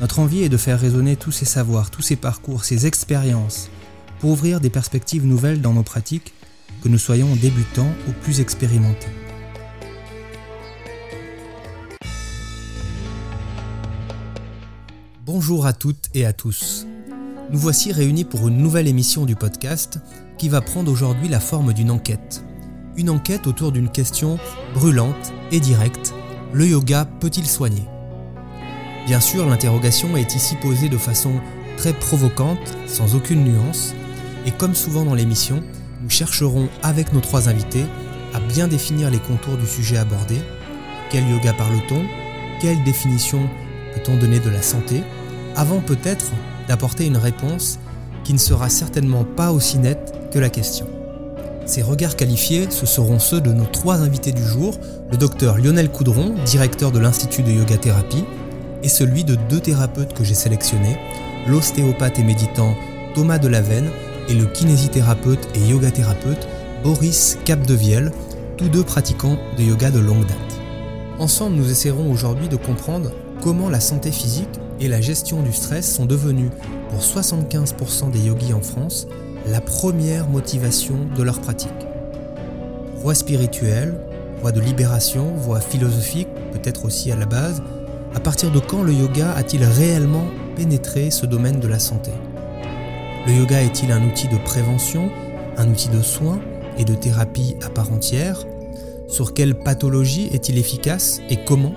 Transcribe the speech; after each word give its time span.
Notre 0.00 0.18
envie 0.18 0.42
est 0.42 0.48
de 0.48 0.56
faire 0.56 0.80
résonner 0.80 1.16
tous 1.16 1.30
ces 1.30 1.44
savoirs, 1.44 1.90
tous 1.90 2.00
ces 2.00 2.16
parcours, 2.16 2.64
ces 2.64 2.86
expériences, 2.86 3.68
pour 4.18 4.30
ouvrir 4.30 4.58
des 4.58 4.70
perspectives 4.70 5.26
nouvelles 5.26 5.60
dans 5.60 5.74
nos 5.74 5.82
pratiques, 5.82 6.32
que 6.82 6.88
nous 6.88 6.96
soyons 6.96 7.36
débutants 7.36 7.92
ou 8.08 8.12
plus 8.22 8.40
expérimentés. 8.40 9.10
Bonjour 15.26 15.66
à 15.66 15.74
toutes 15.74 16.08
et 16.14 16.24
à 16.24 16.32
tous. 16.32 16.86
Nous 17.50 17.58
voici 17.58 17.92
réunis 17.92 18.24
pour 18.24 18.48
une 18.48 18.56
nouvelle 18.56 18.88
émission 18.88 19.26
du 19.26 19.36
podcast 19.36 19.98
qui 20.38 20.48
va 20.48 20.62
prendre 20.62 20.90
aujourd'hui 20.90 21.28
la 21.28 21.40
forme 21.40 21.74
d'une 21.74 21.90
enquête. 21.90 22.42
Une 22.96 23.10
enquête 23.10 23.46
autour 23.46 23.70
d'une 23.70 23.90
question 23.90 24.38
brûlante 24.72 25.32
et 25.52 25.60
directe. 25.60 26.14
Le 26.54 26.66
yoga 26.66 27.04
peut-il 27.20 27.46
soigner? 27.46 27.84
Bien 29.10 29.18
sûr, 29.18 29.44
l'interrogation 29.44 30.16
est 30.16 30.36
ici 30.36 30.54
posée 30.54 30.88
de 30.88 30.96
façon 30.96 31.32
très 31.76 31.92
provocante, 31.92 32.60
sans 32.86 33.16
aucune 33.16 33.42
nuance, 33.42 33.92
et 34.46 34.52
comme 34.52 34.76
souvent 34.76 35.04
dans 35.04 35.16
l'émission, 35.16 35.64
nous 36.00 36.08
chercherons 36.08 36.68
avec 36.84 37.12
nos 37.12 37.18
trois 37.18 37.48
invités 37.48 37.86
à 38.34 38.38
bien 38.38 38.68
définir 38.68 39.10
les 39.10 39.18
contours 39.18 39.56
du 39.56 39.66
sujet 39.66 39.96
abordé. 39.96 40.36
Quel 41.10 41.28
yoga 41.28 41.52
parle-t-on 41.54 42.04
Quelle 42.60 42.84
définition 42.84 43.40
peut-on 43.96 44.16
donner 44.16 44.38
de 44.38 44.48
la 44.48 44.62
santé 44.62 45.02
Avant 45.56 45.80
peut-être 45.80 46.30
d'apporter 46.68 47.06
une 47.06 47.16
réponse 47.16 47.80
qui 48.22 48.32
ne 48.32 48.38
sera 48.38 48.68
certainement 48.68 49.24
pas 49.24 49.50
aussi 49.50 49.78
nette 49.78 50.14
que 50.30 50.38
la 50.38 50.50
question. 50.50 50.86
Ces 51.66 51.82
regards 51.82 52.14
qualifiés, 52.14 52.68
ce 52.70 52.86
seront 52.86 53.18
ceux 53.18 53.40
de 53.40 53.52
nos 53.52 53.66
trois 53.66 54.02
invités 54.02 54.30
du 54.30 54.46
jour, 54.46 54.78
le 55.10 55.16
docteur 55.16 55.58
Lionel 55.58 55.90
Coudron, 55.90 56.36
directeur 56.46 56.92
de 56.92 57.00
l'Institut 57.00 57.42
de 57.42 57.50
Yoga 57.50 57.76
Thérapie, 57.76 58.24
et 58.82 58.88
celui 58.88 59.24
de 59.24 59.36
deux 59.48 59.60
thérapeutes 59.60 60.14
que 60.14 60.24
j'ai 60.24 60.34
sélectionnés, 60.34 60.98
l'ostéopathe 61.46 62.18
et 62.18 62.22
méditant 62.22 62.74
Thomas 63.14 63.38
Delaveine 63.38 63.90
et 64.28 64.34
le 64.34 64.46
kinésithérapeute 64.46 65.48
et 65.54 65.70
yoga 65.70 65.90
thérapeute 65.90 66.46
Boris 66.82 67.38
Capdevielle, 67.44 68.12
tous 68.56 68.68
deux 68.68 68.84
pratiquants 68.84 69.38
de 69.58 69.62
yoga 69.62 69.90
de 69.90 69.98
longue 69.98 70.26
date. 70.26 70.60
Ensemble, 71.18 71.56
nous 71.56 71.70
essaierons 71.70 72.10
aujourd'hui 72.10 72.48
de 72.48 72.56
comprendre 72.56 73.10
comment 73.42 73.68
la 73.68 73.80
santé 73.80 74.10
physique 74.10 74.48
et 74.80 74.88
la 74.88 75.00
gestion 75.00 75.42
du 75.42 75.52
stress 75.52 75.94
sont 75.94 76.06
devenus, 76.06 76.50
pour 76.88 77.00
75% 77.00 78.10
des 78.10 78.20
yogis 78.20 78.54
en 78.54 78.62
France, 78.62 79.06
la 79.46 79.60
première 79.60 80.28
motivation 80.28 80.96
de 81.16 81.22
leur 81.22 81.40
pratique. 81.40 81.70
Voie 82.96 83.14
spirituelle, 83.14 83.94
voie 84.40 84.52
de 84.52 84.60
libération, 84.60 85.34
voie 85.36 85.60
philosophique, 85.60 86.28
peut-être 86.52 86.84
aussi 86.84 87.12
à 87.12 87.16
la 87.16 87.26
base, 87.26 87.62
à 88.14 88.20
partir 88.20 88.50
de 88.50 88.58
quand 88.58 88.82
le 88.82 88.92
yoga 88.92 89.32
a-t-il 89.32 89.64
réellement 89.64 90.26
pénétré 90.56 91.10
ce 91.10 91.26
domaine 91.26 91.60
de 91.60 91.68
la 91.68 91.78
santé? 91.78 92.10
Le 93.26 93.32
yoga 93.32 93.62
est-il 93.62 93.92
un 93.92 94.04
outil 94.06 94.28
de 94.28 94.36
prévention, 94.38 95.10
un 95.56 95.68
outil 95.70 95.88
de 95.88 96.02
soin 96.02 96.40
et 96.78 96.84
de 96.84 96.94
thérapie 96.94 97.56
à 97.62 97.68
part 97.68 97.92
entière? 97.92 98.44
Sur 99.08 99.34
quelle 99.34 99.54
pathologie 99.54 100.28
est-il 100.32 100.58
efficace 100.58 101.20
et 101.28 101.44
comment? 101.44 101.74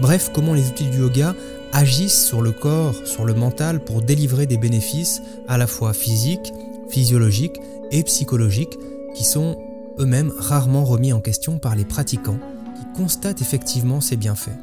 Bref, 0.00 0.30
comment 0.32 0.54
les 0.54 0.68
outils 0.68 0.88
du 0.88 0.98
yoga 0.98 1.34
agissent 1.72 2.24
sur 2.26 2.42
le 2.42 2.52
corps, 2.52 2.94
sur 3.04 3.24
le 3.24 3.34
mental 3.34 3.80
pour 3.80 4.02
délivrer 4.02 4.46
des 4.46 4.58
bénéfices 4.58 5.22
à 5.48 5.58
la 5.58 5.66
fois 5.66 5.92
physiques, 5.92 6.52
physiologiques 6.88 7.60
et 7.90 8.02
psychologiques 8.02 8.76
qui 9.14 9.24
sont 9.24 9.56
eux-mêmes 9.98 10.32
rarement 10.38 10.84
remis 10.84 11.12
en 11.12 11.20
question 11.20 11.58
par 11.58 11.76
les 11.76 11.84
pratiquants 11.84 12.38
qui 12.76 13.00
constatent 13.00 13.42
effectivement 13.42 14.00
ces 14.00 14.16
bienfaits. 14.16 14.56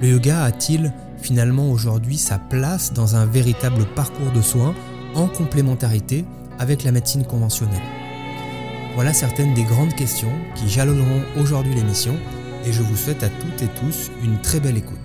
Le 0.00 0.08
yoga 0.08 0.44
a-t-il 0.44 0.94
finalement 1.18 1.70
aujourd'hui 1.70 2.16
sa 2.16 2.38
place 2.38 2.94
dans 2.94 3.16
un 3.16 3.26
véritable 3.26 3.84
parcours 3.94 4.32
de 4.34 4.40
soins 4.40 4.74
en 5.14 5.28
complémentarité 5.28 6.24
avec 6.58 6.84
la 6.84 6.92
médecine 6.92 7.26
conventionnelle? 7.26 7.82
Voilà 8.94 9.12
certaines 9.12 9.52
des 9.52 9.62
grandes 9.62 9.94
questions 9.94 10.32
qui 10.54 10.70
jalonneront 10.70 11.20
aujourd'hui 11.38 11.74
l'émission 11.74 12.14
et 12.64 12.72
je 12.72 12.82
vous 12.82 12.96
souhaite 12.96 13.22
à 13.22 13.28
toutes 13.28 13.60
et 13.60 13.68
tous 13.78 14.10
une 14.24 14.40
très 14.40 14.58
belle 14.58 14.78
écoute. 14.78 14.96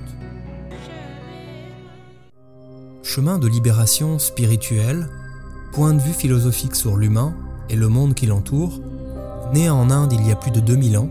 Chemin 3.04 3.38
de 3.38 3.48
libération 3.48 4.18
spirituelle, 4.18 5.10
point 5.74 5.94
de 5.94 6.02
vue 6.02 6.14
philosophique 6.14 6.76
sur 6.76 6.96
l'humain 6.96 7.36
et 7.70 7.76
le 7.76 7.90
monde 7.90 8.14
qui 8.14 8.28
l'entoure, 8.28 8.80
né 9.54 9.70
en 9.70 9.90
Inde 9.92 10.14
il 10.14 10.26
y 10.26 10.32
a 10.32 10.36
plus 10.38 10.52
de 10.52 10.62
2000 10.62 10.98
ans, 10.98 11.10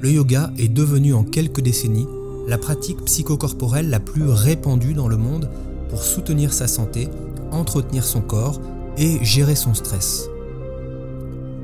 le 0.00 0.10
yoga 0.10 0.50
est 0.58 0.68
devenu 0.68 1.14
en 1.14 1.22
quelques 1.22 1.60
décennies 1.60 2.08
la 2.46 2.58
pratique 2.58 3.04
psychocorporelle 3.04 3.90
la 3.90 4.00
plus 4.00 4.28
répandue 4.28 4.94
dans 4.94 5.08
le 5.08 5.16
monde 5.16 5.50
pour 5.88 6.02
soutenir 6.02 6.52
sa 6.52 6.66
santé, 6.66 7.08
entretenir 7.50 8.04
son 8.04 8.20
corps 8.20 8.60
et 8.98 9.24
gérer 9.24 9.54
son 9.54 9.74
stress. 9.74 10.28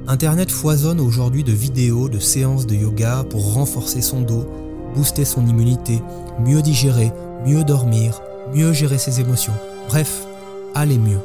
Internet 0.07 0.51
foisonne 0.51 1.01
aujourd'hui 1.01 1.45
de 1.45 1.53
vidéos, 1.53 2.09
de 2.09 2.19
séances 2.19 2.67
de 2.67 2.75
yoga 2.75 3.25
pour 3.29 3.55
renforcer 3.55 4.01
son 4.01 4.23
dos, 4.23 4.47
booster 4.95 5.25
son 5.25 5.47
immunité, 5.47 6.03
mieux 6.41 6.63
digérer, 6.63 7.13
mieux 7.47 7.65
dormir, 7.65 8.21
mieux 8.55 8.73
gérer 8.73 8.99
ses 8.99 9.21
émotions, 9.21 9.53
bref, 9.89 10.27
aller 10.75 10.99
mieux. 10.99 11.21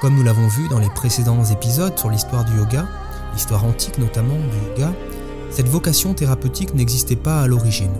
Comme 0.00 0.14
nous 0.14 0.22
l'avons 0.22 0.46
vu 0.48 0.68
dans 0.68 0.78
les 0.78 0.90
précédents 0.90 1.44
épisodes 1.44 1.98
sur 1.98 2.10
l'histoire 2.10 2.44
du 2.44 2.56
yoga, 2.56 2.86
l'histoire 3.32 3.64
antique 3.64 3.98
notamment 3.98 4.34
du 4.34 4.70
yoga, 4.70 4.92
cette 5.50 5.68
vocation 5.68 6.12
thérapeutique 6.12 6.74
n'existait 6.74 7.16
pas 7.16 7.40
à 7.40 7.46
l'origine. 7.46 7.92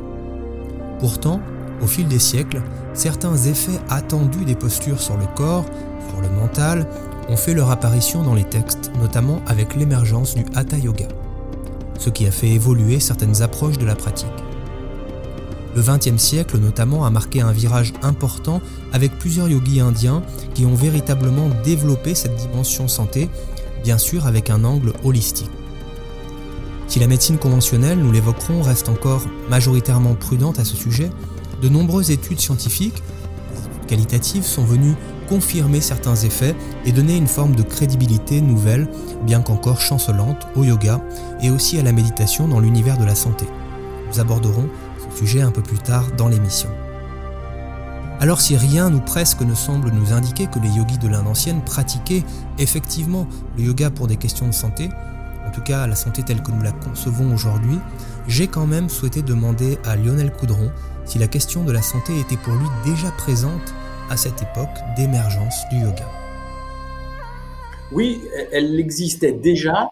Pourtant, 0.98 1.40
au 1.82 1.86
fil 1.86 2.08
des 2.08 2.18
siècles, 2.18 2.62
certains 2.94 3.36
effets 3.36 3.78
attendus 3.88 4.44
des 4.44 4.54
postures 4.54 5.00
sur 5.00 5.16
le 5.16 5.26
corps, 5.34 5.66
sur 6.08 6.20
le 6.20 6.30
mental, 6.30 6.86
ont 7.28 7.36
fait 7.36 7.54
leur 7.54 7.70
apparition 7.70 8.22
dans 8.22 8.34
les 8.34 8.44
textes, 8.44 8.90
notamment 9.00 9.40
avec 9.46 9.74
l'émergence 9.74 10.34
du 10.34 10.44
Hatha 10.54 10.78
Yoga, 10.78 11.08
ce 11.98 12.10
qui 12.10 12.26
a 12.26 12.30
fait 12.30 12.48
évoluer 12.48 13.00
certaines 13.00 13.42
approches 13.42 13.78
de 13.78 13.84
la 13.84 13.94
pratique. 13.94 14.28
Le 15.74 15.82
XXe 15.82 16.16
siècle 16.16 16.56
notamment 16.56 17.04
a 17.04 17.10
marqué 17.10 17.42
un 17.42 17.52
virage 17.52 17.92
important 18.02 18.62
avec 18.94 19.18
plusieurs 19.18 19.48
yogis 19.48 19.80
indiens 19.80 20.22
qui 20.54 20.64
ont 20.64 20.74
véritablement 20.74 21.50
développé 21.64 22.14
cette 22.14 22.34
dimension 22.36 22.88
santé, 22.88 23.28
bien 23.84 23.98
sûr 23.98 24.26
avec 24.26 24.48
un 24.48 24.64
angle 24.64 24.94
holistique. 25.04 25.50
Si 26.88 26.98
la 27.00 27.06
médecine 27.06 27.38
conventionnelle, 27.38 27.98
nous 27.98 28.12
l'évoquerons, 28.12 28.62
reste 28.62 28.88
encore 28.88 29.22
majoritairement 29.50 30.14
prudente 30.14 30.58
à 30.58 30.64
ce 30.64 30.76
sujet, 30.76 31.10
de 31.62 31.68
nombreuses 31.68 32.10
études 32.10 32.40
scientifiques, 32.40 33.02
qualitatives, 33.86 34.44
sont 34.44 34.64
venues 34.64 34.94
confirmer 35.28 35.80
certains 35.80 36.14
effets 36.16 36.54
et 36.84 36.92
donner 36.92 37.16
une 37.16 37.26
forme 37.26 37.54
de 37.54 37.62
crédibilité 37.62 38.40
nouvelle, 38.40 38.88
bien 39.22 39.42
qu'encore 39.42 39.80
chancelante, 39.80 40.46
au 40.54 40.64
yoga 40.64 41.00
et 41.42 41.50
aussi 41.50 41.78
à 41.78 41.82
la 41.82 41.92
méditation 41.92 42.48
dans 42.48 42.60
l'univers 42.60 42.98
de 42.98 43.04
la 43.04 43.14
santé. 43.14 43.44
Nous 44.08 44.20
aborderons 44.20 44.68
ce 44.98 45.18
sujet 45.18 45.40
un 45.42 45.50
peu 45.50 45.62
plus 45.62 45.78
tard 45.78 46.06
dans 46.16 46.28
l'émission. 46.28 46.68
Alors 48.18 48.40
si 48.40 48.56
rien 48.56 48.92
ou 48.94 49.00
presque 49.00 49.42
ne 49.42 49.54
semble 49.54 49.90
nous 49.90 50.12
indiquer 50.12 50.46
que 50.46 50.58
les 50.58 50.70
yogis 50.70 50.98
de 50.98 51.08
l'Inde 51.08 51.26
ancienne 51.26 51.60
pratiquaient 51.60 52.24
effectivement 52.58 53.26
le 53.58 53.64
yoga 53.64 53.90
pour 53.90 54.06
des 54.06 54.16
questions 54.16 54.46
de 54.46 54.54
santé, 54.54 54.88
tout 55.56 55.62
cas 55.62 55.86
la 55.86 55.94
santé 55.94 56.22
telle 56.22 56.42
que 56.42 56.50
nous 56.50 56.62
la 56.62 56.72
concevons 56.72 57.32
aujourd'hui, 57.34 57.78
j'ai 58.28 58.46
quand 58.46 58.66
même 58.66 58.90
souhaité 58.90 59.22
demander 59.22 59.78
à 59.86 59.96
Lionel 59.96 60.30
Coudron 60.30 60.70
si 61.06 61.18
la 61.18 61.28
question 61.28 61.64
de 61.64 61.72
la 61.72 61.80
santé 61.80 62.12
était 62.20 62.36
pour 62.36 62.52
lui 62.52 62.66
déjà 62.84 63.10
présente 63.12 63.72
à 64.10 64.18
cette 64.18 64.42
époque 64.42 64.76
d'émergence 64.96 65.64
du 65.70 65.78
yoga. 65.78 66.04
Oui, 67.90 68.20
elle 68.52 68.78
existait 68.78 69.32
déjà. 69.32 69.88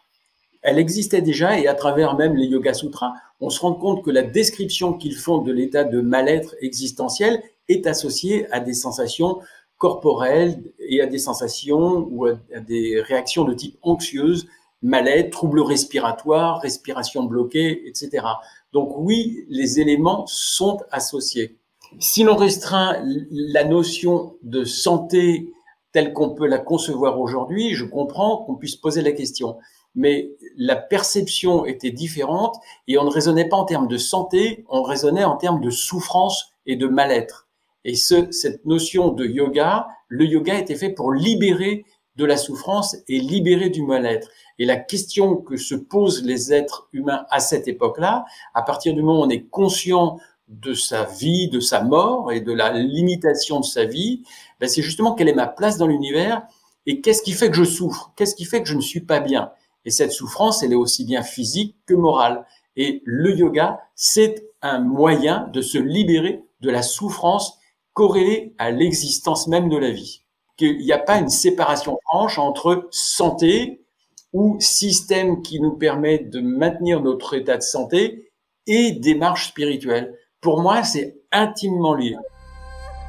Elle 0.60 0.78
existait 0.78 1.22
déjà 1.22 1.58
et 1.58 1.66
à 1.66 1.74
travers 1.74 2.14
même 2.14 2.36
les 2.36 2.46
Yoga 2.46 2.74
Sutras, 2.74 3.12
on 3.40 3.48
se 3.48 3.60
rend 3.60 3.74
compte 3.74 4.04
que 4.04 4.10
la 4.10 4.22
description 4.22 4.92
qu'ils 4.92 5.16
font 5.16 5.38
de 5.38 5.52
l'état 5.52 5.84
de 5.84 6.00
mal-être 6.02 6.56
existentiel 6.60 7.42
est 7.68 7.86
associée 7.86 8.50
à 8.52 8.60
des 8.60 8.74
sensations 8.74 9.40
corporelles 9.78 10.62
et 10.78 11.00
à 11.00 11.06
des 11.06 11.18
sensations 11.18 12.06
ou 12.10 12.26
à 12.26 12.60
des 12.66 13.00
réactions 13.00 13.44
de 13.44 13.54
type 13.54 13.78
anxieuse 13.82 14.46
mal-être, 14.84 15.30
troubles 15.30 15.62
respiratoires, 15.62 16.60
respiration 16.60 17.24
bloquée, 17.24 17.88
etc. 17.88 18.24
Donc 18.72 18.92
oui, 18.98 19.44
les 19.48 19.80
éléments 19.80 20.26
sont 20.26 20.78
associés. 20.92 21.58
Si 21.98 22.22
l'on 22.22 22.36
restreint 22.36 22.96
la 23.30 23.64
notion 23.64 24.36
de 24.42 24.64
santé 24.64 25.50
telle 25.92 26.12
qu'on 26.12 26.30
peut 26.30 26.46
la 26.46 26.58
concevoir 26.58 27.18
aujourd'hui, 27.18 27.72
je 27.72 27.84
comprends 27.84 28.38
qu'on 28.38 28.56
puisse 28.56 28.76
poser 28.76 29.00
la 29.00 29.12
question. 29.12 29.56
Mais 29.94 30.32
la 30.56 30.76
perception 30.76 31.64
était 31.64 31.92
différente 31.92 32.56
et 32.86 32.98
on 32.98 33.04
ne 33.04 33.10
raisonnait 33.10 33.48
pas 33.48 33.56
en 33.56 33.64
termes 33.64 33.88
de 33.88 33.96
santé, 33.96 34.64
on 34.68 34.82
raisonnait 34.82 35.24
en 35.24 35.36
termes 35.36 35.60
de 35.60 35.70
souffrance 35.70 36.50
et 36.66 36.76
de 36.76 36.88
mal-être. 36.88 37.48
Et 37.84 37.94
ce, 37.94 38.30
cette 38.32 38.66
notion 38.66 39.12
de 39.12 39.24
yoga, 39.24 39.86
le 40.08 40.26
yoga 40.26 40.58
était 40.58 40.74
fait 40.74 40.90
pour 40.90 41.12
libérer 41.12 41.84
de 42.16 42.24
la 42.24 42.36
souffrance 42.36 42.96
et 43.08 43.18
libérer 43.18 43.70
du 43.70 43.82
mal-être. 43.82 44.28
Et 44.58 44.66
la 44.66 44.76
question 44.76 45.36
que 45.36 45.56
se 45.56 45.74
posent 45.74 46.24
les 46.24 46.52
êtres 46.52 46.88
humains 46.92 47.26
à 47.30 47.40
cette 47.40 47.66
époque-là, 47.66 48.24
à 48.54 48.62
partir 48.62 48.94
du 48.94 49.02
moment 49.02 49.20
où 49.20 49.24
on 49.24 49.30
est 49.30 49.48
conscient 49.48 50.18
de 50.48 50.74
sa 50.74 51.04
vie, 51.04 51.48
de 51.48 51.60
sa 51.60 51.82
mort 51.82 52.30
et 52.30 52.40
de 52.40 52.52
la 52.52 52.72
limitation 52.72 53.60
de 53.60 53.64
sa 53.64 53.84
vie, 53.84 54.22
ben 54.60 54.68
c'est 54.68 54.82
justement 54.82 55.14
quelle 55.14 55.28
est 55.28 55.34
ma 55.34 55.46
place 55.46 55.78
dans 55.78 55.86
l'univers 55.86 56.42
et 56.86 57.00
qu'est-ce 57.00 57.22
qui 57.22 57.32
fait 57.32 57.50
que 57.50 57.56
je 57.56 57.64
souffre, 57.64 58.12
qu'est-ce 58.16 58.34
qui 58.34 58.44
fait 58.44 58.62
que 58.62 58.68
je 58.68 58.76
ne 58.76 58.80
suis 58.80 59.00
pas 59.00 59.20
bien. 59.20 59.50
Et 59.84 59.90
cette 59.90 60.12
souffrance, 60.12 60.62
elle 60.62 60.72
est 60.72 60.76
aussi 60.76 61.04
bien 61.04 61.22
physique 61.22 61.76
que 61.86 61.94
morale. 61.94 62.46
Et 62.76 63.02
le 63.04 63.34
yoga, 63.34 63.80
c'est 63.94 64.50
un 64.62 64.80
moyen 64.80 65.48
de 65.52 65.62
se 65.62 65.78
libérer 65.78 66.44
de 66.60 66.70
la 66.70 66.82
souffrance 66.82 67.58
corrélée 67.92 68.54
à 68.58 68.70
l'existence 68.70 69.46
même 69.46 69.68
de 69.68 69.76
la 69.76 69.90
vie. 69.90 70.23
Qu'il 70.56 70.78
n'y 70.78 70.92
a 70.92 70.98
pas 70.98 71.18
une 71.18 71.28
séparation 71.28 71.98
franche 72.04 72.38
entre 72.38 72.88
santé 72.90 73.84
ou 74.32 74.56
système 74.60 75.42
qui 75.42 75.60
nous 75.60 75.72
permet 75.72 76.18
de 76.18 76.40
maintenir 76.40 77.00
notre 77.00 77.34
état 77.34 77.56
de 77.56 77.62
santé 77.62 78.32
et 78.66 78.92
démarche 78.92 79.48
spirituelle. 79.48 80.14
Pour 80.40 80.60
moi, 80.60 80.82
c'est 80.82 81.16
intimement 81.32 81.94
lié. 81.94 82.16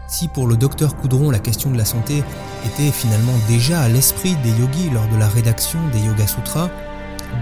Si 0.08 0.28
pour 0.28 0.46
le 0.46 0.56
docteur 0.56 0.96
Coudron 0.96 1.32
la 1.32 1.40
question 1.40 1.72
de 1.72 1.78
la 1.78 1.86
santé 1.86 2.24
était 2.64 2.92
finalement 2.92 3.34
déjà 3.48 3.82
à 3.82 3.90
l'esprit 3.90 4.36
des 4.44 4.52
yogis 4.52 4.92
lors 4.92 5.08
de 5.08 5.18
la 5.18 5.28
rédaction 5.28 5.80
des 5.92 6.00
Yoga 6.00 6.28
Sutras, 6.28 6.70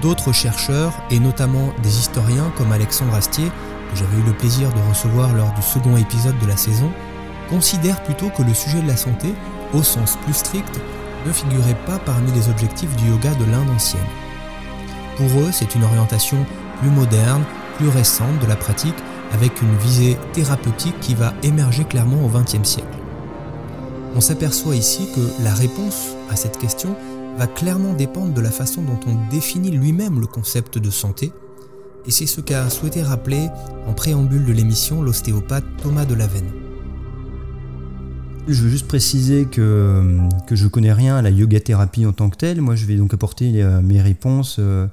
d'autres 0.01 0.31
chercheurs, 0.31 0.93
et 1.11 1.19
notamment 1.19 1.73
des 1.83 1.99
historiens 1.99 2.51
comme 2.57 2.71
Alexandre 2.71 3.13
Astier, 3.13 3.49
que 3.91 3.97
j'avais 3.97 4.17
eu 4.17 4.25
le 4.25 4.33
plaisir 4.33 4.69
de 4.69 4.89
recevoir 4.89 5.33
lors 5.33 5.53
du 5.53 5.61
second 5.61 5.97
épisode 5.97 6.39
de 6.39 6.47
la 6.47 6.55
saison, 6.57 6.89
considèrent 7.49 8.01
plutôt 8.03 8.29
que 8.29 8.43
le 8.43 8.53
sujet 8.53 8.81
de 8.81 8.87
la 8.87 8.97
santé, 8.97 9.33
au 9.73 9.83
sens 9.83 10.17
plus 10.23 10.33
strict, 10.33 10.79
ne 11.25 11.31
figurait 11.31 11.77
pas 11.85 11.99
parmi 11.99 12.31
les 12.31 12.49
objectifs 12.49 12.95
du 12.95 13.09
yoga 13.09 13.33
de 13.35 13.45
l'Inde 13.45 13.69
ancienne. 13.69 14.01
Pour 15.17 15.27
eux, 15.41 15.51
c'est 15.51 15.75
une 15.75 15.83
orientation 15.83 16.37
plus 16.79 16.89
moderne, 16.89 17.43
plus 17.77 17.87
récente 17.87 18.39
de 18.39 18.45
la 18.45 18.55
pratique, 18.55 18.95
avec 19.31 19.61
une 19.61 19.75
visée 19.77 20.17
thérapeutique 20.33 20.99
qui 20.99 21.15
va 21.15 21.33
émerger 21.43 21.85
clairement 21.85 22.25
au 22.25 22.29
XXe 22.29 22.67
siècle. 22.67 22.97
On 24.15 24.21
s'aperçoit 24.21 24.75
ici 24.75 25.07
que 25.15 25.43
la 25.43 25.53
réponse 25.53 26.09
à 26.29 26.35
cette 26.35 26.59
question 26.59 26.95
va 27.37 27.47
clairement 27.47 27.93
dépendre 27.93 28.33
de 28.33 28.41
la 28.41 28.51
façon 28.51 28.83
dont 28.83 28.99
on 29.07 29.29
définit 29.31 29.71
lui-même 29.71 30.19
le 30.19 30.27
concept 30.27 30.77
de 30.77 30.91
santé, 30.91 31.31
et 32.05 32.11
c'est 32.11 32.27
ce 32.27 32.41
qu'a 32.41 32.69
souhaité 32.69 33.01
rappeler 33.01 33.49
en 33.87 33.93
préambule 33.93 34.45
de 34.45 34.53
l'émission 34.53 35.01
l'ostéopathe 35.01 35.63
Thomas 35.81 36.05
Delavenne. 36.05 36.62
Je 38.45 38.61
veux 38.61 38.69
juste 38.69 38.87
préciser 38.89 39.45
que, 39.45 40.19
que 40.47 40.55
je 40.57 40.67
connais 40.67 40.91
rien 40.91 41.15
à 41.15 41.21
la 41.21 41.29
yoga 41.29 41.61
thérapie 41.61 42.05
en 42.05 42.11
tant 42.11 42.29
que 42.29 42.35
telle. 42.35 42.59
Moi, 42.59 42.75
je 42.75 42.85
vais 42.85 42.97
donc 42.97 43.13
apporter 43.13 43.63
euh, 43.63 43.81
mes 43.81 44.01
réponses 44.01 44.57
euh, 44.59 44.85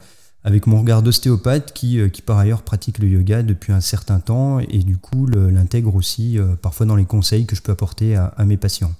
avec 0.44 0.68
mon 0.68 0.78
regard 0.78 1.02
d'ostéopathe 1.02 1.72
qui, 1.72 1.98
euh, 1.98 2.08
qui, 2.08 2.22
par 2.22 2.38
ailleurs 2.38 2.62
pratique 2.62 3.00
le 3.00 3.08
yoga 3.08 3.42
depuis 3.42 3.72
un 3.72 3.80
certain 3.80 4.20
temps 4.20 4.60
et 4.60 4.78
du 4.78 4.98
coup 4.98 5.26
l'intègre 5.26 5.96
aussi 5.96 6.38
parfois 6.62 6.86
dans 6.86 6.94
les 6.94 7.04
conseils 7.04 7.44
que 7.44 7.56
je 7.56 7.62
peux 7.62 7.72
apporter 7.72 8.14
à, 8.14 8.32
mes 8.46 8.56
patients. 8.56 8.92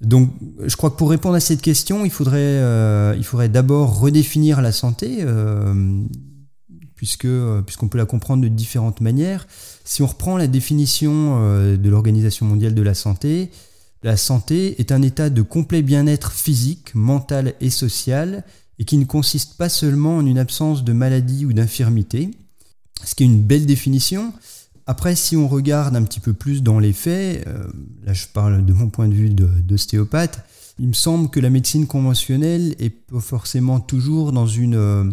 Donc, 0.00 0.30
je 0.64 0.74
crois 0.76 0.90
que 0.90 0.96
pour 0.96 1.10
répondre 1.10 1.34
à 1.34 1.40
cette 1.40 1.60
question, 1.60 2.04
il 2.04 2.10
faudrait, 2.10 2.58
il 3.16 3.24
faudrait 3.24 3.48
d'abord 3.48 4.00
redéfinir 4.00 4.60
la 4.60 4.72
santé, 4.72 5.24
puisque 6.96 7.28
puisqu'on 7.64 7.88
peut 7.88 7.98
la 7.98 8.06
comprendre 8.06 8.42
de 8.42 8.48
différentes 8.48 9.00
manières. 9.00 9.46
Si 9.84 10.02
on 10.02 10.06
reprend 10.06 10.36
la 10.36 10.48
définition 10.48 11.38
de 11.76 11.88
l'Organisation 11.88 12.44
mondiale 12.46 12.74
de 12.74 12.82
la 12.82 12.94
santé, 12.94 13.50
la 14.04 14.18
santé 14.18 14.78
est 14.80 14.92
un 14.92 15.00
état 15.00 15.30
de 15.30 15.40
complet 15.40 15.80
bien-être 15.80 16.30
physique, 16.30 16.94
mental 16.94 17.54
et 17.62 17.70
social, 17.70 18.44
et 18.78 18.84
qui 18.84 18.98
ne 18.98 19.06
consiste 19.06 19.56
pas 19.56 19.70
seulement 19.70 20.18
en 20.18 20.26
une 20.26 20.38
absence 20.38 20.84
de 20.84 20.92
maladie 20.92 21.46
ou 21.46 21.54
d'infirmité, 21.54 22.30
ce 23.02 23.14
qui 23.14 23.22
est 23.22 23.26
une 23.26 23.40
belle 23.40 23.64
définition. 23.64 24.34
Après, 24.86 25.16
si 25.16 25.38
on 25.38 25.48
regarde 25.48 25.96
un 25.96 26.02
petit 26.02 26.20
peu 26.20 26.34
plus 26.34 26.62
dans 26.62 26.78
les 26.78 26.92
faits, 26.92 27.48
euh, 27.48 27.66
là 28.04 28.12
je 28.12 28.26
parle 28.26 28.66
de 28.66 28.72
mon 28.74 28.90
point 28.90 29.08
de 29.08 29.14
vue 29.14 29.30
d'ostéopathe, 29.30 30.44
il 30.78 30.88
me 30.88 30.92
semble 30.92 31.30
que 31.30 31.40
la 31.40 31.48
médecine 31.48 31.86
conventionnelle 31.86 32.74
est 32.78 32.90
pas 32.90 33.20
forcément 33.20 33.80
toujours 33.80 34.32
dans 34.32 34.46
euh, 34.46 35.10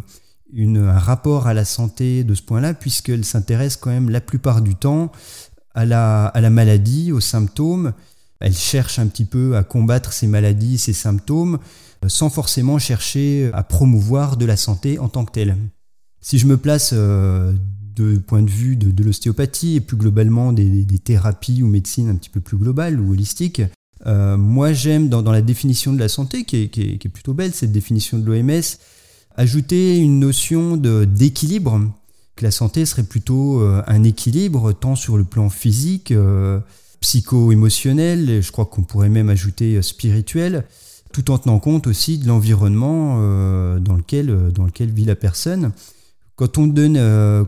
un 0.58 1.00
rapport 1.00 1.48
à 1.48 1.54
la 1.54 1.64
santé 1.64 2.26
de 2.26 2.34
ce 2.34 2.42
point-là, 2.42 2.74
puisqu'elle 2.74 3.24
s'intéresse 3.24 3.78
quand 3.78 3.92
même 3.92 4.10
la 4.10 4.20
plupart 4.20 4.62
du 4.62 4.76
temps 4.76 5.14
à 5.74 5.86
la 5.86 6.50
maladie, 6.50 7.14
aux 7.14 7.22
symptômes, 7.22 7.94
elle 8.42 8.56
cherche 8.56 9.00
un 9.00 9.08
petit 9.08 9.26
peu 9.26 9.56
à 9.56 9.64
combattre 9.64 10.12
ces 10.12 10.28
maladies, 10.28 10.78
ces 10.78 10.94
symptômes, 10.94 11.60
euh, 12.04 12.10
sans 12.10 12.30
forcément 12.30 12.80
chercher 12.80 13.52
à 13.54 13.64
promouvoir 13.64 14.36
de 14.36 14.46
la 14.46 14.58
santé 14.58 15.00
en 15.00 15.08
tant 15.08 15.24
que 15.24 15.32
telle. 15.32 15.56
Si 16.20 16.40
je 16.40 16.48
me 16.48 16.58
place 16.58 16.92
euh, 16.94 17.54
de 17.96 18.18
point 18.18 18.42
de 18.42 18.50
vue 18.50 18.76
de, 18.76 19.04
l'ostéopathie 19.04 19.76
et 19.76 19.82
plus 19.82 19.98
globalement 19.98 20.54
des, 20.54 20.86
thérapies 21.04 21.64
ou 21.64 21.68
médecines 21.68 22.10
un 22.10 22.16
petit 22.16 22.30
peu 22.30 22.42
plus 22.42 22.58
globales 22.58 23.00
ou 23.00 23.12
holistiques, 23.12 23.62
euh, 24.08 24.38
moi 24.38 24.74
j'aime 24.74 25.10
dans, 25.10 25.22
la 25.32 25.42
définition 25.42 25.94
de 25.94 26.00
la 26.00 26.10
santé, 26.10 26.44
qui 26.44 26.58
est, 26.58 27.10
plutôt 27.10 27.34
belle, 27.34 27.54
cette 27.54 27.72
définition 27.72 28.18
de 28.18 28.26
l'OMS, 28.26 28.62
ajouter 29.36 29.98
une 29.98 30.20
notion 30.20 30.78
d'équilibre, 30.78 31.80
que 32.36 32.44
la 32.44 32.52
santé 32.52 32.86
serait 32.86 33.04
plutôt 33.04 33.62
un 33.62 34.04
équilibre 34.04 34.74
tant 34.74 34.96
sur 34.96 35.18
le 35.18 35.24
plan 35.24 35.50
physique, 35.50 36.14
psycho-émotionnel, 37.02 38.42
je 38.42 38.52
crois 38.52 38.66
qu'on 38.66 38.84
pourrait 38.84 39.10
même 39.10 39.30
ajouter 39.30 39.76
euh, 39.76 39.82
spirituel, 39.82 40.64
tout 41.12 41.30
en 41.32 41.38
tenant 41.38 41.60
compte 41.60 41.88
aussi 41.88 42.18
de 42.18 42.28
l'environnement 42.28 43.18
euh, 43.20 43.80
dans, 43.80 43.96
lequel, 43.96 44.30
euh, 44.30 44.52
dans 44.52 44.66
lequel 44.66 44.92
vit 44.92 45.04
la 45.04 45.16
personne. 45.16 45.74
Quand 46.38 46.58
on 46.58 46.66
donne, 46.66 46.96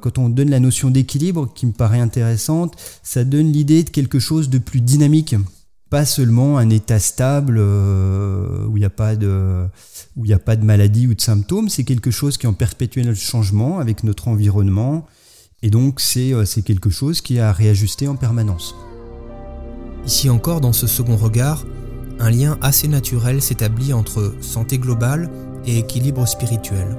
quand 0.01 0.19
on 0.19 0.29
donne 0.29 0.51
la 0.51 0.59
notion 0.59 0.91
d'équilibre, 0.91 1.51
qui 1.55 1.65
me 1.65 1.71
paraît 1.71 2.01
intéressante, 2.01 2.75
ça 3.01 3.23
donne 3.23 3.51
l'idée 3.51 3.83
de 3.83 3.89
quelque 3.89 4.19
chose 4.19 4.49
de 4.49 4.59
plus 4.59 4.81
dynamique, 4.81 5.35
pas 5.89 6.05
seulement 6.05 6.59
un 6.59 6.69
état 6.69 6.99
stable 6.99 7.57
où 7.57 8.77
il 8.77 8.79
n'y 8.79 8.85
a 8.85 8.91
pas 8.91 9.15
de 9.15 9.65
où 10.15 10.25
il 10.25 10.27
n'y 10.27 10.33
a 10.33 10.39
pas 10.39 10.55
de 10.55 10.63
maladie 10.63 11.07
ou 11.07 11.15
de 11.15 11.21
symptômes, 11.21 11.69
c'est 11.69 11.85
quelque 11.85 12.11
chose 12.11 12.37
qui 12.37 12.45
est 12.45 12.49
en 12.49 12.53
perpétuel 12.53 13.15
changement 13.15 13.79
avec 13.79 14.03
notre 14.03 14.27
environnement, 14.27 15.07
et 15.63 15.71
donc 15.71 15.99
c'est 15.99 16.61
quelque 16.63 16.91
chose 16.91 17.21
qui 17.21 17.37
est 17.37 17.39
à 17.39 17.51
réajuster 17.51 18.07
en 18.07 18.15
permanence. 18.15 18.75
Ici 20.05 20.29
encore, 20.29 20.61
dans 20.61 20.73
ce 20.73 20.87
second 20.87 21.15
regard, 21.15 21.65
un 22.19 22.29
lien 22.29 22.57
assez 22.61 22.87
naturel 22.87 23.41
s'établit 23.41 23.93
entre 23.93 24.33
santé 24.41 24.77
globale 24.77 25.29
et 25.65 25.77
équilibre 25.79 26.27
spirituel. 26.27 26.97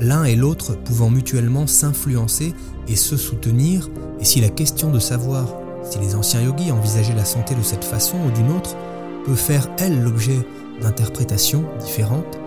L'un 0.00 0.24
et 0.24 0.36
l'autre 0.36 0.74
pouvant 0.74 1.10
mutuellement 1.10 1.66
s'influencer 1.66 2.54
et 2.88 2.96
se 2.96 3.16
soutenir, 3.16 3.88
et 4.20 4.24
si 4.24 4.40
la 4.40 4.48
question 4.48 4.90
de 4.90 4.98
savoir 4.98 5.46
si 5.82 5.98
les 5.98 6.14
anciens 6.14 6.42
yogis 6.42 6.72
envisageaient 6.72 7.14
la 7.14 7.24
santé 7.24 7.54
de 7.54 7.62
cette 7.62 7.84
façon 7.84 8.16
ou 8.26 8.30
d'une 8.30 8.52
autre 8.52 8.76
peut 9.24 9.34
faire, 9.34 9.68
elle, 9.78 10.02
l'objet 10.02 10.46
d'interprétations 10.80 11.64
différentes, 11.84 12.38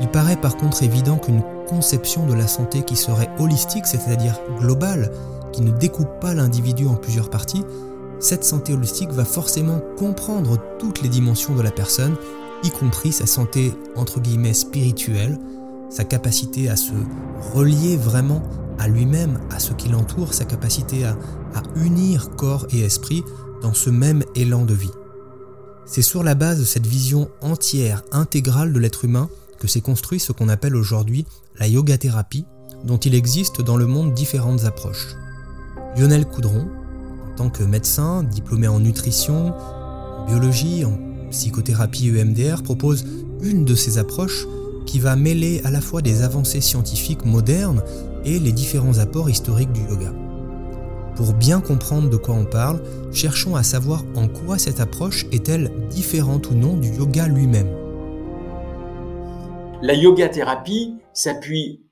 il 0.00 0.08
paraît 0.08 0.36
par 0.36 0.56
contre 0.56 0.82
évident 0.82 1.16
qu'une 1.16 1.42
conception 1.68 2.26
de 2.26 2.34
la 2.34 2.46
santé 2.46 2.82
qui 2.82 2.96
serait 2.96 3.30
holistique, 3.38 3.86
c'est-à-dire 3.86 4.38
globale, 4.60 5.10
qui 5.52 5.62
ne 5.62 5.70
découpe 5.70 6.20
pas 6.20 6.34
l'individu 6.34 6.86
en 6.86 6.94
plusieurs 6.94 7.30
parties, 7.30 7.64
cette 8.18 8.44
santé 8.44 8.72
holistique 8.74 9.10
va 9.10 9.24
forcément 9.24 9.80
comprendre 9.98 10.58
toutes 10.78 11.02
les 11.02 11.08
dimensions 11.08 11.54
de 11.54 11.62
la 11.62 11.70
personne, 11.70 12.16
y 12.62 12.70
compris 12.70 13.12
sa 13.12 13.26
santé 13.26 13.72
entre 13.94 14.20
guillemets 14.20 14.54
spirituelle, 14.54 15.38
sa 15.90 16.04
capacité 16.04 16.68
à 16.68 16.76
se 16.76 16.92
relier 17.54 17.96
vraiment 17.96 18.42
à 18.78 18.88
lui-même, 18.88 19.40
à 19.50 19.58
ce 19.58 19.72
qui 19.72 19.88
l'entoure, 19.88 20.34
sa 20.34 20.44
capacité 20.44 21.04
à, 21.04 21.16
à, 21.54 21.62
unir 21.76 22.30
corps 22.36 22.66
et 22.70 22.80
esprit 22.80 23.22
dans 23.62 23.74
ce 23.74 23.90
même 23.90 24.22
élan 24.34 24.64
de 24.64 24.74
vie. 24.74 24.90
C'est 25.86 26.02
sur 26.02 26.22
la 26.22 26.34
base 26.34 26.58
de 26.58 26.64
cette 26.64 26.86
vision 26.86 27.30
entière, 27.40 28.02
intégrale 28.12 28.72
de 28.72 28.78
l'être 28.78 29.04
humain 29.04 29.28
que 29.58 29.68
s'est 29.68 29.80
construit 29.80 30.20
ce 30.20 30.32
qu'on 30.32 30.48
appelle 30.48 30.76
aujourd'hui 30.76 31.26
la 31.58 31.68
yoga 31.68 31.96
thérapie, 31.96 32.44
dont 32.84 32.98
il 32.98 33.14
existe 33.14 33.62
dans 33.62 33.76
le 33.76 33.86
monde 33.86 34.12
différentes 34.12 34.64
approches. 34.64 35.16
Lionel 35.96 36.26
Coudron, 36.26 36.68
tant 37.36 37.50
que 37.50 37.62
médecin, 37.62 38.22
diplômé 38.22 38.66
en 38.66 38.80
nutrition, 38.80 39.54
en 39.54 40.26
biologie, 40.26 40.84
en 40.84 40.98
psychothérapie 41.30 42.08
EMDR, 42.08 42.62
propose 42.62 43.04
une 43.42 43.64
de 43.64 43.74
ces 43.74 43.98
approches 43.98 44.46
qui 44.86 44.98
va 44.98 45.16
mêler 45.16 45.60
à 45.64 45.70
la 45.70 45.80
fois 45.80 46.00
des 46.00 46.22
avancées 46.22 46.60
scientifiques 46.60 47.24
modernes 47.24 47.82
et 48.24 48.38
les 48.38 48.52
différents 48.52 48.98
apports 48.98 49.28
historiques 49.28 49.72
du 49.72 49.82
yoga. 49.82 50.12
Pour 51.16 51.32
bien 51.32 51.60
comprendre 51.60 52.10
de 52.10 52.16
quoi 52.16 52.34
on 52.34 52.44
parle, 52.44 52.82
cherchons 53.12 53.56
à 53.56 53.62
savoir 53.62 54.04
en 54.14 54.28
quoi 54.28 54.58
cette 54.58 54.80
approche 54.80 55.26
est-elle 55.32 55.70
différente 55.88 56.50
ou 56.50 56.54
non 56.54 56.76
du 56.76 56.88
yoga 56.88 57.26
lui-même. 57.26 57.68
La 59.82 59.94
yoga 59.94 60.28
thérapie 60.28 60.94
s'appuie 61.12 61.82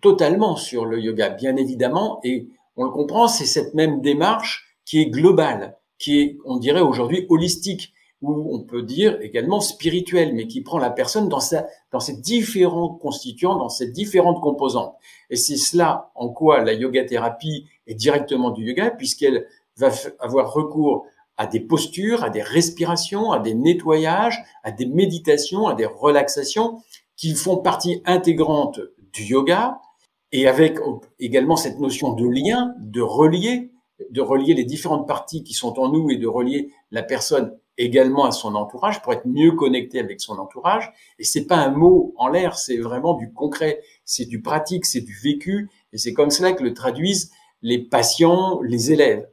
totalement 0.00 0.56
sur 0.56 0.84
le 0.84 1.00
yoga, 1.00 1.30
bien 1.30 1.56
évidemment, 1.56 2.20
et 2.24 2.48
on 2.76 2.84
le 2.84 2.90
comprend, 2.90 3.28
c'est 3.28 3.46
cette 3.46 3.74
même 3.74 4.00
démarche 4.00 4.71
qui 4.84 5.00
est 5.00 5.06
globale, 5.06 5.78
qui 5.98 6.20
est, 6.20 6.38
on 6.44 6.58
dirait 6.58 6.80
aujourd'hui, 6.80 7.26
holistique, 7.28 7.92
ou 8.22 8.54
on 8.54 8.60
peut 8.60 8.82
dire 8.82 9.18
également 9.20 9.60
spirituelle, 9.60 10.32
mais 10.32 10.46
qui 10.46 10.62
prend 10.62 10.78
la 10.78 10.90
personne 10.90 11.28
dans, 11.28 11.40
sa, 11.40 11.66
dans 11.90 12.00
ses 12.00 12.16
différents 12.16 12.88
constituants, 12.88 13.56
dans 13.56 13.68
ses 13.68 13.90
différentes 13.90 14.40
composantes. 14.40 14.94
Et 15.28 15.36
c'est 15.36 15.56
cela 15.56 16.12
en 16.14 16.28
quoi 16.28 16.62
la 16.62 16.72
yoga 16.72 17.04
thérapie 17.04 17.66
est 17.88 17.94
directement 17.94 18.50
du 18.50 18.64
yoga, 18.64 18.90
puisqu'elle 18.90 19.46
va 19.76 19.90
avoir 20.20 20.52
recours 20.52 21.06
à 21.36 21.46
des 21.46 21.60
postures, 21.60 22.22
à 22.22 22.30
des 22.30 22.42
respirations, 22.42 23.32
à 23.32 23.40
des 23.40 23.54
nettoyages, 23.54 24.40
à 24.62 24.70
des 24.70 24.86
méditations, 24.86 25.66
à 25.66 25.74
des 25.74 25.86
relaxations 25.86 26.80
qui 27.16 27.34
font 27.34 27.56
partie 27.56 28.02
intégrante 28.04 28.80
du 29.12 29.24
yoga, 29.24 29.80
et 30.30 30.46
avec 30.46 30.78
également 31.18 31.56
cette 31.56 31.78
notion 31.78 32.12
de 32.12 32.26
lien, 32.26 32.74
de 32.78 33.00
relier, 33.00 33.72
de 34.10 34.20
relier 34.20 34.54
les 34.54 34.64
différentes 34.64 35.06
parties 35.06 35.42
qui 35.42 35.54
sont 35.54 35.78
en 35.78 35.88
nous 35.88 36.10
et 36.10 36.16
de 36.16 36.26
relier 36.26 36.72
la 36.90 37.02
personne 37.02 37.56
également 37.78 38.24
à 38.24 38.32
son 38.32 38.54
entourage 38.54 39.02
pour 39.02 39.12
être 39.12 39.26
mieux 39.26 39.52
connecté 39.52 39.98
avec 39.98 40.20
son 40.20 40.38
entourage. 40.38 40.92
Et 41.18 41.24
c'est 41.24 41.46
pas 41.46 41.56
un 41.56 41.70
mot 41.70 42.14
en 42.16 42.28
l'air, 42.28 42.58
c'est 42.58 42.76
vraiment 42.76 43.14
du 43.14 43.32
concret, 43.32 43.82
c'est 44.04 44.26
du 44.26 44.42
pratique, 44.42 44.84
c'est 44.84 45.00
du 45.00 45.18
vécu. 45.22 45.70
Et 45.92 45.98
c'est 45.98 46.12
comme 46.12 46.30
cela 46.30 46.52
que 46.52 46.62
le 46.62 46.74
traduisent 46.74 47.30
les 47.62 47.78
patients, 47.78 48.60
les 48.62 48.92
élèves. 48.92 49.26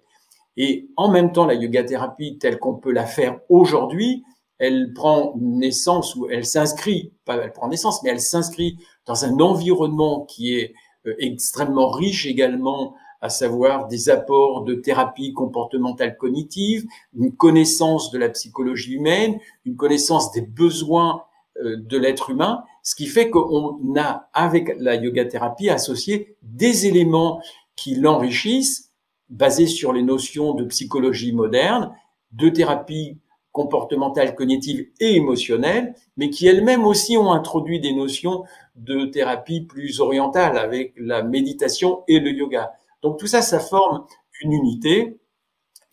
Et 0.57 0.89
en 0.97 1.09
même 1.09 1.31
temps, 1.31 1.45
la 1.45 1.53
yoga 1.53 1.83
thérapie 1.83 2.38
telle 2.38 2.59
qu'on 2.59 2.75
peut 2.75 2.91
la 2.91 3.05
faire 3.05 3.39
aujourd'hui, 3.49 4.23
elle 4.57 4.93
prend 4.93 5.33
naissance 5.39 6.15
ou 6.15 6.27
elle 6.29 6.45
s'inscrit, 6.45 7.13
pas 7.25 7.38
elle 7.38 7.53
prend 7.53 7.69
naissance, 7.69 8.03
mais 8.03 8.09
elle 8.09 8.19
s'inscrit 8.19 8.77
dans 9.05 9.23
un 9.25 9.39
environnement 9.39 10.25
qui 10.25 10.55
est 10.55 10.73
euh, 11.07 11.15
extrêmement 11.17 11.89
riche 11.89 12.25
également, 12.25 12.93
à 13.21 13.29
savoir 13.29 13.88
des 13.88 14.09
apports 14.09 14.63
de 14.63 14.75
thérapie 14.75 15.33
comportementale 15.33 16.17
cognitive, 16.17 16.85
une 17.17 17.35
connaissance 17.35 18.11
de 18.11 18.17
la 18.17 18.29
psychologie 18.29 18.93
humaine, 18.93 19.39
une 19.65 19.75
connaissance 19.75 20.31
des 20.31 20.41
besoins 20.41 21.23
euh, 21.57 21.75
de 21.77 21.97
l'être 21.97 22.29
humain, 22.29 22.63
ce 22.83 22.95
qui 22.95 23.07
fait 23.07 23.29
qu'on 23.29 23.77
a 23.97 24.29
avec 24.33 24.75
la 24.79 24.95
yoga 24.95 25.25
thérapie 25.25 25.69
associé 25.69 26.38
des 26.41 26.88
éléments 26.88 27.41
qui 27.75 27.95
l'enrichissent, 27.95 28.91
basés 29.29 29.67
sur 29.67 29.93
les 29.93 30.01
notions 30.01 30.53
de 30.53 30.65
psychologie 30.65 31.33
moderne, 31.33 31.93
de 32.31 32.49
thérapie 32.49 33.17
comportementale, 33.51 34.35
cognitive 34.35 34.88
et 34.99 35.15
émotionnelle, 35.15 35.93
mais 36.17 36.29
qui 36.29 36.47
elles-mêmes 36.47 36.85
aussi 36.85 37.17
ont 37.17 37.31
introduit 37.31 37.79
des 37.79 37.93
notions 37.93 38.43
de 38.75 39.05
thérapie 39.05 39.61
plus 39.61 39.99
orientale 39.99 40.57
avec 40.57 40.93
la 40.97 41.23
méditation 41.23 42.03
et 42.07 42.19
le 42.19 42.31
yoga. 42.31 42.73
Donc 43.01 43.20
tout 43.20 43.27
ça, 43.27 43.41
ça 43.41 43.60
forme 43.60 44.06
une 44.41 44.53
unité 44.53 45.20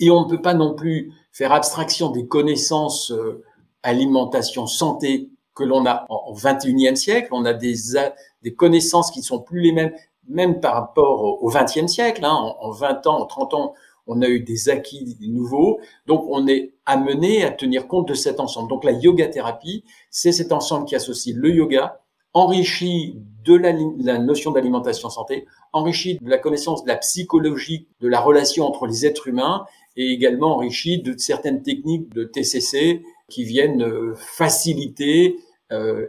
et 0.01 0.11
on 0.11 0.25
ne 0.25 0.29
peut 0.29 0.43
pas 0.43 0.55
non 0.55 0.75
plus 0.75 1.13
faire 1.33 1.53
abstraction 1.53 2.11
des 2.11 2.27
connaissances 2.27 3.13
euh, 3.13 3.43
alimentation, 3.83 4.67
santé 4.67 5.31
que 5.55 5.65
l'on 5.65 5.87
a 5.87 6.05
en 6.09 6.35
21e 6.35 6.97
siècle. 6.97 7.29
On 7.33 7.45
a 7.45 7.55
des, 7.55 7.75
des 8.43 8.55
connaissances 8.55 9.11
qui 9.11 9.21
ne 9.21 9.25
sont 9.25 9.41
plus 9.41 9.61
les 9.61 9.73
mêmes, 9.73 9.93
même 10.29 10.61
par 10.61 10.75
rapport 10.75 11.43
au 11.43 11.51
20e 11.51 11.87
siècle. 11.87 12.25
Hein. 12.25 12.33
En, 12.33 12.57
en 12.61 12.71
20 12.71 13.07
ans, 13.07 13.21
en 13.21 13.27
30 13.27 13.55
ans, 13.55 13.75
on 14.07 14.23
a 14.23 14.29
eu 14.29 14.41
des 14.41 14.69
acquis 14.69 15.17
nouveaux. 15.21 15.81
Donc 16.07 16.25
on 16.29 16.47
est 16.47 16.75
amené 16.85 17.45
à 17.45 17.51
tenir 17.51 17.89
compte 17.89 18.09
de 18.09 18.15
cet 18.15 18.39
ensemble. 18.41 18.69
Donc 18.69 18.85
la 18.85 18.93
yoga 18.93 19.29
thérapie, 19.29 19.85
c'est 20.11 20.33
cet 20.33 20.53
ensemble 20.53 20.87
qui 20.87 20.95
associe 20.95 21.35
le 21.35 21.51
yoga, 21.51 22.01
enrichi 22.35 23.19
de 23.47 23.55
la, 23.55 24.19
notion 24.19 24.51
d'alimentation 24.51 25.09
santé, 25.09 25.47
enrichi 25.73 26.19
de 26.21 26.29
la 26.29 26.39
connaissance 26.39 26.83
de 26.83 26.89
la 26.89 26.97
psychologie, 26.97 27.87
de 28.01 28.09
la 28.09 28.21
relation 28.21 28.67
entre 28.67 28.87
les 28.87 29.07
êtres 29.07 29.29
humains, 29.29 29.67
et 29.97 30.11
également 30.13 30.57
enrichi 30.57 31.01
de 31.01 31.17
certaines 31.17 31.63
techniques 31.63 32.13
de 32.13 32.25
TCC 32.25 33.03
qui 33.29 33.45
viennent 33.45 33.83
euh, 33.83 34.15
faciliter, 34.17 35.39
euh, 35.73 36.07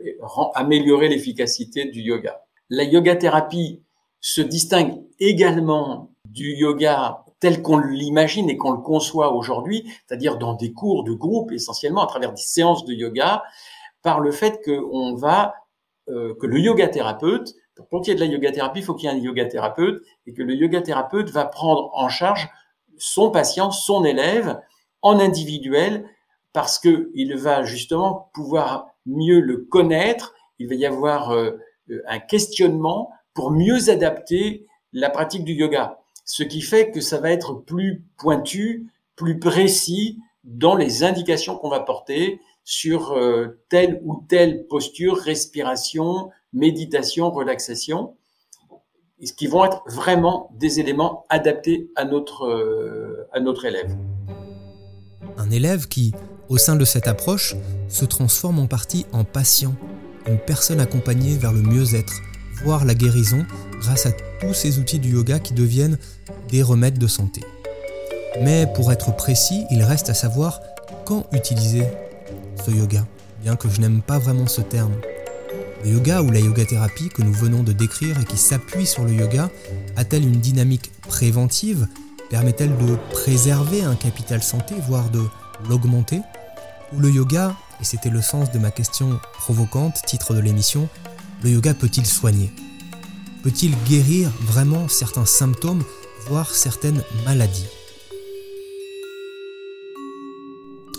améliorer 0.55 1.07
l'efficacité 1.07 1.85
du 1.85 2.01
yoga. 2.01 2.41
La 2.69 2.83
yoga 2.83 3.15
thérapie 3.15 3.81
se 4.19 4.41
distingue 4.41 5.01
également 5.19 6.11
du 6.25 6.55
yoga 6.55 7.23
tel 7.39 7.61
qu'on 7.61 7.77
l'imagine 7.77 8.49
et 8.49 8.57
qu'on 8.57 8.71
le 8.71 8.81
conçoit 8.81 9.33
aujourd'hui, 9.33 9.85
c'est-à-dire 10.05 10.37
dans 10.37 10.53
des 10.53 10.73
cours 10.73 11.03
de 11.03 11.13
groupe 11.13 11.51
essentiellement 11.51 12.03
à 12.03 12.07
travers 12.07 12.33
des 12.33 12.41
séances 12.41 12.83
de 12.83 12.93
yoga, 12.93 13.43
par 14.01 14.19
le 14.19 14.31
fait 14.31 14.61
qu'on 14.65 15.15
va 15.15 15.53
euh, 16.09 16.33
que 16.39 16.47
le 16.47 16.59
yoga 16.59 16.87
thérapeute, 16.87 17.55
pour 17.89 18.01
qu'il 18.01 18.13
y 18.13 18.15
ait 18.15 18.19
de 18.19 18.25
la 18.25 18.31
yoga 18.31 18.51
thérapie, 18.51 18.79
il 18.79 18.83
faut 18.83 18.95
qu'il 18.95 19.09
y 19.09 19.13
ait 19.13 19.15
un 19.15 19.19
yoga 19.21 19.45
thérapeute 19.45 20.01
et 20.25 20.33
que 20.33 20.41
le 20.41 20.55
yoga 20.55 20.81
thérapeute 20.81 21.29
va 21.29 21.45
prendre 21.45 21.91
en 21.93 22.09
charge 22.09 22.49
son 22.97 23.29
patient, 23.29 23.71
son 23.71 24.03
élève 24.03 24.59
en 25.01 25.19
individuel 25.19 26.09
parce 26.53 26.79
que 26.79 27.11
il 27.13 27.35
va 27.35 27.63
justement 27.63 28.31
pouvoir 28.33 28.87
mieux 29.05 29.39
le 29.39 29.57
connaître. 29.57 30.33
Il 30.59 30.67
va 30.67 30.75
y 30.75 30.85
avoir 30.85 31.31
euh, 31.31 31.51
un 32.07 32.19
questionnement 32.19 33.11
pour 33.33 33.51
mieux 33.51 33.89
adapter 33.89 34.65
la 34.93 35.09
pratique 35.09 35.43
du 35.43 35.53
yoga. 35.53 35.99
Ce 36.25 36.43
qui 36.43 36.61
fait 36.61 36.91
que 36.91 37.01
ça 37.01 37.19
va 37.19 37.31
être 37.31 37.53
plus 37.53 38.03
pointu, 38.17 38.87
plus 39.15 39.39
précis 39.39 40.17
dans 40.43 40.75
les 40.75 41.03
indications 41.03 41.57
qu'on 41.57 41.69
va 41.69 41.81
porter 41.81 42.39
sur 42.69 43.13
euh, 43.13 43.61
telle 43.69 44.01
ou 44.03 44.25
telle 44.27 44.67
posture, 44.67 45.15
respiration, 45.15 46.31
méditation, 46.51 47.31
relaxation, 47.31 48.17
ce 49.23 49.31
qui 49.31 49.47
vont 49.47 49.63
être 49.63 49.83
vraiment 49.87 50.51
des 50.59 50.81
éléments 50.81 51.25
adaptés 51.29 51.89
à 51.95 52.03
notre, 52.03 52.43
euh, 52.45 53.25
à 53.31 53.39
notre 53.39 53.63
élève. 53.63 53.95
Un 55.37 55.49
élève 55.49 55.87
qui, 55.87 56.13
au 56.49 56.57
sein 56.57 56.75
de 56.75 56.83
cette 56.83 57.07
approche, 57.07 57.55
se 57.87 58.03
transforme 58.03 58.59
en 58.59 58.67
partie 58.67 59.05
en 59.13 59.23
patient, 59.23 59.73
une 60.27 60.37
personne 60.37 60.81
accompagnée 60.81 61.37
vers 61.37 61.53
le 61.53 61.61
mieux-être, 61.61 62.19
voire 62.65 62.83
la 62.83 62.95
guérison, 62.95 63.45
grâce 63.79 64.07
à 64.07 64.11
tous 64.41 64.53
ces 64.53 64.77
outils 64.77 64.99
du 64.99 65.13
yoga 65.13 65.39
qui 65.39 65.53
deviennent 65.53 65.97
des 66.49 66.63
remèdes 66.63 66.99
de 66.99 67.07
santé. 67.07 67.45
Mais 68.41 68.67
pour 68.75 68.91
être 68.91 69.15
précis, 69.15 69.63
il 69.71 69.83
reste 69.83 70.09
à 70.09 70.13
savoir 70.13 70.59
quand 71.05 71.27
utiliser 71.31 71.85
ce 72.65 72.71
yoga, 72.71 73.05
bien 73.41 73.55
que 73.55 73.69
je 73.69 73.81
n'aime 73.81 74.01
pas 74.01 74.19
vraiment 74.19 74.47
ce 74.47 74.61
terme. 74.61 74.93
Le 75.83 75.91
yoga 75.91 76.21
ou 76.21 76.31
la 76.31 76.39
yoga 76.39 76.65
thérapie 76.65 77.09
que 77.09 77.21
nous 77.21 77.33
venons 77.33 77.63
de 77.63 77.71
décrire 77.71 78.19
et 78.19 78.25
qui 78.25 78.37
s'appuie 78.37 78.85
sur 78.85 79.03
le 79.03 79.13
yoga 79.13 79.49
a-t-elle 79.95 80.23
une 80.23 80.39
dynamique 80.39 80.91
préventive? 81.01 81.87
Permet-elle 82.29 82.75
de 82.77 82.97
préserver 83.11 83.83
un 83.83 83.95
capital 83.95 84.43
santé, 84.43 84.75
voire 84.87 85.09
de 85.09 85.21
l'augmenter? 85.69 86.21
Ou 86.93 86.99
le 86.99 87.09
yoga, 87.09 87.55
et 87.79 87.85
c'était 87.85 88.09
le 88.09 88.21
sens 88.21 88.51
de 88.51 88.59
ma 88.59 88.71
question 88.71 89.19
provocante, 89.33 90.01
titre 90.05 90.33
de 90.33 90.39
l'émission, 90.39 90.89
le 91.43 91.51
yoga 91.51 91.73
peut-il 91.73 92.05
soigner? 92.05 92.51
Peut-il 93.43 93.75
guérir 93.87 94.31
vraiment 94.41 94.89
certains 94.89 95.25
symptômes, 95.25 95.83
voire 96.27 96.49
certaines 96.51 97.03
maladies? 97.25 97.67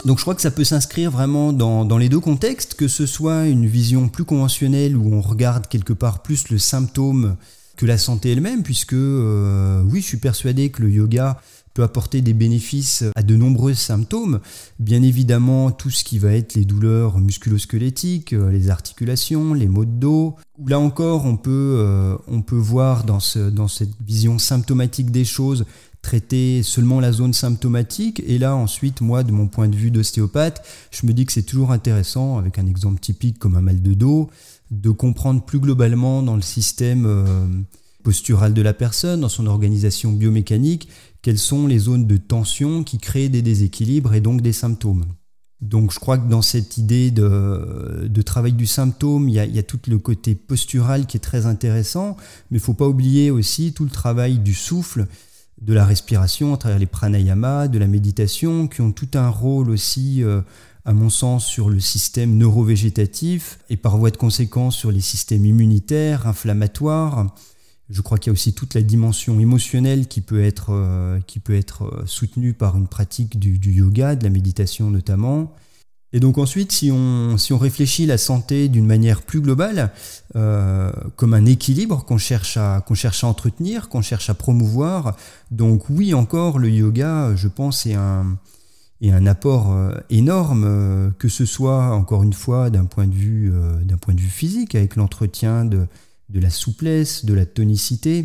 Donc 0.04 0.18
je 0.18 0.22
crois 0.22 0.34
que 0.34 0.42
ça 0.42 0.50
peut 0.50 0.64
s'inscrire 0.64 1.10
vraiment 1.10 1.52
dans, 1.52 1.98
les 1.98 2.08
deux 2.08 2.20
contextes, 2.20 2.74
que 2.74 2.88
ce 2.88 3.06
soit 3.06 3.46
une 3.46 3.66
vision 3.66 4.08
plus 4.08 4.24
conventionnelle 4.24 4.96
où 4.96 5.14
on 5.14 5.20
regarde 5.20 5.66
quelque 5.66 5.92
part 5.92 6.22
plus 6.22 6.50
le 6.50 6.58
symptôme 6.58 7.36
que 7.76 7.86
la 7.86 7.98
santé 7.98 8.32
elle-même, 8.32 8.62
puisque 8.62 8.92
euh, 8.92 9.82
oui, 9.84 10.00
je 10.00 10.06
suis 10.06 10.16
persuadé 10.16 10.70
que 10.70 10.82
le 10.82 10.90
yoga 10.90 11.40
peut 11.74 11.84
apporter 11.84 12.22
des 12.22 12.32
bénéfices 12.32 13.04
à 13.14 13.22
de 13.22 13.36
nombreux 13.36 13.74
symptômes. 13.74 14.40
Bien 14.80 15.00
évidemment, 15.02 15.70
tout 15.70 15.90
ce 15.90 16.02
qui 16.02 16.18
va 16.18 16.32
être 16.32 16.54
les 16.54 16.64
douleurs 16.64 17.18
musculosquelettiques, 17.18 18.32
euh, 18.32 18.50
les 18.50 18.70
articulations, 18.70 19.54
les 19.54 19.68
maux 19.68 19.84
de 19.84 19.92
dos. 19.92 20.34
Là 20.66 20.80
encore, 20.80 21.24
on 21.24 21.36
peut, 21.36 21.76
euh, 21.78 22.16
voir 22.50 23.04
dans 23.04 23.20
cette 23.20 23.90
vision 24.04 24.38
symptomatique 24.38 25.12
des 25.12 25.24
choses 25.24 25.66
traiter 26.02 26.62
seulement 26.62 27.00
la 27.00 27.12
zone 27.12 27.32
symptomatique. 27.32 28.22
Et 28.26 28.38
là, 28.38 28.54
ensuite, 28.54 29.00
moi, 29.00 29.24
de 29.24 29.32
mon 29.32 29.48
point 29.48 29.68
de 29.68 29.76
vue 29.76 29.90
d'ostéopathe, 29.90 30.62
je 30.90 31.06
me 31.06 31.12
dis 31.12 31.26
que 31.26 31.32
c'est 31.32 31.42
toujours 31.42 31.72
intéressant, 31.72 32.38
avec 32.38 32.58
un 32.58 32.66
exemple 32.66 33.00
typique 33.00 33.38
comme 33.38 33.56
un 33.56 33.60
mal 33.60 33.82
de 33.82 33.94
dos, 33.94 34.30
de 34.70 34.90
comprendre 34.90 35.42
plus 35.42 35.60
globalement 35.60 36.22
dans 36.22 36.36
le 36.36 36.42
système 36.42 37.06
euh, 37.06 37.46
postural 38.02 38.54
de 38.54 38.62
la 38.62 38.74
personne, 38.74 39.20
dans 39.20 39.28
son 39.28 39.46
organisation 39.46 40.12
biomécanique, 40.12 40.88
quelles 41.22 41.38
sont 41.38 41.66
les 41.66 41.78
zones 41.78 42.06
de 42.06 42.16
tension 42.16 42.84
qui 42.84 42.98
créent 42.98 43.28
des 43.28 43.42
déséquilibres 43.42 44.14
et 44.14 44.20
donc 44.20 44.40
des 44.40 44.52
symptômes. 44.52 45.04
Donc 45.60 45.92
je 45.92 45.98
crois 45.98 46.18
que 46.18 46.28
dans 46.28 46.42
cette 46.42 46.78
idée 46.78 47.10
de, 47.10 48.22
travail 48.24 48.52
du 48.52 48.66
symptôme, 48.66 49.28
il 49.28 49.34
y, 49.34 49.38
a, 49.40 49.44
il 49.44 49.54
y, 49.54 49.58
a, 49.58 49.64
tout 49.64 49.80
le 49.88 49.98
côté 49.98 50.36
postural 50.36 51.06
qui 51.06 51.16
est 51.16 51.20
très 51.20 51.46
intéressant, 51.46 52.16
mais 52.50 52.58
il 52.58 52.60
ne 52.60 52.64
faut 52.64 52.74
pas 52.74 52.86
oublier 52.86 53.32
aussi 53.32 53.72
tout 53.72 53.84
le 53.84 53.90
travail 53.90 54.38
du 54.38 54.54
souffle 54.54 55.08
de 55.60 55.74
la 55.74 55.84
respiration, 55.84 56.54
à 56.54 56.56
travers 56.56 56.78
les 56.78 56.86
pranayamas, 56.86 57.68
de 57.68 57.78
la 57.78 57.86
méditation, 57.86 58.68
qui 58.68 58.80
ont 58.80 58.92
tout 58.92 59.10
un 59.14 59.28
rôle 59.28 59.70
aussi, 59.70 60.22
euh, 60.22 60.40
à 60.84 60.92
mon 60.92 61.10
sens, 61.10 61.46
sur 61.46 61.68
le 61.68 61.80
système 61.80 62.36
neurovégétatif 62.36 63.58
et 63.68 63.76
par 63.76 63.98
voie 63.98 64.10
de 64.10 64.16
conséquence 64.16 64.76
sur 64.76 64.92
les 64.92 65.00
systèmes 65.00 65.44
immunitaires, 65.44 66.26
inflammatoires. 66.26 67.34
Je 67.90 68.02
crois 68.02 68.18
qu'il 68.18 68.30
y 68.30 68.32
a 68.32 68.34
aussi 68.34 68.52
toute 68.52 68.74
la 68.74 68.82
dimension 68.82 69.40
émotionnelle 69.40 70.06
qui 70.06 70.20
peut 70.20 70.42
être, 70.42 70.68
euh, 70.70 71.20
qui 71.26 71.40
peut 71.40 71.56
être 71.56 71.84
euh, 71.84 72.02
soutenue 72.06 72.52
par 72.52 72.76
une 72.76 72.86
pratique 72.86 73.38
du, 73.38 73.58
du, 73.58 73.72
yoga, 73.72 74.14
de 74.14 74.24
la 74.24 74.30
méditation 74.30 74.90
notamment. 74.90 75.52
Et 76.12 76.20
donc 76.20 76.38
ensuite, 76.38 76.72
si 76.72 76.90
on, 76.90 77.36
si 77.36 77.52
on 77.52 77.58
réfléchit 77.58 78.06
la 78.06 78.16
santé 78.16 78.68
d'une 78.68 78.86
manière 78.86 79.22
plus 79.22 79.40
globale, 79.40 79.92
euh, 80.36 80.90
comme 81.16 81.34
un 81.34 81.44
équilibre 81.44 82.04
qu'on 82.04 82.16
cherche, 82.16 82.56
à, 82.56 82.82
qu'on 82.86 82.94
cherche 82.94 83.24
à 83.24 83.26
entretenir, 83.26 83.88
qu'on 83.90 84.00
cherche 84.00 84.30
à 84.30 84.34
promouvoir, 84.34 85.16
donc 85.50 85.90
oui 85.90 86.14
encore, 86.14 86.58
le 86.58 86.70
yoga, 86.70 87.34
je 87.36 87.48
pense, 87.48 87.84
est 87.84 87.94
un, 87.94 88.38
est 89.02 89.10
un 89.10 89.26
apport 89.26 89.72
euh, 89.72 89.92
énorme, 90.08 90.64
euh, 90.66 91.10
que 91.18 91.28
ce 91.28 91.44
soit, 91.44 91.94
encore 91.94 92.22
une 92.22 92.32
fois, 92.32 92.70
d'un 92.70 92.86
point, 92.86 93.06
de 93.06 93.14
vue, 93.14 93.52
d'un 93.82 93.98
point 93.98 94.14
de 94.14 94.20
vue 94.20 94.28
physique, 94.28 94.74
avec 94.74 94.96
l'entretien 94.96 95.66
de, 95.66 95.86
de 96.30 96.40
la 96.40 96.50
souplesse, 96.50 97.26
de 97.26 97.34
la 97.34 97.44
tonicité, 97.44 98.24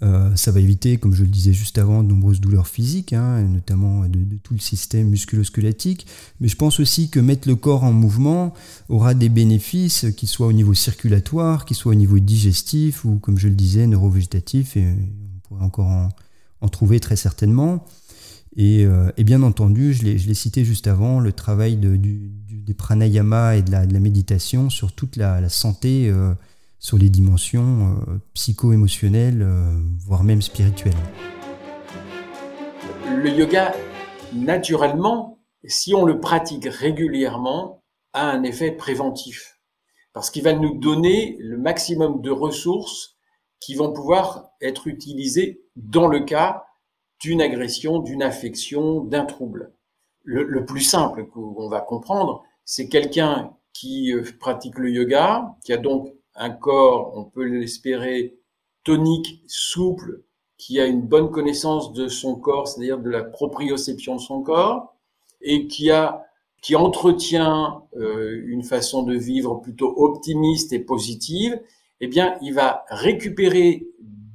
euh, 0.00 0.34
ça 0.36 0.52
va 0.52 0.60
éviter, 0.60 0.96
comme 0.96 1.12
je 1.12 1.24
le 1.24 1.28
disais 1.28 1.52
juste 1.52 1.76
avant, 1.76 2.04
de 2.04 2.08
nombreuses 2.08 2.40
douleurs 2.40 2.68
physiques, 2.68 3.12
hein, 3.12 3.42
notamment 3.42 4.06
de, 4.06 4.36
tout 4.42 4.54
le 4.54 4.60
système 4.60 5.08
musculo-squelettique. 5.08 6.06
Mais 6.40 6.46
je 6.46 6.54
pense 6.54 6.78
aussi 6.78 7.10
que 7.10 7.18
mettre 7.18 7.48
le 7.48 7.56
corps 7.56 7.82
en 7.82 7.92
mouvement 7.92 8.54
aura 8.88 9.14
des 9.14 9.28
bénéfices, 9.28 10.06
qu'ils 10.16 10.28
soient 10.28 10.46
au 10.46 10.52
niveau 10.52 10.74
circulatoire, 10.74 11.64
qu'ils 11.64 11.76
soient 11.76 11.92
au 11.92 11.96
niveau 11.96 12.20
digestif 12.20 13.04
ou, 13.04 13.18
comme 13.18 13.38
je 13.38 13.48
le 13.48 13.54
disais, 13.54 13.86
neurovégétatif. 13.88 14.76
Et 14.76 14.86
on 14.86 15.48
pourrait 15.48 15.64
encore 15.64 16.10
en, 16.60 16.68
trouver 16.68 17.00
très 17.00 17.16
certainement. 17.16 17.84
Et, 18.56 18.84
euh, 18.84 19.10
bien 19.18 19.42
entendu, 19.42 19.94
je 19.94 20.04
l'ai 20.04 20.34
cité 20.34 20.64
juste 20.64 20.86
avant, 20.86 21.18
le 21.18 21.32
travail 21.32 21.76
du, 21.76 21.98
des 21.98 22.74
pranayama 22.74 23.56
et 23.56 23.62
de 23.62 23.72
la, 23.72 23.84
méditation 23.86 24.70
sur 24.70 24.92
toute 24.92 25.16
la, 25.16 25.48
santé. 25.48 26.08
Euh, 26.08 26.34
sur 26.78 26.98
les 26.98 27.08
dimensions 27.08 27.96
euh, 28.08 28.18
psycho-émotionnelles, 28.34 29.42
euh, 29.42 29.72
voire 29.98 30.22
même 30.22 30.42
spirituelles. 30.42 30.94
Le 33.16 33.30
yoga, 33.30 33.74
naturellement, 34.32 35.38
si 35.64 35.94
on 35.94 36.04
le 36.04 36.20
pratique 36.20 36.66
régulièrement, 36.66 37.82
a 38.12 38.30
un 38.30 38.42
effet 38.42 38.72
préventif. 38.72 39.58
Parce 40.12 40.30
qu'il 40.30 40.42
va 40.42 40.52
nous 40.52 40.78
donner 40.78 41.36
le 41.40 41.58
maximum 41.58 42.20
de 42.22 42.30
ressources 42.30 43.16
qui 43.60 43.74
vont 43.74 43.92
pouvoir 43.92 44.50
être 44.60 44.86
utilisées 44.86 45.62
dans 45.76 46.06
le 46.06 46.20
cas 46.20 46.64
d'une 47.20 47.42
agression, 47.42 47.98
d'une 47.98 48.22
affection, 48.22 49.02
d'un 49.02 49.24
trouble. 49.24 49.72
Le, 50.22 50.44
le, 50.44 50.64
plus 50.64 50.82
simple 50.82 51.26
qu'on 51.26 51.68
va 51.68 51.80
comprendre, 51.80 52.44
c'est 52.64 52.88
quelqu'un 52.88 53.52
qui 53.72 54.12
euh, 54.12 54.22
pratique 54.38 54.78
le 54.78 54.90
yoga, 54.90 55.56
qui 55.64 55.72
a 55.72 55.76
donc 55.76 56.12
un 56.38 56.50
corps, 56.50 57.12
on 57.16 57.24
peut 57.24 57.44
l'espérer, 57.44 58.38
tonique, 58.84 59.42
souple, 59.46 60.22
qui 60.56 60.80
a 60.80 60.86
une 60.86 61.02
bonne 61.02 61.30
connaissance 61.30 61.92
de 61.92 62.08
son 62.08 62.36
corps, 62.36 62.66
c'est-à-dire 62.66 62.98
de 62.98 63.10
la 63.10 63.22
proprioception 63.22 64.16
de 64.16 64.20
son 64.20 64.42
corps, 64.42 64.94
et 65.40 65.66
qui 65.66 65.90
a 65.90 66.24
qui 66.60 66.74
entretient 66.74 67.84
euh, 67.96 68.42
une 68.46 68.64
façon 68.64 69.04
de 69.04 69.14
vivre 69.14 69.56
plutôt 69.56 69.94
optimiste 69.96 70.72
et 70.72 70.80
positive, 70.80 71.60
eh 72.00 72.08
bien, 72.08 72.36
il 72.42 72.52
va 72.52 72.84
récupérer 72.88 73.86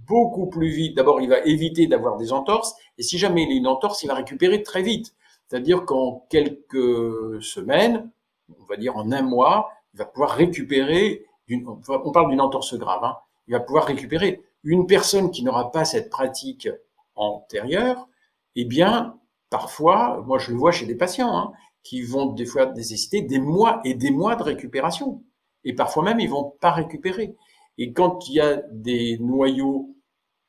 beaucoup 0.07 0.47
plus 0.47 0.69
vite. 0.69 0.95
D'abord, 0.95 1.21
il 1.21 1.29
va 1.29 1.39
éviter 1.39 1.87
d'avoir 1.87 2.17
des 2.17 2.31
entorses, 2.31 2.75
et 2.97 3.03
si 3.03 3.17
jamais 3.17 3.43
il 3.43 3.51
a 3.51 3.55
une 3.55 3.67
entorse, 3.67 4.03
il 4.03 4.07
va 4.07 4.13
récupérer 4.13 4.63
très 4.63 4.81
vite. 4.81 5.13
C'est-à-dire 5.47 5.85
qu'en 5.85 6.25
quelques 6.29 7.43
semaines, 7.43 8.09
on 8.57 8.65
va 8.65 8.77
dire 8.77 8.95
en 8.95 9.11
un 9.11 9.21
mois, 9.21 9.71
il 9.93 9.97
va 9.97 10.05
pouvoir 10.05 10.31
récupérer 10.31 11.25
on 11.49 12.11
parle 12.11 12.29
d'une 12.29 12.41
entorse 12.41 12.75
grave, 12.75 13.03
hein. 13.03 13.17
il 13.47 13.53
va 13.53 13.59
pouvoir 13.59 13.85
récupérer. 13.85 14.41
Une 14.63 14.87
personne 14.87 15.31
qui 15.31 15.43
n'aura 15.43 15.71
pas 15.71 15.85
cette 15.85 16.09
pratique 16.09 16.69
antérieure, 17.15 18.07
eh 18.55 18.65
bien, 18.65 19.19
parfois, 19.49 20.23
moi 20.25 20.39
je 20.39 20.51
le 20.51 20.57
vois 20.57 20.71
chez 20.71 20.85
des 20.85 20.95
patients, 20.95 21.35
hein, 21.37 21.51
qui 21.83 22.01
vont 22.01 22.27
des 22.31 22.45
fois 22.45 22.71
nécessiter 22.73 23.21
des 23.21 23.39
mois 23.39 23.81
et 23.83 23.93
des 23.93 24.11
mois 24.11 24.35
de 24.35 24.43
récupération. 24.43 25.23
Et 25.65 25.73
parfois 25.73 26.03
même, 26.03 26.19
ils 26.19 26.29
vont 26.29 26.55
pas 26.61 26.71
récupérer. 26.71 27.35
Et 27.77 27.93
quand 27.93 28.27
il 28.29 28.35
y 28.35 28.39
a 28.39 28.61
des 28.71 29.17
noyaux 29.19 29.95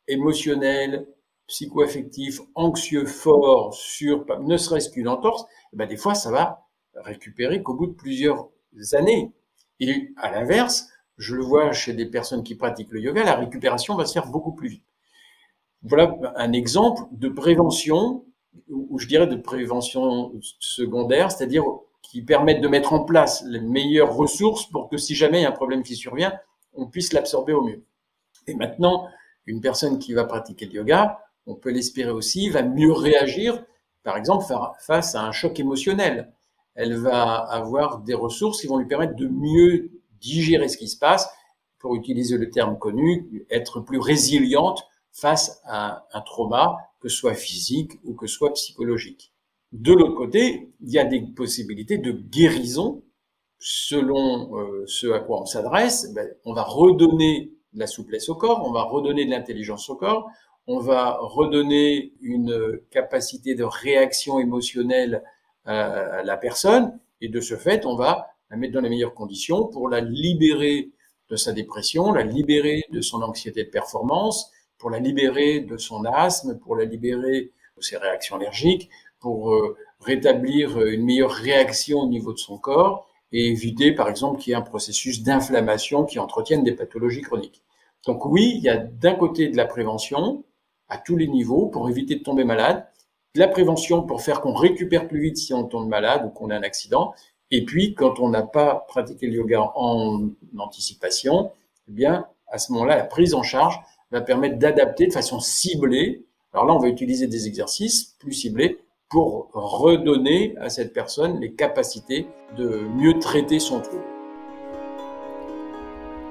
émotionnels, 0.09 1.09
psycho-affectifs, 1.47 2.41
anxieux, 2.55 3.07
forts 3.07 3.75
sur 3.75 4.25
ne 4.41 4.57
serait-ce 4.57 4.91
qu'une 4.91 5.09
entorse, 5.09 5.45
eh 5.73 5.77
ben 5.77 5.89
des 5.89 5.97
fois, 5.97 6.15
ça 6.15 6.31
va 6.31 6.67
récupérer 6.95 7.63
qu'au 7.63 7.75
bout 7.75 7.87
de 7.87 7.93
plusieurs 7.93 8.49
années. 8.93 9.33
Et 9.81 10.13
à 10.17 10.31
l'inverse, 10.31 10.89
je 11.19 11.35
le 11.35 11.43
vois 11.43 11.73
chez 11.73 11.93
des 11.93 12.07
personnes 12.07 12.43
qui 12.43 12.55
pratiquent 12.55 12.93
le 12.93 13.01
yoga, 13.01 13.25
la 13.25 13.37
récupération 13.37 13.95
va 13.97 14.05
se 14.07 14.13
faire 14.13 14.27
beaucoup 14.27 14.53
plus 14.53 14.69
vite. 14.69 14.85
Voilà 15.83 16.17
un 16.37 16.53
exemple 16.53 17.03
de 17.13 17.29
prévention, 17.29 18.25
ou 18.69 18.99
je 18.99 19.07
dirais 19.07 19.27
de 19.27 19.37
prévention 19.37 20.33
secondaire, 20.59 21.31
c'est-à-dire 21.31 21.65
qui 22.03 22.23
permettent 22.23 22.61
de 22.61 22.69
mettre 22.69 22.93
en 22.93 23.05
place 23.05 23.45
les 23.47 23.61
meilleures 23.61 24.15
ressources 24.15 24.67
pour 24.67 24.89
que 24.89 24.97
si 24.97 25.15
jamais 25.15 25.41
il 25.41 25.43
y 25.43 25.47
a 25.47 25.51
un 25.51 25.53
problème 25.53 25.83
qui 25.83 25.97
survient, 25.97 26.39
on 26.75 26.87
puisse 26.87 27.13
l'absorber 27.13 27.53
au 27.53 27.63
mieux. 27.63 27.85
Et 28.47 28.55
maintenant, 28.55 29.09
une 29.47 29.61
personne 29.61 29.99
qui 29.99 30.13
va 30.13 30.25
pratiquer 30.25 30.67
le 30.67 30.73
yoga, 30.73 31.21
on 31.47 31.55
peut 31.55 31.71
l'espérer 31.71 32.11
aussi, 32.11 32.49
va 32.51 32.63
mieux 32.63 32.93
réagir, 32.93 33.65
par 34.03 34.17
exemple, 34.17 34.45
face 34.81 35.15
à 35.15 35.23
un 35.23 35.33
choc 35.33 35.59
émotionnel 35.59 36.33
elle 36.75 36.97
va 36.97 37.37
avoir 37.37 38.01
des 38.01 38.15
ressources 38.15 38.61
qui 38.61 38.67
vont 38.67 38.79
lui 38.79 38.87
permettre 38.87 39.17
de 39.17 39.29
mieux 39.29 39.91
digérer 40.21 40.69
ce 40.69 40.77
qui 40.77 40.89
se 40.89 40.99
passe, 40.99 41.29
pour 41.85 41.97
utiliser 41.97 42.39
le 42.39 42.49
terme 42.49 42.79
connu, 42.79 43.47
être 43.51 43.79
plus 43.81 43.99
résiliente 43.99 44.85
face 45.13 45.61
à 45.67 46.07
un 46.15 46.23
trauma, 46.23 46.79
que 46.99 47.11
ce 47.11 47.17
soit 47.17 47.35
physique 47.35 47.93
ou 48.05 48.15
que 48.15 48.27
ce 48.27 48.37
soit 48.37 48.55
psychologique. 48.55 49.35
De 49.73 49.93
l'autre 49.93 50.15
côté, 50.15 50.73
il 50.81 50.91
y 50.91 50.99
a 50.99 51.05
des 51.05 51.21
possibilités 51.21 51.99
de 51.99 52.13
guérison 52.13 53.03
selon 53.59 54.57
euh, 54.57 54.85
ce 54.87 55.09
à 55.13 55.21
quoi 55.21 55.43
on 55.43 55.45
s'adresse. 55.45 56.11
Ben, 56.15 56.27
on 56.47 56.55
va 56.55 56.63
redonner 56.63 57.53
de 57.75 57.81
la 57.81 57.87
souplesse 57.87 58.31
au 58.31 58.35
corps, 58.35 58.63
on 58.67 58.73
va 58.73 58.85
redonner 58.85 59.27
de 59.27 59.31
l'intelligence 59.31 59.91
au 59.91 59.97
corps, 59.97 60.31
on 60.67 60.79
va 60.79 61.19
redonner 61.21 62.15
une 62.23 62.81
capacité 62.91 63.55
de 63.55 63.65
réaction 63.65 64.39
émotionnelle 64.39 65.23
à 65.65 66.23
la 66.23 66.37
personne 66.37 66.99
et 67.21 67.29
de 67.29 67.41
ce 67.41 67.57
fait, 67.57 67.87
on 67.87 67.97
va 67.97 68.29
la 68.51 68.57
mettre 68.57 68.75
dans 68.75 68.81
les 68.81 68.91
meilleures 68.91 69.15
conditions 69.15 69.67
pour 69.67 69.89
la 69.89 70.01
libérer 70.01 70.91
de 71.31 71.37
sa 71.37 71.53
dépression, 71.53 72.13
la 72.13 72.23
libérer 72.23 72.85
de 72.93 73.01
son 73.01 73.23
anxiété 73.23 73.65
de 73.65 73.71
performance, 73.71 74.51
pour 74.79 74.91
la 74.91 74.99
libérer 74.99 75.61
de 75.61 75.77
son 75.77 76.05
asthme, 76.05 76.59
pour 76.59 76.77
la 76.77 76.85
libérer 76.85 77.53
de 77.77 77.83
ses 77.83 77.97
réactions 77.97 78.37
allergiques, 78.37 78.91
pour 79.21 79.55
euh, 79.55 79.77
rétablir 80.01 80.83
une 80.85 81.05
meilleure 81.05 81.31
réaction 81.31 82.01
au 82.01 82.09
niveau 82.09 82.33
de 82.33 82.39
son 82.39 82.59
corps 82.59 83.09
et 83.33 83.49
éviter, 83.49 83.93
par 83.93 84.09
exemple, 84.09 84.39
qu'il 84.39 84.51
y 84.51 84.53
ait 84.53 84.59
un 84.59 84.63
processus 84.63 85.23
d'inflammation 85.23 86.05
qui 86.05 86.19
entretienne 86.19 86.63
des 86.63 86.73
pathologies 86.73 87.23
chroniques. 87.23 87.63
Donc 88.07 88.27
oui, 88.27 88.53
il 88.57 88.63
y 88.63 88.69
a 88.69 88.77
d'un 88.77 89.15
côté 89.15 89.49
de 89.49 89.57
la 89.57 89.65
prévention 89.65 90.45
à 90.89 90.99
tous 90.99 91.17
les 91.17 91.27
niveaux 91.27 91.67
pour 91.67 91.89
éviter 91.89 92.17
de 92.17 92.23
tomber 92.23 92.45
malade, 92.45 92.87
la 93.37 93.49
prévention 93.49 94.03
pour 94.03 94.23
faire 94.23 94.41
qu'on 94.41 94.55
récupère 94.55 95.09
plus 95.09 95.21
vite 95.21 95.37
si 95.37 95.53
on 95.53 95.65
tombe 95.65 95.89
malade 95.89 96.25
ou 96.25 96.29
qu'on 96.29 96.51
a 96.51 96.57
un 96.57 96.63
accident. 96.63 97.15
Et 97.51 97.65
puis, 97.65 97.95
quand 97.95 98.21
on 98.21 98.29
n'a 98.29 98.43
pas 98.43 98.87
pratiqué 98.89 99.27
le 99.27 99.35
yoga 99.35 99.73
en 99.75 100.29
anticipation, 100.57 101.51
eh 101.89 101.93
bien, 101.93 102.27
à 102.49 102.59
ce 102.59 102.73
moment-là, 102.73 102.97
la 102.97 103.05
prise 103.05 103.35
en 103.35 103.43
charge 103.43 103.81
va 104.13 104.21
permettre 104.21 104.59
d'adapter 104.59 105.09
de 105.09 105.13
façon 105.13 105.41
ciblée. 105.41 106.25
Alors 106.53 106.67
là, 106.67 106.75
on 106.75 106.79
va 106.79 106.89
utiliser 106.89 107.27
des 107.27 107.49
exercices 107.49 108.15
plus 108.21 108.33
ciblés 108.33 108.79
pour 109.11 109.51
redonner 109.53 110.55
à 110.61 110.71
cette 110.71 110.93
personne 110.93 111.41
les 111.41 111.53
capacités 111.53 112.29
de 112.57 112.83
mieux 112.97 113.19
traiter 113.19 113.59
son 113.59 113.81
trouble. 113.81 114.05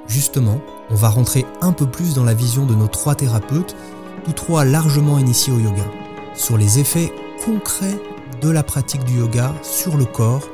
Justement, 0.07 0.59
on 0.89 0.95
va 0.95 1.09
rentrer 1.09 1.45
un 1.61 1.73
peu 1.73 1.85
plus 1.85 2.15
dans 2.15 2.23
la 2.23 2.33
vision 2.33 2.65
de 2.65 2.75
nos 2.75 2.87
trois 2.87 3.15
thérapeutes, 3.15 3.75
tous 4.23 4.33
trois 4.33 4.63
largement 4.63 5.17
initiés 5.17 5.53
au 5.53 5.59
yoga 5.59 6.02
sur 6.35 6.57
les 6.57 6.79
effets 6.79 7.11
concrets 7.43 7.99
de 8.41 8.49
la 8.49 8.63
pratique 8.63 9.03
du 9.03 9.19
yoga 9.19 9.53
sur 9.61 9.97
le 9.97 10.05
corps 10.05 10.47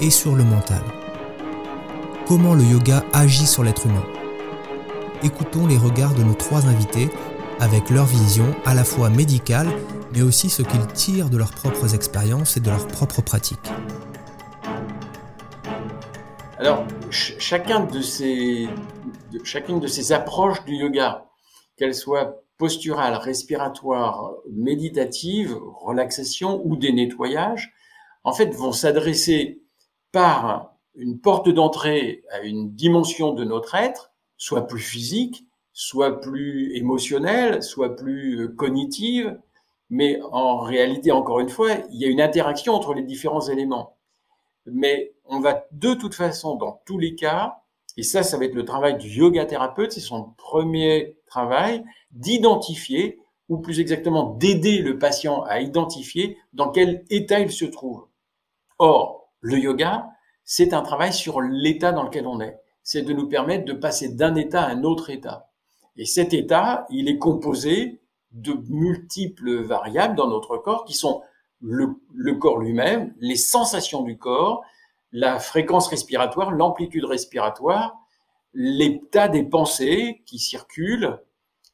et 0.00 0.10
sur 0.10 0.34
le 0.34 0.44
mental. 0.44 0.82
Comment 2.26 2.54
le 2.54 2.64
yoga 2.64 3.04
agit 3.12 3.46
sur 3.46 3.62
l'être 3.62 3.86
humain 3.86 4.04
Écoutons 5.22 5.66
les 5.66 5.76
regards 5.76 6.14
de 6.14 6.22
nos 6.22 6.34
trois 6.34 6.66
invités 6.66 7.10
avec 7.58 7.90
leur 7.90 8.06
vision 8.06 8.54
à 8.64 8.74
la 8.74 8.84
fois 8.84 9.10
médicale 9.10 9.68
mais 10.12 10.22
aussi 10.22 10.50
ce 10.50 10.62
qu'ils 10.62 10.86
tirent 10.88 11.30
de 11.30 11.36
leurs 11.36 11.52
propres 11.52 11.94
expériences 11.94 12.56
et 12.56 12.60
de 12.60 12.70
leurs 12.70 12.86
propres 12.86 13.22
pratiques. 13.22 13.70
Alors, 16.58 16.84
chacune 17.10 17.86
de 17.86 18.02
ces 19.86 20.12
approches 20.12 20.64
du 20.64 20.74
yoga, 20.74 21.26
qu'elles 21.76 21.94
soient 21.94 22.42
posturales, 22.60 23.14
respiratoires, 23.14 24.34
méditatives, 24.52 25.58
relaxation 25.80 26.60
ou 26.66 26.76
des 26.76 26.92
nettoyages, 26.92 27.72
en 28.22 28.34
fait, 28.34 28.54
vont 28.54 28.72
s'adresser 28.72 29.62
par 30.12 30.76
une 30.94 31.18
porte 31.20 31.48
d'entrée 31.48 32.22
à 32.30 32.40
une 32.42 32.74
dimension 32.74 33.32
de 33.32 33.44
notre 33.44 33.74
être, 33.74 34.12
soit 34.36 34.66
plus 34.66 34.80
physique, 34.80 35.46
soit 35.72 36.20
plus 36.20 36.76
émotionnelle, 36.76 37.62
soit 37.62 37.96
plus 37.96 38.42
euh, 38.42 38.48
cognitive, 38.48 39.40
mais 39.88 40.20
en 40.30 40.58
réalité, 40.58 41.12
encore 41.12 41.40
une 41.40 41.48
fois, 41.48 41.70
il 41.90 41.98
y 41.98 42.04
a 42.04 42.08
une 42.08 42.20
interaction 42.20 42.74
entre 42.74 42.92
les 42.92 43.02
différents 43.02 43.48
éléments. 43.48 43.96
Mais 44.66 45.14
on 45.24 45.40
va 45.40 45.64
de 45.72 45.94
toute 45.94 46.14
façon, 46.14 46.56
dans 46.56 46.82
tous 46.84 46.98
les 46.98 47.14
cas, 47.14 47.59
et 47.96 48.02
ça, 48.02 48.22
ça 48.22 48.38
va 48.38 48.44
être 48.44 48.54
le 48.54 48.64
travail 48.64 48.98
du 48.98 49.08
yoga 49.08 49.44
thérapeute, 49.44 49.92
c'est 49.92 50.00
son 50.00 50.30
premier 50.36 51.16
travail, 51.26 51.84
d'identifier, 52.12 53.18
ou 53.48 53.58
plus 53.58 53.80
exactement 53.80 54.34
d'aider 54.34 54.78
le 54.78 54.98
patient 54.98 55.42
à 55.42 55.60
identifier 55.60 56.38
dans 56.52 56.70
quel 56.70 57.04
état 57.10 57.40
il 57.40 57.50
se 57.50 57.64
trouve. 57.64 58.06
Or, 58.78 59.28
le 59.40 59.58
yoga, 59.58 60.08
c'est 60.44 60.72
un 60.72 60.82
travail 60.82 61.12
sur 61.12 61.40
l'état 61.40 61.92
dans 61.92 62.04
lequel 62.04 62.26
on 62.26 62.40
est. 62.40 62.58
C'est 62.82 63.02
de 63.02 63.12
nous 63.12 63.28
permettre 63.28 63.64
de 63.64 63.72
passer 63.72 64.08
d'un 64.08 64.36
état 64.36 64.62
à 64.62 64.70
un 64.70 64.84
autre 64.84 65.10
état. 65.10 65.50
Et 65.96 66.06
cet 66.06 66.32
état, 66.32 66.86
il 66.90 67.08
est 67.08 67.18
composé 67.18 68.00
de 68.30 68.54
multiples 68.68 69.62
variables 69.62 70.14
dans 70.14 70.28
notre 70.28 70.56
corps 70.56 70.84
qui 70.84 70.94
sont 70.94 71.22
le, 71.60 71.88
le 72.14 72.34
corps 72.36 72.58
lui-même, 72.58 73.12
les 73.18 73.36
sensations 73.36 74.02
du 74.02 74.16
corps, 74.16 74.64
la 75.12 75.38
fréquence 75.38 75.88
respiratoire, 75.88 76.50
l'amplitude 76.50 77.04
respiratoire, 77.04 77.96
l'état 78.52 79.28
des 79.28 79.44
pensées 79.44 80.22
qui 80.26 80.38
circulent, 80.38 81.18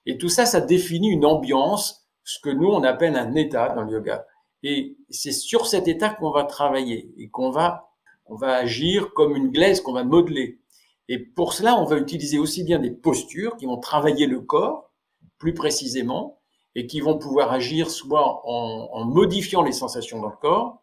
et 0.06 0.18
tout 0.18 0.28
ça, 0.28 0.46
ça 0.46 0.60
définit 0.60 1.10
une 1.10 1.26
ambiance, 1.26 2.08
ce 2.24 2.38
que 2.38 2.50
nous, 2.50 2.68
on 2.68 2.82
appelle 2.84 3.16
un 3.16 3.34
état 3.34 3.70
dans 3.70 3.82
le 3.82 3.92
yoga. 3.92 4.26
Et 4.62 4.96
c'est 5.10 5.32
sur 5.32 5.66
cet 5.66 5.88
état 5.88 6.10
qu'on 6.10 6.30
va 6.30 6.44
travailler 6.44 7.12
et 7.18 7.28
qu'on 7.28 7.50
va, 7.50 7.90
on 8.26 8.36
va 8.36 8.54
agir 8.54 9.12
comme 9.14 9.36
une 9.36 9.50
glaise 9.50 9.80
qu'on 9.80 9.92
va 9.92 10.04
modeler. 10.04 10.60
Et 11.08 11.18
pour 11.18 11.52
cela, 11.52 11.76
on 11.76 11.84
va 11.84 11.98
utiliser 11.98 12.38
aussi 12.38 12.64
bien 12.64 12.78
des 12.78 12.90
postures 12.90 13.56
qui 13.56 13.66
vont 13.66 13.78
travailler 13.78 14.26
le 14.26 14.40
corps 14.40 14.92
plus 15.38 15.54
précisément 15.54 16.40
et 16.74 16.86
qui 16.86 17.00
vont 17.00 17.18
pouvoir 17.18 17.52
agir 17.52 17.90
soit 17.90 18.42
en, 18.44 18.88
en 18.92 19.04
modifiant 19.04 19.62
les 19.62 19.72
sensations 19.72 20.20
dans 20.20 20.30
le 20.30 20.36
corps, 20.36 20.82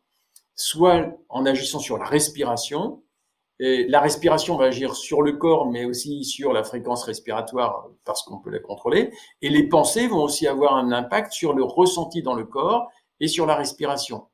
soit 0.55 1.07
en 1.29 1.45
agissant 1.45 1.79
sur 1.79 1.97
la 1.97 2.05
respiration. 2.05 3.03
Et 3.59 3.87
la 3.87 4.01
respiration 4.01 4.57
va 4.57 4.65
agir 4.65 4.95
sur 4.95 5.21
le 5.21 5.33
corps, 5.33 5.69
mais 5.69 5.85
aussi 5.85 6.23
sur 6.23 6.53
la 6.53 6.63
fréquence 6.63 7.03
respiratoire 7.03 7.87
parce 8.03 8.23
qu'on 8.23 8.39
peut 8.39 8.49
la 8.49 8.59
contrôler. 8.59 9.11
Et 9.41 9.49
les 9.49 9.67
pensées 9.67 10.07
vont 10.07 10.23
aussi 10.23 10.47
avoir 10.47 10.75
un 10.75 10.91
impact 10.91 11.31
sur 11.31 11.53
le 11.53 11.63
ressenti 11.63 12.21
dans 12.23 12.33
le 12.33 12.45
corps 12.45 12.89
et 13.19 13.27
sur 13.27 13.45
la 13.45 13.55
respiration. 13.55 14.27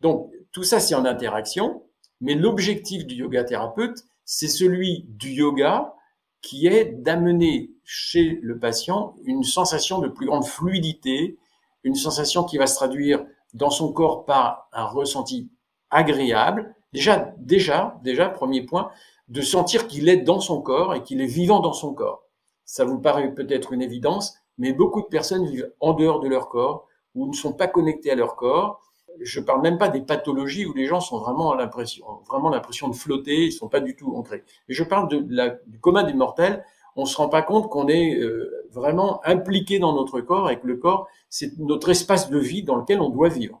Donc, 0.00 0.30
tout 0.52 0.62
ça, 0.64 0.80
c'est 0.80 0.94
en 0.94 1.04
interaction. 1.04 1.84
Mais 2.20 2.34
l'objectif 2.34 3.06
du 3.06 3.16
yoga 3.16 3.44
thérapeute, 3.44 4.04
c'est 4.24 4.48
celui 4.48 5.04
du 5.08 5.30
yoga 5.30 5.94
qui 6.40 6.66
est 6.66 6.86
d'amener 6.86 7.70
chez 7.84 8.38
le 8.42 8.58
patient 8.58 9.14
une 9.24 9.44
sensation 9.44 9.98
de 9.98 10.08
plus 10.08 10.26
grande 10.26 10.46
fluidité, 10.46 11.38
une 11.84 11.94
sensation 11.94 12.44
qui 12.44 12.58
va 12.58 12.66
se 12.66 12.76
traduire 12.76 13.24
dans 13.52 13.70
son 13.70 13.92
corps 13.92 14.24
par 14.24 14.68
un 14.72 14.84
ressenti 14.84 15.50
agréable. 15.94 16.74
Déjà, 16.92 17.32
déjà, 17.38 17.98
déjà, 18.02 18.28
premier 18.28 18.62
point, 18.62 18.90
de 19.28 19.40
sentir 19.40 19.86
qu'il 19.86 20.08
est 20.08 20.18
dans 20.18 20.40
son 20.40 20.60
corps 20.60 20.94
et 20.94 21.02
qu'il 21.02 21.22
est 21.22 21.26
vivant 21.26 21.60
dans 21.60 21.72
son 21.72 21.94
corps. 21.94 22.24
Ça 22.66 22.84
vous 22.84 22.98
paraît 22.98 23.32
peut-être 23.32 23.72
une 23.72 23.82
évidence, 23.82 24.36
mais 24.58 24.72
beaucoup 24.72 25.00
de 25.00 25.06
personnes 25.06 25.46
vivent 25.46 25.72
en 25.80 25.92
dehors 25.94 26.20
de 26.20 26.28
leur 26.28 26.48
corps 26.48 26.86
ou 27.14 27.26
ne 27.26 27.32
sont 27.32 27.52
pas 27.52 27.68
connectés 27.68 28.10
à 28.10 28.14
leur 28.14 28.36
corps. 28.36 28.82
Je 29.20 29.40
parle 29.40 29.62
même 29.62 29.78
pas 29.78 29.88
des 29.88 30.00
pathologies 30.00 30.66
où 30.66 30.74
les 30.74 30.86
gens 30.86 31.00
sont 31.00 31.18
vraiment 31.18 31.54
l'impression, 31.54 32.04
vraiment 32.28 32.48
l'impression 32.48 32.88
de 32.88 32.94
flotter, 32.94 33.46
ils 33.46 33.52
sont 33.52 33.68
pas 33.68 33.80
du 33.80 33.94
tout 33.94 34.14
ancrés. 34.16 34.44
Et 34.68 34.74
je 34.74 34.82
parle 34.82 35.08
de, 35.08 35.24
la, 35.30 35.50
du 35.66 35.78
commun 35.78 36.02
des 36.02 36.14
mortels. 36.14 36.64
On 36.96 37.06
se 37.06 37.16
rend 37.16 37.28
pas 37.28 37.42
compte 37.42 37.70
qu'on 37.70 37.88
est 37.88 38.16
euh, 38.16 38.68
vraiment 38.70 39.20
impliqué 39.24 39.78
dans 39.78 39.94
notre 39.94 40.20
corps 40.20 40.50
et 40.50 40.58
que 40.58 40.66
le 40.66 40.76
corps, 40.76 41.08
c'est 41.28 41.56
notre 41.58 41.90
espace 41.90 42.30
de 42.30 42.38
vie 42.38 42.62
dans 42.62 42.76
lequel 42.76 43.00
on 43.00 43.08
doit 43.08 43.28
vivre. 43.28 43.60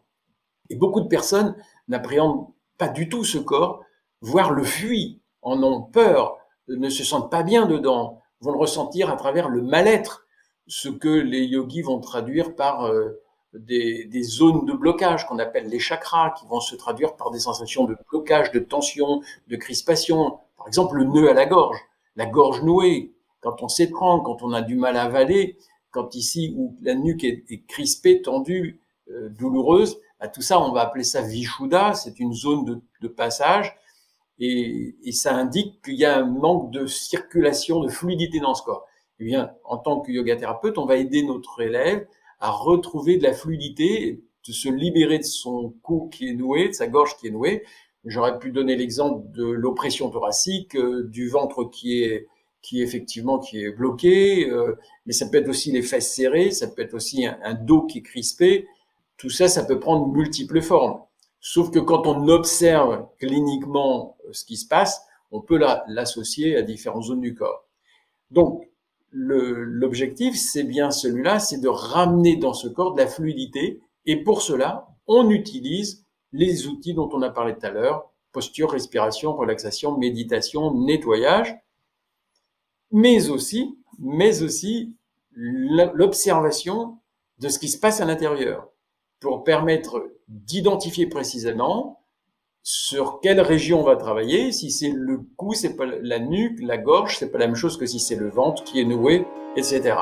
Et 0.70 0.76
beaucoup 0.76 1.00
de 1.00 1.08
personnes 1.08 1.54
n'appréhendent 1.88 2.52
pas 2.78 2.88
du 2.88 3.08
tout 3.08 3.24
ce 3.24 3.38
corps, 3.38 3.84
voire 4.20 4.52
le 4.52 4.64
fuient, 4.64 5.20
en 5.42 5.62
ont 5.62 5.82
peur, 5.82 6.38
ne 6.68 6.88
se 6.88 7.04
sentent 7.04 7.30
pas 7.30 7.42
bien 7.42 7.66
dedans, 7.66 8.22
vont 8.40 8.52
le 8.52 8.58
ressentir 8.58 9.10
à 9.10 9.16
travers 9.16 9.48
le 9.48 9.62
mal-être, 9.62 10.26
ce 10.66 10.88
que 10.88 11.08
les 11.08 11.44
yogis 11.44 11.82
vont 11.82 12.00
traduire 12.00 12.56
par 12.56 12.86
euh, 12.86 13.20
des, 13.52 14.22
zones 14.22 14.64
de 14.64 14.72
blocage 14.72 15.26
qu'on 15.26 15.38
appelle 15.38 15.68
les 15.68 15.78
chakras, 15.78 16.30
qui 16.30 16.46
vont 16.46 16.60
se 16.60 16.74
traduire 16.74 17.16
par 17.16 17.30
des 17.30 17.38
sensations 17.38 17.84
de 17.84 17.96
blocage, 18.10 18.50
de 18.52 18.60
tension, 18.60 19.20
de 19.48 19.56
crispation. 19.56 20.38
Par 20.56 20.66
exemple, 20.66 20.96
le 20.96 21.04
nœud 21.04 21.28
à 21.28 21.34
la 21.34 21.46
gorge, 21.46 21.78
la 22.16 22.26
gorge 22.26 22.62
nouée, 22.62 23.12
quand 23.40 23.62
on 23.62 23.68
s'étrangle, 23.68 24.24
quand 24.24 24.42
on 24.42 24.52
a 24.52 24.62
du 24.62 24.76
mal 24.76 24.96
à 24.96 25.02
avaler, 25.02 25.58
quand 25.90 26.14
ici 26.14 26.54
où 26.56 26.74
la 26.80 26.94
nuque 26.94 27.24
est, 27.24 27.44
est 27.50 27.66
crispée, 27.66 28.22
tendue, 28.22 28.80
euh, 29.10 29.28
douloureuse, 29.28 29.98
tout 30.28 30.42
ça, 30.42 30.60
on 30.60 30.72
va 30.72 30.82
appeler 30.82 31.04
ça 31.04 31.22
Vishuddha, 31.22 31.94
c'est 31.94 32.20
une 32.20 32.32
zone 32.32 32.82
de, 33.00 33.08
passage, 33.08 33.76
et, 34.38 34.96
ça 35.12 35.34
indique 35.34 35.82
qu'il 35.84 35.94
y 35.94 36.04
a 36.04 36.18
un 36.18 36.26
manque 36.26 36.70
de 36.70 36.86
circulation, 36.86 37.80
de 37.80 37.88
fluidité 37.88 38.40
dans 38.40 38.54
ce 38.54 38.62
corps. 38.62 38.86
Eh 39.20 39.24
bien, 39.24 39.52
en 39.64 39.78
tant 39.78 40.00
que 40.00 40.10
yoga 40.10 40.36
thérapeute, 40.36 40.78
on 40.78 40.86
va 40.86 40.96
aider 40.96 41.22
notre 41.22 41.60
élève 41.60 42.06
à 42.40 42.50
retrouver 42.50 43.16
de 43.16 43.22
la 43.22 43.32
fluidité, 43.32 44.24
de 44.46 44.52
se 44.52 44.68
libérer 44.68 45.18
de 45.18 45.24
son 45.24 45.74
cou 45.82 46.08
qui 46.12 46.28
est 46.28 46.34
noué, 46.34 46.68
de 46.68 46.72
sa 46.72 46.86
gorge 46.86 47.16
qui 47.16 47.28
est 47.28 47.30
nouée. 47.30 47.64
J'aurais 48.04 48.38
pu 48.38 48.50
donner 48.50 48.76
l'exemple 48.76 49.30
de 49.30 49.44
l'oppression 49.44 50.10
thoracique, 50.10 50.76
euh, 50.76 51.04
du 51.04 51.28
ventre 51.28 51.64
qui 51.64 52.02
est 52.02 52.28
qui 52.64 52.80
effectivement 52.80 53.38
qui 53.38 53.62
est 53.62 53.70
bloqué, 53.70 54.48
euh, 54.50 54.74
mais 55.04 55.12
ça 55.12 55.28
peut 55.28 55.36
être 55.36 55.48
aussi 55.48 55.70
les 55.70 55.82
fesses 55.82 56.14
serrées, 56.14 56.50
ça 56.50 56.66
peut 56.66 56.80
être 56.80 56.94
aussi 56.94 57.26
un, 57.26 57.54
dos 57.54 57.82
qui 57.82 57.98
est 57.98 58.02
crispé. 58.02 58.66
Tout 59.24 59.30
ça, 59.30 59.48
ça 59.48 59.64
peut 59.64 59.80
prendre 59.80 60.06
multiples 60.08 60.60
formes. 60.60 61.00
Sauf 61.40 61.70
que 61.70 61.78
quand 61.78 62.06
on 62.06 62.28
observe 62.28 63.06
cliniquement 63.18 64.18
euh, 64.26 64.34
ce 64.34 64.44
qui 64.44 64.58
se 64.58 64.68
passe, 64.68 65.00
on 65.30 65.40
peut 65.40 65.58
l'associer 65.88 66.56
à 66.56 66.60
différentes 66.60 67.04
zones 67.04 67.22
du 67.22 67.34
corps. 67.34 67.66
Donc, 68.30 68.68
l'objectif, 69.10 70.36
c'est 70.36 70.64
bien 70.64 70.90
celui-là, 70.90 71.38
c'est 71.38 71.56
de 71.56 71.68
ramener 71.68 72.36
dans 72.36 72.52
ce 72.52 72.68
corps 72.68 72.92
de 72.92 73.00
la 73.00 73.06
fluidité. 73.06 73.80
Et 74.04 74.22
pour 74.22 74.42
cela, 74.42 74.88
on 75.06 75.30
utilise 75.30 76.04
les 76.32 76.66
outils 76.66 76.92
dont 76.92 77.08
on 77.14 77.22
a 77.22 77.30
parlé 77.30 77.54
tout 77.54 77.64
à 77.64 77.70
l'heure, 77.70 78.10
posture, 78.30 78.72
respiration, 78.72 79.34
relaxation, 79.34 79.96
méditation, 79.96 80.74
nettoyage, 80.74 81.56
mais 82.92 83.30
aussi, 83.30 83.78
mais 83.98 84.42
aussi 84.42 84.94
l'observation 85.32 86.98
de 87.38 87.48
ce 87.48 87.58
qui 87.58 87.70
se 87.70 87.78
passe 87.78 88.02
à 88.02 88.04
l'intérieur 88.04 88.68
pour 89.24 89.42
permettre 89.42 90.04
d'identifier 90.28 91.06
précisément 91.06 92.04
sur 92.62 93.20
quelle 93.22 93.40
région 93.40 93.80
on 93.80 93.82
va 93.82 93.96
travailler. 93.96 94.52
Si 94.52 94.70
c'est 94.70 94.92
le 94.94 95.18
cou, 95.36 95.54
c'est 95.54 95.76
pas 95.76 95.86
la 95.86 96.18
nuque, 96.18 96.60
la 96.60 96.76
gorge, 96.76 97.16
c'est 97.18 97.32
pas 97.32 97.38
la 97.38 97.46
même 97.46 97.56
chose 97.56 97.78
que 97.78 97.86
si 97.86 98.00
c'est 98.00 98.16
le 98.16 98.28
ventre 98.28 98.62
qui 98.64 98.80
est 98.80 98.84
noué, 98.84 99.24
etc. 99.56 99.96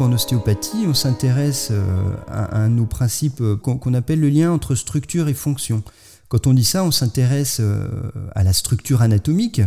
En 0.00 0.12
ostéopathie, 0.12 0.84
on 0.88 0.94
s'intéresse 0.94 1.68
euh, 1.70 2.16
à 2.26 2.66
nos 2.66 2.86
principes 2.86 3.40
euh, 3.40 3.56
qu'on 3.56 3.94
appelle 3.94 4.18
le 4.18 4.30
lien 4.30 4.50
entre 4.50 4.74
structure 4.74 5.28
et 5.28 5.34
fonction. 5.34 5.84
Quand 6.28 6.48
on 6.48 6.54
dit 6.54 6.64
ça, 6.64 6.82
on 6.82 6.90
s'intéresse 6.90 7.58
euh, 7.60 7.88
à 8.34 8.42
la 8.42 8.52
structure 8.52 9.00
anatomique, 9.00 9.60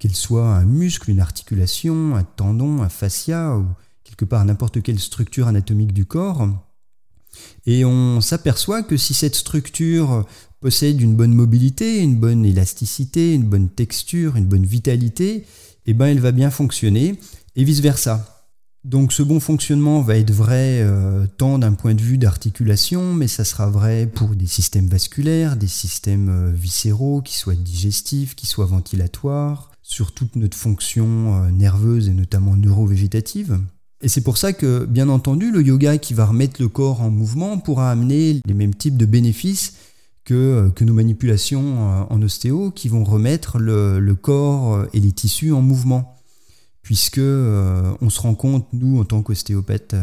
qu'elle 0.00 0.16
soit 0.16 0.48
un 0.48 0.64
muscle, 0.64 1.08
une 1.08 1.20
articulation, 1.20 2.16
un 2.16 2.24
tendon, 2.24 2.82
un 2.82 2.88
fascia 2.88 3.56
ou 3.56 3.66
quelque 4.02 4.24
part 4.24 4.44
n'importe 4.44 4.82
quelle 4.82 4.98
structure 4.98 5.46
anatomique 5.46 5.92
du 5.92 6.04
corps. 6.04 6.48
Et 7.66 7.84
on 7.84 8.20
s'aperçoit 8.20 8.82
que 8.82 8.96
si 8.96 9.14
cette 9.14 9.34
structure 9.34 10.26
possède 10.60 11.00
une 11.00 11.14
bonne 11.14 11.34
mobilité, 11.34 11.98
une 11.98 12.16
bonne 12.16 12.44
élasticité, 12.44 13.34
une 13.34 13.44
bonne 13.44 13.68
texture, 13.68 14.36
une 14.36 14.46
bonne 14.46 14.66
vitalité, 14.66 15.46
eh 15.86 15.94
ben 15.94 16.06
elle 16.06 16.20
va 16.20 16.32
bien 16.32 16.50
fonctionner 16.50 17.18
et 17.56 17.64
vice-versa. 17.64 18.38
Donc 18.84 19.12
ce 19.12 19.22
bon 19.22 19.40
fonctionnement 19.40 20.00
va 20.00 20.16
être 20.16 20.30
vrai 20.30 20.80
euh, 20.80 21.26
tant 21.36 21.58
d'un 21.58 21.72
point 21.72 21.94
de 21.94 22.00
vue 22.00 22.16
d'articulation, 22.16 23.12
mais 23.12 23.28
ça 23.28 23.44
sera 23.44 23.68
vrai 23.68 24.06
pour 24.06 24.30
des 24.30 24.46
systèmes 24.46 24.86
vasculaires, 24.86 25.56
des 25.56 25.66
systèmes 25.66 26.28
euh, 26.28 26.52
viscéraux, 26.52 27.20
qui 27.20 27.36
soient 27.36 27.56
digestifs, 27.56 28.34
qui 28.34 28.46
soient 28.46 28.66
ventilatoires, 28.66 29.72
sur 29.82 30.12
toute 30.12 30.36
notre 30.36 30.56
fonction 30.56 31.42
euh, 31.42 31.50
nerveuse 31.50 32.08
et 32.08 32.14
notamment 32.14 32.56
neurovégétative. 32.56 33.58
Et 34.00 34.08
c'est 34.08 34.20
pour 34.20 34.38
ça 34.38 34.52
que, 34.52 34.84
bien 34.84 35.08
entendu, 35.08 35.50
le 35.50 35.62
yoga 35.62 35.98
qui 35.98 36.14
va 36.14 36.26
remettre 36.26 36.62
le 36.62 36.68
corps 36.68 37.00
en 37.00 37.10
mouvement 37.10 37.58
pourra 37.58 37.90
amener 37.90 38.40
les 38.44 38.54
mêmes 38.54 38.74
types 38.74 38.96
de 38.96 39.06
bénéfices 39.06 39.74
que, 40.28 40.34
euh, 40.34 40.70
que 40.70 40.84
nos 40.84 40.92
manipulations 40.92 41.62
euh, 41.78 42.02
en 42.10 42.20
ostéo 42.20 42.70
qui 42.70 42.88
vont 42.88 43.02
remettre 43.02 43.58
le, 43.58 43.98
le, 43.98 44.14
corps 44.14 44.74
euh, 44.74 44.86
et 44.92 45.00
les 45.00 45.10
tissus 45.10 45.52
en 45.52 45.62
mouvement. 45.62 46.14
Puisque 46.82 47.18
on 47.18 48.08
se 48.08 48.18
rend 48.18 48.34
compte, 48.34 48.66
nous, 48.72 48.98
en 48.98 49.04
tant 49.04 49.22
qu'ostéopathes, 49.22 49.94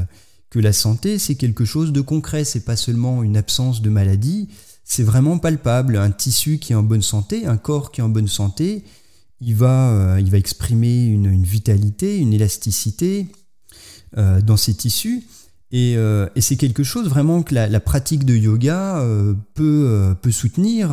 que 0.52 0.60
la 0.60 0.72
santé, 0.72 1.18
c'est 1.18 1.34
quelque 1.34 1.66
chose 1.66 1.92
de 1.92 2.00
concret, 2.00 2.44
c'est 2.44 2.64
pas 2.64 2.76
seulement 2.76 3.24
une 3.24 3.38
absence 3.38 3.82
de 3.82 3.90
maladie, 3.90 4.50
c'est 4.84 5.02
vraiment 5.02 5.40
palpable. 5.40 5.98
Un 5.98 6.12
tissu 6.12 6.60
qui 6.60 6.74
est 6.74 6.76
en 6.76 6.84
bonne 6.84 7.02
santé, 7.02 7.48
un 7.48 7.58
corps 7.58 7.92
qui 7.92 8.02
est 8.02 8.04
en 8.04 8.10
bonne 8.10 8.28
santé, 8.28 8.84
il 9.42 9.56
va, 9.56 10.18
il 10.20 10.30
va 10.30 10.38
exprimer 10.38 11.06
une, 11.06 11.42
vitalité, 11.42 12.20
une 12.20 12.34
élasticité 12.34 13.30
dans 14.16 14.58
ses 14.58 14.74
tissus. 14.74 15.24
Euh, 15.74 16.30
et, 16.36 16.42
c'est 16.42 16.56
quelque 16.56 16.84
chose 16.84 17.10
vraiment 17.10 17.44
que 17.44 17.54
la, 17.54 17.80
pratique 17.80 18.24
de 18.24 18.36
yoga 18.36 19.04
peut, 19.56 20.16
peut 20.22 20.32
soutenir, 20.32 20.92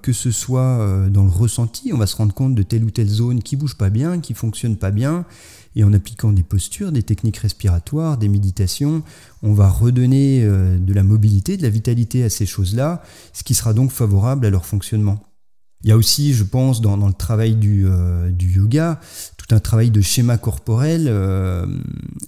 que 0.00 0.12
ce 0.12 0.30
soit 0.30 1.08
dans 1.10 1.24
le 1.24 1.30
ressenti, 1.30 1.92
on 1.92 1.98
va 1.98 2.06
se 2.06 2.16
rendre 2.16 2.32
compte 2.32 2.54
de 2.54 2.62
telle 2.62 2.84
ou 2.84 2.90
telle 2.90 3.08
zone 3.08 3.42
qui 3.42 3.56
bouge 3.56 3.76
pas 3.76 3.90
bien, 3.90 4.20
qui 4.20 4.32
fonctionne 4.32 4.76
pas 4.76 4.90
bien, 4.90 5.26
et 5.74 5.84
en 5.84 5.92
appliquant 5.92 6.32
des 6.32 6.42
postures, 6.42 6.92
des 6.92 7.02
techniques 7.02 7.38
respiratoires, 7.38 8.18
des 8.18 8.28
méditations, 8.28 9.02
on 9.42 9.52
va 9.52 9.68
redonner 9.68 10.42
euh, 10.42 10.78
de 10.78 10.92
la 10.92 11.02
mobilité, 11.02 11.56
de 11.56 11.62
la 11.62 11.70
vitalité 11.70 12.24
à 12.24 12.30
ces 12.30 12.46
choses-là, 12.46 13.02
ce 13.32 13.42
qui 13.42 13.54
sera 13.54 13.72
donc 13.72 13.90
favorable 13.90 14.46
à 14.46 14.50
leur 14.50 14.66
fonctionnement. 14.66 15.22
Il 15.84 15.88
y 15.88 15.92
a 15.92 15.96
aussi, 15.96 16.32
je 16.32 16.44
pense, 16.44 16.80
dans, 16.80 16.96
le 16.96 17.12
travail 17.12 17.56
du, 17.56 17.86
euh, 17.86 18.30
yoga, 18.38 19.00
un 19.52 19.60
travail 19.60 19.90
de 19.90 20.00
schéma 20.00 20.38
corporel, 20.38 21.06
euh, 21.08 21.66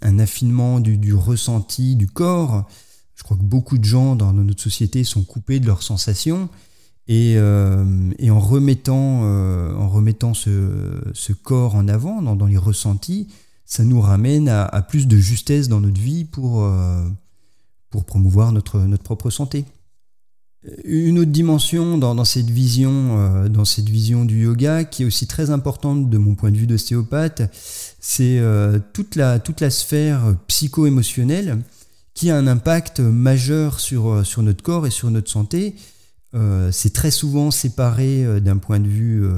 un 0.02 0.18
affinement 0.18 0.80
du, 0.80 1.14
ressenti 1.14 1.96
du 1.96 2.06
corps. 2.06 2.68
Je 3.14 3.22
crois 3.22 3.36
que 3.36 3.42
beaucoup 3.42 3.78
de 3.78 3.84
gens 3.84 4.16
dans 4.16 4.32
notre 4.32 4.62
société 4.62 5.04
sont 5.04 5.22
coupés 5.22 5.60
de 5.60 5.66
leurs 5.66 5.82
sensations. 5.82 6.48
Et, 7.06 7.38
en 7.38 8.40
remettant, 8.40 9.22
en 9.22 9.88
remettant 9.88 10.34
ce, 10.34 11.32
corps 11.42 11.74
en 11.74 11.88
avant, 11.88 12.22
dans 12.22 12.46
les 12.46 12.56
ressentis, 12.56 13.28
ça 13.64 13.84
nous 13.84 14.00
ramène 14.00 14.48
à, 14.48 14.82
plus 14.82 15.06
de 15.06 15.16
justesse 15.16 15.68
dans 15.68 15.80
notre 15.80 16.00
vie 16.00 16.24
pour, 16.24 16.64
euh, 16.64 17.08
pour 17.90 18.04
promouvoir 18.04 18.52
notre, 18.52 18.78
notre 18.80 19.02
propre 19.02 19.30
santé. 19.30 19.64
Une 20.84 21.18
autre 21.18 21.30
dimension 21.30 21.98
dans, 21.98 22.24
cette 22.24 22.48
vision, 22.48 23.18
euh, 23.18 23.48
dans 23.48 23.64
cette 23.64 23.88
vision 23.88 24.24
du 24.24 24.44
yoga, 24.44 24.84
qui 24.84 25.02
est 25.02 25.06
aussi 25.06 25.26
très 25.26 25.50
importante 25.50 26.08
de 26.08 26.18
mon 26.18 26.34
point 26.34 26.50
de 26.50 26.56
vue 26.56 26.66
d'ostéopathe, 26.66 27.42
c'est 28.00 28.38
euh, 28.38 28.78
toute, 28.92 29.16
la, 29.16 29.40
sphère 29.70 30.34
psycho-émotionnelle 30.46 31.58
qui 32.14 32.30
a 32.30 32.36
un 32.36 32.46
impact 32.46 33.00
majeur 33.00 33.80
sur, 33.80 34.24
sur 34.24 34.42
notre 34.42 34.62
corps 34.62 34.86
et 34.86 34.90
sur 34.90 35.10
notre 35.10 35.30
santé. 35.30 35.74
c'est 36.70 36.92
très 36.92 37.10
souvent 37.10 37.50
séparé 37.50 38.40
d'un 38.40 38.56
point, 38.56 38.78
de 38.78 38.88
vue, 38.88 39.28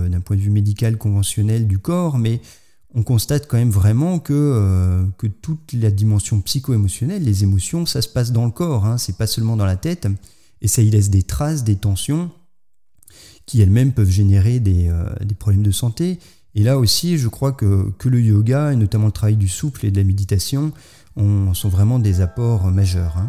médical 0.50 0.98
conventionnel 0.98 1.66
du 1.66 1.78
corps, 1.78 2.18
mais 2.18 2.40
on 2.96 3.02
constate 3.02 3.46
quand 3.46 3.58
même 3.58 3.70
vraiment 3.70 4.18
que, 4.18 4.32
euh, 4.32 5.04
que 5.18 5.26
toute 5.26 5.74
la 5.74 5.90
dimension 5.90 6.40
psycho-émotionnelle, 6.40 7.22
les 7.22 7.42
émotions, 7.42 7.84
ça 7.84 8.00
se 8.00 8.08
passe 8.08 8.32
dans 8.32 8.46
le 8.46 8.50
corps, 8.50 8.86
hein, 8.86 8.96
c'est 8.96 9.18
pas 9.18 9.26
seulement 9.26 9.54
dans 9.54 9.66
la 9.66 9.76
tête, 9.76 10.08
et 10.62 10.68
ça 10.68 10.82
y 10.82 10.90
laisse 10.90 11.10
des 11.10 11.22
traces, 11.22 11.64
des 11.64 11.76
tensions, 11.76 12.30
qui 13.46 13.60
elles-mêmes 13.60 13.92
peuvent 13.92 14.10
générer 14.10 14.60
des, 14.60 14.88
euh, 14.88 15.08
problèmes 15.38 15.62
de 15.62 15.70
santé. 15.70 16.18
Et 16.54 16.62
là 16.62 16.78
aussi, 16.78 17.18
je 17.18 17.28
crois 17.28 17.52
que, 17.52 17.92
le 18.04 18.20
yoga, 18.20 18.72
et 18.72 18.76
notamment 18.76 19.06
le 19.06 19.12
travail 19.12 19.36
du 19.36 19.48
souffle 19.48 19.86
et 19.86 19.90
de 19.90 19.98
la 19.98 20.04
méditation, 20.04 20.72
sont 21.54 21.68
vraiment 21.68 21.98
des 21.98 22.20
apports 22.20 22.70
majeurs. 22.70 23.16
Hein. 23.16 23.28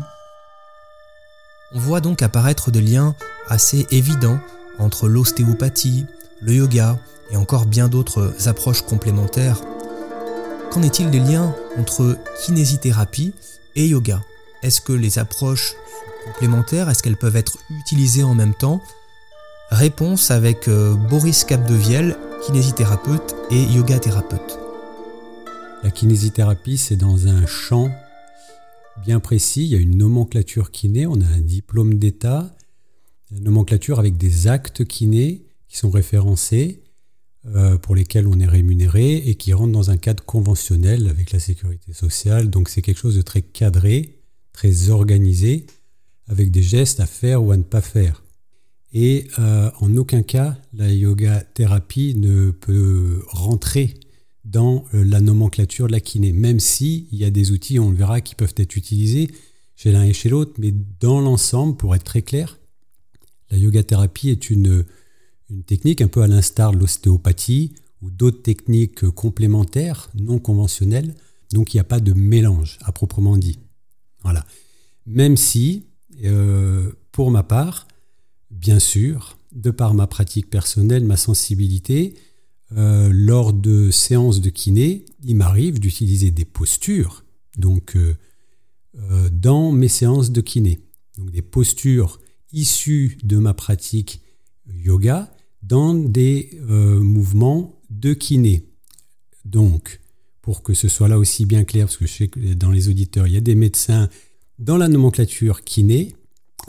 On 1.74 1.80
voit 1.80 2.00
donc 2.00 2.22
apparaître 2.22 2.72
des 2.72 2.82
liens 2.82 3.16
assez 3.48 3.86
évidents 3.92 4.40
entre 4.80 5.10
l'ostéopathie, 5.10 6.06
le 6.42 6.54
yoga 6.54 6.98
et 7.30 7.36
encore 7.36 7.66
bien 7.66 7.90
d'autres 7.90 8.48
approches 8.48 8.82
complémentaires. 8.84 9.62
Qu'en 10.72 10.82
est-il 10.82 11.12
des 11.12 11.20
liens 11.20 11.54
entre 11.78 12.18
kinésithérapie 12.46 13.34
et 13.76 13.88
yoga? 13.88 14.22
Est-ce 14.64 14.80
que 14.80 14.94
les 14.94 15.20
approches 15.20 15.74
Est-ce 16.90 17.04
qu'elles 17.04 17.18
peuvent 17.18 17.36
être 17.36 17.58
utilisées 17.70 18.24
en 18.24 18.34
même 18.34 18.54
temps? 18.54 18.82
Réponse 19.70 20.32
avec 20.32 20.68
euh, 20.68 20.94
Boris 20.94 21.44
Capdevielle, 21.44 22.18
kinésithérapeute 22.46 23.36
et 23.52 23.62
yoga 23.64 24.00
thérapeute. 24.00 24.60
La 25.84 25.92
kinésithérapie, 25.92 26.78
c'est 26.78 26.96
dans 26.96 27.28
un 27.28 27.46
champ 27.46 27.90
bien 29.04 29.20
précis. 29.20 29.66
Il 29.66 29.72
y 29.72 29.76
a 29.76 29.80
une 29.80 29.98
nomenclature 29.98 30.72
kiné, 30.72 31.06
on 31.06 31.20
a 31.22 31.26
un 31.26 31.42
diplôme 31.42 31.96
d'État, 31.96 32.56
une 33.32 33.44
nomenclature 33.44 34.00
avec 34.00 34.18
des 34.18 34.48
actes 34.48 34.86
kinés 34.86 35.46
qui 35.68 35.78
sont 35.78 35.90
référencés, 35.90 36.82
euh, 37.56 37.78
pour 37.78 37.96
lesquels 37.96 38.28
on 38.28 38.40
est 38.40 38.48
rémunéré 38.48 39.18
et 39.18 39.36
qui 39.36 39.54
rentrent 39.54 39.74
dans 39.74 39.90
un 39.90 39.98
cadre 39.98 40.24
conventionnel 40.24 41.08
avec 41.08 41.32
la 41.32 41.40
sécurité 41.40 41.94
sociale. 41.94 42.50
Donc 42.50 42.70
c'est 42.70 42.82
quelque 42.82 43.00
chose 43.00 43.16
de 43.16 43.22
très 43.22 43.42
cadré, 43.42 44.20
très 44.54 44.90
organisé, 44.90 45.66
avec 46.28 46.52
des 46.52 46.64
gestes 46.64 47.00
à 47.00 47.06
faire 47.06 47.44
ou 47.44 47.52
à 47.52 47.58
ne 47.58 47.64
pas 47.64 47.82
faire. 47.82 48.24
Et 48.94 49.28
euh, 49.40 49.70
en 49.80 49.96
aucun 49.98 50.24
cas, 50.24 50.58
la 50.74 50.92
yoga 50.92 51.42
thérapie 51.42 52.16
ne 52.16 52.52
peut 52.52 53.24
rentrer 53.28 53.94
dans 54.46 54.86
euh, 54.94 55.04
la 55.04 55.20
nomenclature 55.20 55.88
de 55.88 55.92
la 55.92 56.00
kiné, 56.00 56.32
même 56.32 56.60
si 56.60 57.08
il 57.12 57.18
y 57.20 57.26
a 57.26 57.30
des 57.30 57.52
outils, 57.52 57.80
on 57.80 57.92
le 57.92 57.98
verra, 57.98 58.22
qui 58.22 58.36
peuvent 58.36 58.56
être 58.58 58.76
utilisés 58.76 59.30
chez 59.76 59.92
l'un 59.92 60.04
et 60.04 60.14
chez 60.14 60.30
l'autre, 60.30 60.54
mais 60.58 60.74
dans 61.00 61.20
l'ensemble, 61.20 61.76
pour 61.76 61.96
être 61.96 62.04
très 62.04 62.22
clair, 62.22 62.60
la 63.52 63.58
yoga 63.58 63.84
thérapie 63.84 64.30
est 64.30 64.50
une 64.50 64.86
une 65.50 65.64
technique 65.64 66.02
un 66.02 66.08
peu 66.08 66.22
à 66.22 66.28
l'instar 66.28 66.72
de 66.72 66.78
l'ostéopathie 66.78 67.74
ou 68.02 68.10
d'autres 68.10 68.42
techniques 68.42 69.10
complémentaires 69.10 70.10
non 70.16 70.40
conventionnelles. 70.40 71.16
Donc 71.54 71.74
il 71.74 71.78
n'y 71.78 71.82
a 71.82 71.86
pas 71.86 72.00
de 72.00 72.14
mélange 72.14 72.78
à 72.82 72.92
proprement 72.92 73.38
dit. 73.38 73.60
Voilà. 74.24 74.46
Même 75.06 75.38
si, 75.38 75.87
euh, 76.26 76.92
pour 77.12 77.32
ma 77.32 77.44
part, 77.44 77.88
bien 78.52 78.80
sûr, 78.80 79.38
de 79.52 79.72
par 79.72 79.94
ma 79.94 80.08
pratique 80.08 80.50
personnelle, 80.50 81.06
ma 81.06 81.18
sensibilité, 81.18 82.16
euh, 82.76 83.10
lors 83.14 83.54
de 83.54 83.92
séances 83.92 84.42
de 84.42 84.50
kiné, 84.50 85.06
il 85.24 85.36
m'arrive 85.36 85.80
d'utiliser 85.80 86.32
des 86.32 86.46
postures, 86.46 87.24
donc 87.58 87.96
euh, 87.96 89.30
dans 89.32 89.72
mes 89.72 89.88
séances 89.88 90.32
de 90.32 90.42
kiné, 90.42 90.80
donc 91.18 91.32
des 91.32 91.42
postures 91.42 92.20
issues 92.52 93.18
de 93.24 93.38
ma 93.38 93.54
pratique 93.54 94.22
yoga 94.74 95.32
dans 95.64 95.94
des 95.94 96.60
mouvements 96.64 97.82
de 97.90 98.14
kiné. 98.14 98.70
Donc, 99.46 100.00
pour 100.42 100.64
que 100.64 100.74
ce 100.74 100.88
soit 100.88 101.08
là 101.08 101.20
aussi 101.20 101.46
bien 101.46 101.64
clair, 101.64 101.88
parce 101.88 101.98
que 101.98 102.08
je 102.08 102.14
sais 102.14 102.28
que 102.28 102.54
dans 102.54 102.72
les 102.72 102.90
auditeurs, 102.90 103.28
il 103.28 103.34
y 103.34 103.38
a 103.38 103.42
des 103.42 103.56
médecins, 103.56 104.10
dans 104.60 104.78
la 104.78 104.88
nomenclature 104.88 105.64
kiné, 105.64 106.16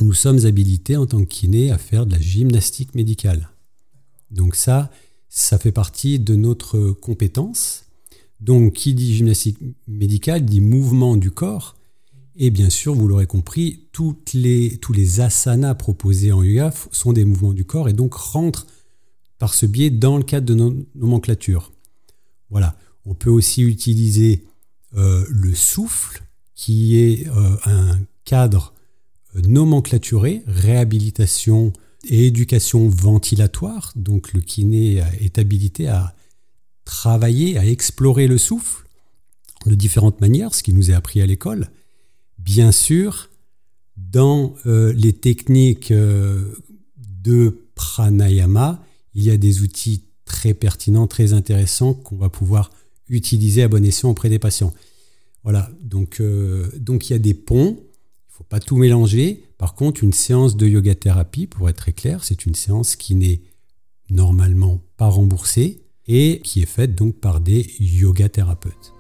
nous 0.01 0.12
sommes 0.12 0.44
habilités 0.44 0.96
en 0.96 1.07
tant 1.07 1.20
que 1.20 1.29
kiné 1.29 1.70
à 1.70 1.79
faire 1.79 2.07
de 2.07 2.12
la 2.12 2.20
gymnastique 2.20 2.94
médicale. 2.94 3.51
Donc 4.31 4.55
ça, 4.55 4.90
ça 5.29 5.59
fait 5.59 5.72
partie 5.72 6.18
de 6.18 6.37
notre 6.37 6.92
compétence. 6.92 7.85
Donc 8.40 8.74
qui 8.74 8.94
dit 8.94 9.16
gymnastique 9.16 9.59
médicale 9.87 10.44
dit 10.44 10.61
mouvement 10.61 11.16
du 11.16 11.31
corps. 11.31 11.77
Et 12.37 12.51
bien 12.51 12.70
sûr, 12.70 12.94
vous 12.94 13.09
l'aurez 13.09 13.27
compris, 13.27 13.88
tous 13.90 14.16
les 14.35 15.20
asanas 15.20 15.74
proposés 15.74 16.31
en 16.31 16.42
yoga 16.44 16.72
sont 16.92 17.12
des 17.12 17.24
mouvements 17.24 17.53
du 17.53 17.64
corps 17.64 17.88
et 17.88 17.92
donc 17.92 18.14
rentrent 18.14 18.66
par 19.38 19.55
ce 19.55 19.66
biais 19.66 19.90
dans 19.90 20.18
le 20.18 20.22
cadre 20.22 20.46
de 20.46 20.55
nos 20.55 20.74
nomenclatures. 20.94 21.72
Voilà. 22.51 22.77
On 23.05 23.14
peut 23.14 23.31
aussi 23.31 23.62
utiliser 23.62 24.44
euh, 24.96 25.24
le 25.29 25.55
souffle, 25.55 26.22
qui 26.59 26.99
est 26.99 27.29
euh, 27.29 27.57
un 27.66 28.01
cadre 28.25 28.75
euh, 29.37 29.42
nomenclaturé, 29.42 30.42
réhabilitation 30.49 31.73
et 32.05 32.27
éducation 32.27 32.88
ventilatoire. 32.88 33.92
Donc 33.94 34.33
le 34.33 34.40
kiné 34.40 35.01
est 35.21 35.38
habilité 35.38 35.87
à 35.87 36.16
travailler, 36.85 37.57
à 37.59 37.64
explorer 37.64 38.27
le 38.27 38.38
souffle 38.38 38.85
de 39.66 39.77
différentes 39.77 40.21
manières, 40.21 40.53
ce 40.53 40.64
qui 40.64 40.73
nous 40.73 40.90
est 40.90 40.94
appris 40.94 41.21
à 41.21 41.27
l'école. 41.27 41.68
Bien 42.40 42.73
sûr, 42.73 43.31
dans 43.97 44.55
les 44.64 45.12
techniques 45.12 45.92
de 45.92 47.68
pranayama, 47.75 48.85
il 49.14 49.25
y 49.25 49.31
a 49.31 49.37
des 49.37 49.62
outils 49.62 50.05
très 50.25 50.55
pertinents, 50.55 51.09
très 51.09 51.33
intéressants 51.33 51.94
qu'on 51.94 52.16
va 52.16 52.29
pouvoir 52.29 52.71
utiliser 53.09 53.62
à 53.62 53.68
bon 53.68 53.85
escient 53.85 54.11
auprès 54.11 54.29
des 54.29 54.38
patients. 54.38 54.73
Voilà, 55.42 55.70
donc, 55.81 56.20
euh, 56.20 56.70
donc 56.79 57.09
il 57.09 57.12
y 57.12 57.16
a 57.16 57.20
des 57.20 57.35
ponts, 57.35 57.77
il 57.79 57.83
ne 57.83 58.33
faut 58.37 58.44
pas 58.44 58.61
tout 58.61 58.77
mélanger. 58.77 59.44
Par 59.57 59.74
contre, 59.74 60.05
une 60.05 60.12
séance 60.12 60.57
de 60.57 60.66
yoga 60.66 60.94
thérapie, 60.94 61.46
pour 61.46 61.68
être 61.68 61.77
très 61.77 61.92
clair, 61.92 62.24
c'est 62.24 62.46
une 62.46 62.55
séance 62.55 62.96
qui 62.96 63.14
n'est 63.14 63.40
normalement 64.11 64.81
pas 64.96 65.09
remboursée 65.09 65.83
et 66.07 66.40
qui 66.42 66.62
est 66.62 66.66
faite 66.66 66.94
donc 66.94 67.16
par 67.16 67.40
des 67.40 67.70
yoga 67.79 68.29
thérapeutes. 68.29 68.94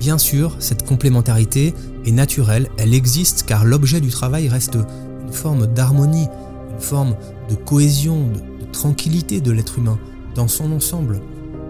Bien 0.00 0.16
sûr, 0.16 0.56
cette 0.60 0.86
complémentarité 0.86 1.74
est 2.06 2.10
naturelle, 2.10 2.70
elle 2.78 2.94
existe 2.94 3.42
car 3.42 3.66
l'objet 3.66 4.00
du 4.00 4.08
travail 4.08 4.48
reste 4.48 4.78
une 5.20 5.32
forme 5.32 5.66
d'harmonie, 5.66 6.26
une 6.72 6.80
forme 6.80 7.16
de 7.50 7.54
cohésion, 7.54 8.28
de, 8.28 8.40
tranquillité 8.72 9.40
de 9.40 9.50
l'être 9.50 9.78
humain 9.78 9.98
dans 10.34 10.48
son 10.48 10.72
ensemble. 10.72 11.20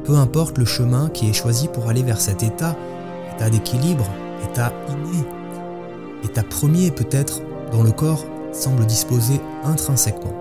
Peu 0.04 0.14
importe 0.14 0.58
le 0.58 0.64
chemin 0.64 1.08
qui 1.08 1.28
est 1.28 1.32
choisi 1.32 1.66
pour 1.66 1.88
aller 1.88 2.02
vers 2.02 2.20
cet 2.20 2.42
état, 2.44 2.76
d'équilibre, 3.48 4.04
état 4.44 4.72
inné, 4.88 5.24
état 6.24 6.42
premier 6.42 6.90
peut-être 6.90 7.40
dont 7.72 7.82
le 7.82 7.92
corps 7.92 8.26
semble 8.52 8.84
disposer 8.86 9.40
intrinsèquement. 9.64 10.34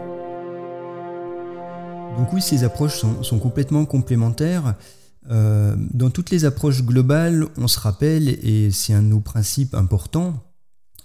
Donc 2.17 2.33
oui, 2.33 2.41
ces 2.41 2.65
approches 2.65 2.99
sont, 2.99 3.39
complètement 3.39 3.85
complémentaires. 3.85 4.75
Euh, 5.29 5.75
dans 5.93 6.09
toutes 6.09 6.31
les 6.31 6.43
approches 6.43 6.83
globales, 6.83 7.45
on 7.55 7.67
se 7.67 7.79
rappelle, 7.79 8.27
et 8.27 8.71
c'est 8.71 8.93
un 8.93 9.03
de 9.03 9.07
nos 9.07 9.21
principes 9.21 9.75
importants, 9.75 10.43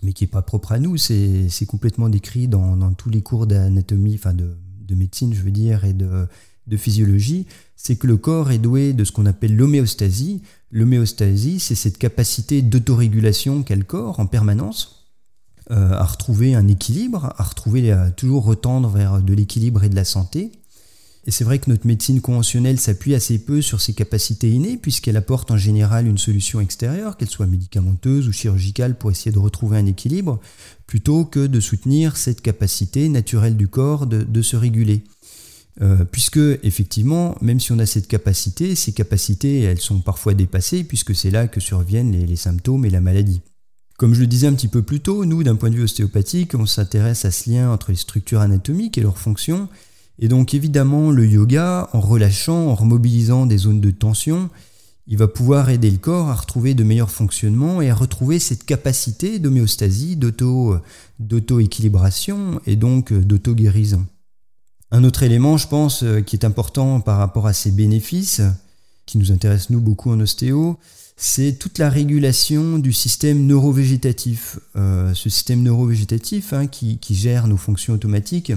mais 0.03 0.13
qui 0.13 0.25
n'est 0.25 0.29
pas 0.31 0.43
propre 0.43 0.73
à 0.73 0.81
nous, 0.81 0.97
c'est 0.97 1.67
complètement 1.69 2.09
décrit 2.09 2.49
dans, 2.49 2.93
tous 2.95 3.11
les 3.11 3.23
cours 3.23 3.47
d'anatomie, 3.47 4.15
enfin 4.15 4.35
de, 4.35 4.57
médecine, 4.95 5.35
je 5.35 5.43
veux 5.43 5.51
dire, 5.51 5.85
et 5.85 5.93
de 5.93 6.77
physiologie, 6.77 7.47
c'est 7.77 7.97
que 7.97 8.07
le 8.07 8.17
corps 8.17 8.51
est 8.51 8.59
doué 8.59 8.93
de 8.95 9.05
ce 9.05 9.13
qu'on 9.13 9.27
appelle 9.27 9.55
l'homéostasie. 9.55 10.43
L'homéostasie, 10.75 11.61
c'est 11.61 11.77
cette 11.77 11.99
capacité 11.99 12.61
d'autorégulation 12.61 13.63
qu'a 13.63 13.77
le 13.77 13.85
corps 13.85 14.19
en 14.19 14.27
permanence, 14.27 15.07
euh, 15.71 15.93
à 15.93 16.03
retrouver 16.03 16.57
un 16.57 16.67
équilibre, 16.67 17.33
à 17.39 17.45
retrouver, 17.45 17.93
à 17.93 18.11
toujours 18.11 18.45
retendre 18.45 18.89
vers 18.89 19.23
de 19.23 19.35
l'équilibre 19.35 19.85
et 19.85 19.89
de 19.89 19.95
la 19.95 20.05
santé. 20.05 20.51
Et 21.27 21.31
c'est 21.31 21.45
vrai 21.45 21.61
que 21.61 21.71
notre 21.71 21.87
médecine 21.87 22.21
conventionnelle 22.21 22.81
s'appuie 22.81 23.15
assez 23.15 23.39
peu 23.39 23.63
sur 23.63 23.81
ses 23.81 23.93
capacités 23.93 24.51
innées, 24.51 24.77
puisqu'elle 24.77 25.17
apporte 25.17 25.53
en 25.53 25.57
général 25.57 26.09
une 26.09 26.19
solution 26.19 26.61
extérieure, 26.61 27.17
qu'elle 27.17 27.31
soit 27.31 27.47
médicamenteuse 27.47 28.27
ou 28.27 28.33
chirurgicale, 28.33 28.99
pour 28.99 29.13
essayer 29.13 29.31
de 29.31 29.39
retrouver 29.39 29.79
un 29.79 29.87
équilibre, 29.87 30.41
plutôt 30.89 31.25
que 31.25 31.47
de 31.47 31.61
soutenir 31.61 32.17
cette 32.17 32.43
capacité 32.43 33.09
naturelle 33.09 33.57
du 33.57 33.69
corps 33.69 34.09
de, 34.09 34.43
se 34.43 34.57
réguler. 34.57 35.05
Euh, 35.83 36.05
puisque 36.05 36.39
effectivement, 36.63 37.37
même 37.41 37.59
si 37.59 37.73
on 37.73 37.81
a 37.81 37.87
cette 37.87 38.07
capacité, 38.07 38.77
ces 38.77 38.93
capacités, 38.93 39.63
elles 39.63 39.81
sont 39.81 39.99
parfois 40.01 40.35
dépassées, 40.35 40.85
puisque 40.85 41.17
c'est 41.17 41.33
là 41.33 41.49
que 41.49 41.59
surviennent 41.59 42.13
les, 42.13 42.37
symptômes 42.37 42.85
et 42.85 42.91
la 42.91 43.01
maladie. 43.01 43.43
Comme 43.99 44.15
je 44.15 44.21
le 44.21 44.29
disais 44.29 44.47
un 44.47 44.55
petit 44.55 44.69
peu 44.69 44.83
plus 44.83 45.01
tôt, 45.01 45.25
nous, 45.25 45.43
d'un 45.43 45.57
point 45.57 45.71
de 45.71 45.75
vue 45.75 45.83
ostéopathique, 45.83 46.55
on 46.55 46.67
s'intéresse 46.67 47.25
à 47.25 47.33
ce 47.33 47.51
lien 47.51 47.73
entre 47.73 47.91
les 47.91 47.97
structures 47.97 48.41
anatomiques 48.41 48.99
et 48.99 49.01
leurs 49.01 49.19
fonctions, 49.19 49.69
et 50.21 50.29
donc 50.29 50.55
évidemment, 50.55 51.11
le 51.11 51.27
yoga, 51.27 51.89
en 51.93 52.01
relâchant, 52.01 52.69
en 52.69 52.77
remobilisant 52.77 53.47
des 53.47 53.59
zones 53.59 53.81
de 53.81 53.91
tension, 53.91 54.51
il 55.09 55.19
va 55.19 55.29
pouvoir 55.29 55.71
aider 55.71 55.91
le 55.91 55.99
corps 55.99 56.29
à 56.29 56.35
retrouver 56.35 56.75
de 56.75 56.85
meilleurs 56.85 57.11
fonctionnements 57.11 57.83
et 57.83 57.91
à 57.91 57.95
retrouver 57.95 58.39
cette 58.39 58.65
capacité 58.65 59.41
d'homéostasie, 59.41 60.17
d'auto-équilibration 60.17 62.61
et 62.65 62.77
donc 62.77 63.13
d'auto-guérison. 63.13 64.07
Un 64.95 65.03
autre 65.03 65.25
élément, 65.25 65.57
je 65.57 65.67
pense, 65.67 66.05
euh, 66.05 66.21
qui 66.21 66.37
est 66.37 66.45
important 66.45 67.01
par 67.01 67.19
rapport 67.19 67.49
à 67.49 67.53
ces 67.53 67.73
bénéfices, 67.73 68.41
qui 69.07 69.19
nous 69.19 69.33
intéresse 69.33 69.71
nous 69.71 69.81
beaucoup 69.81 70.13
en 70.13 70.21
ostéo, 70.21 70.79
c'est 71.17 71.59
toute 71.59 71.79
la 71.79 71.91
régulation 71.91 72.79
du 72.79 72.93
système 72.93 73.45
neurovégétatif. 73.45 74.61
Euh, 74.77 75.13
ce 75.13 75.29
système 75.29 75.65
neurovégétatif 75.65 76.53
hein, 76.53 76.69
qui, 76.69 77.01
gère 77.11 77.49
nos 77.49 77.57
fonctions 77.57 77.95
automatiques 77.95 78.53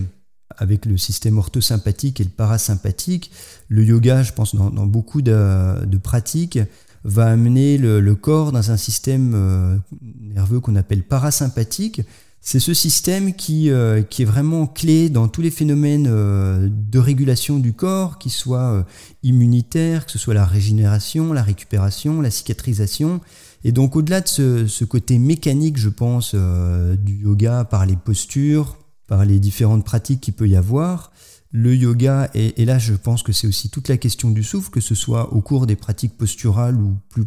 avec 0.56 0.86
le 0.86 0.95
système 0.95 1.39
orthosympathique 1.39 2.21
et 2.21 2.26
le 2.26 2.30
parasympathique. 2.30 3.32
Le 3.67 3.84
yoga, 3.84 4.21
je 4.21 4.32
pense, 4.32 4.54
dans, 4.54 4.86
beaucoup 4.86 5.23
de, 5.23 5.97
pratiques, 6.04 6.60
va 7.04 7.32
amener 7.32 7.80
le, 7.80 8.13
corps 8.13 8.52
dans 8.52 8.69
un 8.69 8.78
système 8.78 9.32
euh, 9.34 9.76
nerveux 10.21 10.60
qu'on 10.60 10.76
appelle 10.76 11.02
parasympathique. 11.02 12.04
C'est 12.39 12.60
ce 12.60 12.73
système 12.73 13.34
qui, 13.34 13.69
euh, 13.69 14.04
qui, 14.04 14.21
est 14.21 14.26
vraiment 14.26 14.67
clé 14.67 15.10
dans 15.10 15.28
tous 15.28 15.41
les 15.41 15.52
phénomènes 15.52 16.08
euh, 16.10 16.69
de 16.71 17.00
régulation 17.00 17.60
du 17.60 17.73
corps, 17.73 18.19
qui 18.19 18.30
soient 18.30 18.86
immunitaires, 19.21 20.06
que 20.06 20.12
ce 20.12 20.17
soit 20.17 20.34
la 20.34 20.45
régénération, 20.45 21.34
la 21.34 21.43
récupération, 21.43 22.21
la 22.21 22.32
cicatrisation. 22.32 23.19
Et 23.63 23.71
donc 23.71 23.95
au-delà 23.95 24.21
de 24.21 24.28
ce, 24.28 24.67
ce, 24.67 24.86
côté 24.86 25.17
mécanique, 25.17 25.78
je 25.78 25.89
pense, 25.89 26.36
du 26.36 27.23
yoga 27.23 27.65
par 27.65 27.86
les 27.86 27.97
postures, 27.97 28.78
par 29.08 29.26
les 29.26 29.39
différentes 29.39 29.84
pratiques 29.84 30.21
qu'il 30.21 30.36
peut 30.36 30.47
y 30.47 30.56
avoir. 30.56 31.12
Le 31.52 31.73
yoga, 31.73 32.30
et, 32.34 32.65
là 32.65 32.78
je 32.78 32.93
pense 32.93 33.23
que 33.23 33.32
c'est 33.32 33.47
aussi 33.47 33.69
toute 33.69 33.88
la 33.88 33.97
question 33.97 34.32
du 34.32 34.43
souffle, 34.43 34.69
que 34.69 34.82
ce 34.82 34.95
soit 34.95 35.34
au 35.34 35.41
cours 35.41 35.65
des 35.65 35.78
pratiques 35.78 36.17
posturales 36.17 36.76
ou 36.76 36.97
plus, 37.10 37.26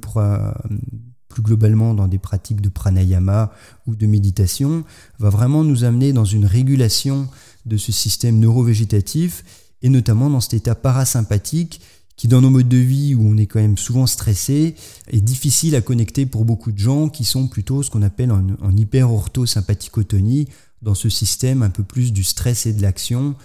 globalement 1.41 1.95
dans 1.95 2.09
des 2.09 2.19
pratiques 2.19 2.61
de 2.61 2.69
pranayama 2.69 3.53
ou 3.87 3.95
de 3.95 4.07
méditation, 4.07 4.85
va 5.19 5.31
vraiment 5.31 5.65
nous 5.65 5.85
amener 5.85 6.13
dans 6.13 6.25
une 6.25 6.47
régulation 6.47 7.29
de 7.67 7.77
ce 7.77 7.93
système 7.93 8.39
neurovégétatif 8.39 9.45
et 9.83 9.89
notamment 9.89 10.31
dans 10.31 10.41
cet 10.41 10.55
état 10.55 10.75
parasympathique 10.75 11.81
qui 12.17 12.29
dans 12.29 12.43
nos 12.43 12.51
modes 12.51 12.69
de 12.69 12.77
vie 12.77 13.15
où 13.15 13.27
on 13.27 13.39
est 13.39 13.47
quand 13.47 13.61
même 13.61 13.79
souvent 13.79 14.07
stressé 14.07 14.75
est 15.09 15.23
difficile 15.23 15.75
à 15.75 15.81
connecter 15.81 16.27
pour 16.27 16.45
beaucoup 16.45 16.71
de 16.71 16.79
gens 16.79 17.09
qui 17.09 17.25
sont 17.25 17.49
plutôt 17.49 17.83
ce 17.83 17.91
qu'on 17.91 18.03
appelle 18.03 18.31
en, 18.31 18.45
en 18.61 18.77
hyper-orthosympathicotonie, 18.77 20.47
dans 20.83 20.95
ce 20.95 21.09
système 21.09 21.63
un 21.63 21.71
peu 21.71 21.83
plus 21.83 22.13
du 22.13 22.25
stress 22.25 22.67
et 22.67 22.73
de 22.73 22.83
l'action 22.83 23.37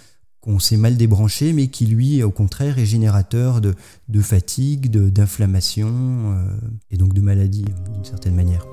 qu'on 0.46 0.60
s'est 0.60 0.76
mal 0.76 0.96
débranché, 0.96 1.52
mais 1.52 1.66
qui 1.66 1.86
lui, 1.86 2.22
au 2.22 2.30
contraire, 2.30 2.78
est 2.78 2.86
générateur 2.86 3.60
de, 3.60 3.74
fatigue, 4.20 4.90
d'inflammation 4.90 5.88
euh, 5.90 6.46
et 6.92 6.96
donc 6.96 7.12
de 7.12 7.20
maladie 7.20 7.64
d'une 7.92 8.04
certaine 8.04 8.34
manière. 8.34 8.64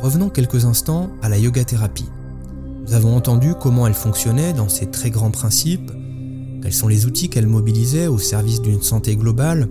Revenons 0.00 0.30
quelques 0.30 0.64
instants 0.64 1.10
à 1.20 1.28
la 1.28 1.36
yoga 1.36 1.64
thérapie. 1.64 2.08
Nous 2.86 2.94
avons 2.94 3.16
entendu 3.16 3.54
comment 3.60 3.88
elle 3.88 3.94
fonctionnait 3.94 4.52
dans 4.52 4.68
ses 4.68 4.86
très 4.86 5.10
grands 5.10 5.32
principes, 5.32 5.90
quels 6.62 6.72
sont 6.72 6.88
les 6.88 7.04
outils 7.04 7.28
qu'elle 7.28 7.48
mobilisait 7.48 8.06
au 8.06 8.18
service 8.18 8.62
d'une 8.62 8.82
santé 8.82 9.16
globale, 9.16 9.68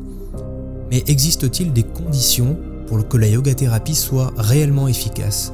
mais 0.91 1.03
existe-t-il 1.07 1.71
des 1.71 1.83
conditions 1.83 2.57
pour 2.87 3.07
que 3.07 3.17
la 3.17 3.27
yoga 3.27 3.53
thérapie 3.55 3.95
soit 3.95 4.33
réellement 4.37 4.89
efficace? 4.89 5.53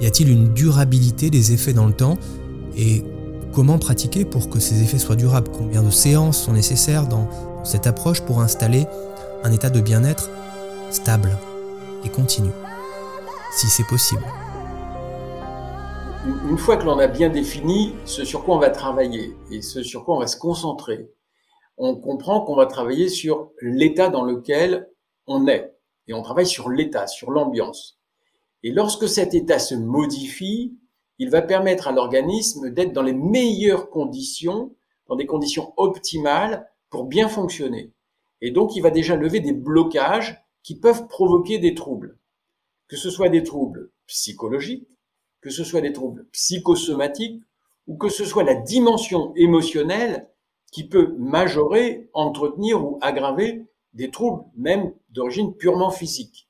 Y 0.00 0.06
a-t-il 0.06 0.30
une 0.30 0.54
durabilité 0.54 1.30
des 1.30 1.52
effets 1.52 1.74
dans 1.74 1.86
le 1.86 1.92
temps? 1.92 2.16
Et 2.76 3.02
comment 3.52 3.78
pratiquer 3.78 4.24
pour 4.24 4.48
que 4.48 4.58
ces 4.58 4.82
effets 4.82 4.98
soient 4.98 5.16
durables? 5.16 5.50
Combien 5.50 5.82
de 5.82 5.90
séances 5.90 6.42
sont 6.42 6.52
nécessaires 6.52 7.06
dans 7.06 7.28
cette 7.64 7.86
approche 7.86 8.20
pour 8.22 8.40
installer 8.40 8.86
un 9.42 9.52
état 9.52 9.70
de 9.70 9.80
bien-être 9.80 10.30
stable 10.90 11.36
et 12.04 12.08
continu 12.08 12.50
Si 13.52 13.66
c'est 13.66 13.86
possible? 13.86 14.24
Une 16.48 16.58
fois 16.58 16.76
que 16.76 16.84
l'on 16.84 16.98
a 16.98 17.06
bien 17.06 17.30
défini 17.30 17.94
ce 18.04 18.24
sur 18.24 18.44
quoi 18.44 18.56
on 18.56 18.58
va 18.58 18.70
travailler 18.70 19.34
et 19.50 19.62
ce 19.62 19.82
sur 19.82 20.04
quoi 20.04 20.16
on 20.16 20.20
va 20.20 20.26
se 20.26 20.36
concentrer, 20.36 21.10
on 21.78 21.96
comprend 21.96 22.42
qu'on 22.42 22.56
va 22.56 22.66
travailler 22.66 23.08
sur 23.08 23.52
l'état 23.62 24.10
dans 24.10 24.22
lequel 24.22 24.90
on 25.26 25.46
est. 25.46 25.74
Et 26.08 26.12
on 26.12 26.22
travaille 26.22 26.46
sur 26.46 26.68
l'état, 26.68 27.06
sur 27.06 27.30
l'ambiance. 27.30 27.98
Et 28.62 28.70
lorsque 28.70 29.08
cet 29.08 29.32
état 29.32 29.58
se 29.58 29.74
modifie, 29.74 30.76
il 31.20 31.28
va 31.28 31.42
permettre 31.42 31.86
à 31.86 31.92
l'organisme 31.92 32.70
d'être 32.70 32.94
dans 32.94 33.02
les 33.02 33.12
meilleures 33.12 33.90
conditions, 33.90 34.74
dans 35.06 35.16
des 35.16 35.26
conditions 35.26 35.74
optimales 35.76 36.66
pour 36.88 37.04
bien 37.04 37.28
fonctionner. 37.28 37.92
Et 38.40 38.50
donc, 38.50 38.74
il 38.74 38.80
va 38.80 38.90
déjà 38.90 39.16
lever 39.16 39.40
des 39.40 39.52
blocages 39.52 40.42
qui 40.62 40.80
peuvent 40.80 41.08
provoquer 41.08 41.58
des 41.58 41.74
troubles. 41.74 42.16
Que 42.88 42.96
ce 42.96 43.10
soit 43.10 43.28
des 43.28 43.42
troubles 43.42 43.90
psychologiques, 44.06 44.88
que 45.42 45.50
ce 45.50 45.62
soit 45.62 45.82
des 45.82 45.92
troubles 45.92 46.26
psychosomatiques, 46.32 47.42
ou 47.86 47.98
que 47.98 48.08
ce 48.08 48.24
soit 48.24 48.42
la 48.42 48.54
dimension 48.54 49.34
émotionnelle 49.36 50.26
qui 50.72 50.88
peut 50.88 51.14
majorer, 51.18 52.08
entretenir 52.14 52.82
ou 52.82 52.98
aggraver 53.02 53.66
des 53.92 54.10
troubles 54.10 54.44
même 54.56 54.94
d'origine 55.10 55.54
purement 55.54 55.90
physique. 55.90 56.48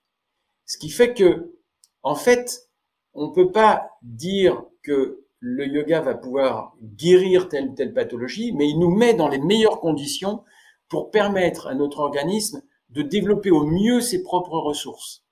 Ce 0.64 0.78
qui 0.78 0.90
fait 0.90 1.12
que 1.12 1.57
en 2.05 2.14
fait, 2.14 2.70
on 3.14 3.28
ne 3.28 3.32
peut 3.32 3.50
pas 3.50 3.90
dire 4.02 4.62
que 4.82 5.24
le 5.40 5.66
yoga 5.66 6.00
va 6.00 6.14
pouvoir 6.14 6.74
guérir 6.82 7.48
telle 7.48 7.70
ou 7.70 7.74
telle 7.74 7.94
pathologie, 7.94 8.52
mais 8.52 8.68
il 8.68 8.78
nous 8.78 8.94
met 8.94 9.14
dans 9.14 9.28
les 9.28 9.38
meilleures 9.38 9.80
conditions 9.80 10.42
pour 10.88 11.11
permettre 11.11 11.66
à 11.66 11.74
notre 11.74 12.00
organisme 12.00 12.62
de 12.90 13.02
développer 13.02 13.50
au 13.50 13.64
mieux 13.64 14.00
ses 14.00 14.22
propres 14.22 14.58
ressources. 14.58 15.24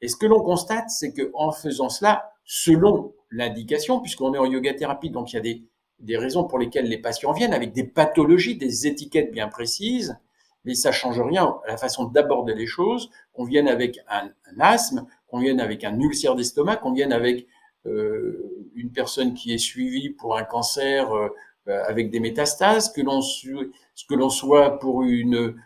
Et 0.00 0.08
ce 0.08 0.16
que 0.16 0.26
l'on 0.26 0.40
constate, 0.40 0.90
c'est 0.90 1.12
que 1.12 1.30
en 1.34 1.52
faisant 1.52 1.88
cela, 1.88 2.32
selon 2.44 3.14
l'indication, 3.30 4.00
puisqu'on 4.00 4.34
est 4.34 4.38
en 4.38 4.46
yoga 4.46 4.74
thérapie, 4.74 5.10
donc 5.10 5.32
il 5.32 5.36
y 5.36 5.38
a 5.38 5.42
des, 5.42 5.64
des 6.00 6.18
raisons 6.18 6.44
pour 6.44 6.58
lesquelles 6.58 6.88
les 6.88 6.98
patients 6.98 7.32
viennent 7.32 7.54
avec 7.54 7.72
des 7.72 7.84
pathologies, 7.84 8.56
des 8.56 8.88
étiquettes 8.88 9.30
bien 9.30 9.48
précises, 9.48 10.18
mais 10.64 10.74
ça 10.74 10.90
change 10.90 11.20
rien 11.20 11.56
à 11.64 11.68
la 11.68 11.76
façon 11.76 12.04
d'aborder 12.04 12.54
les 12.54 12.66
choses, 12.66 13.10
qu'on 13.32 13.44
vienne 13.44 13.68
avec 13.68 14.00
un 14.08 14.30
asthme, 14.58 15.06
qu'on 15.32 15.40
vienne 15.40 15.60
avec 15.60 15.82
un 15.82 15.98
ulcère 15.98 16.34
d'estomac, 16.34 16.76
qu'on 16.76 16.92
vienne 16.92 17.12
avec 17.12 17.46
euh, 17.86 18.70
une 18.74 18.92
personne 18.92 19.32
qui 19.32 19.54
est 19.54 19.58
suivie 19.58 20.10
pour 20.10 20.36
un 20.36 20.44
cancer 20.44 21.10
euh, 21.10 21.30
avec 21.66 22.10
des 22.10 22.20
métastases, 22.20 22.92
que 22.92 23.00
l'on 23.00 24.30
soit 24.30 24.78
pour 24.78 25.04
une 25.04 25.56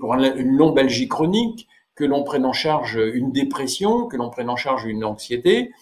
pour 0.00 0.14
une 0.14 0.56
lombalgie 0.56 1.08
chronique, 1.08 1.68
que 1.94 2.04
l'on 2.04 2.24
prenne 2.24 2.46
en 2.46 2.54
charge 2.54 2.98
une 3.12 3.32
dépression, 3.32 4.06
que 4.06 4.16
l'on 4.16 4.30
prenne 4.30 4.48
en 4.48 4.56
charge 4.56 4.86
une 4.86 5.04
anxiété, 5.04 5.72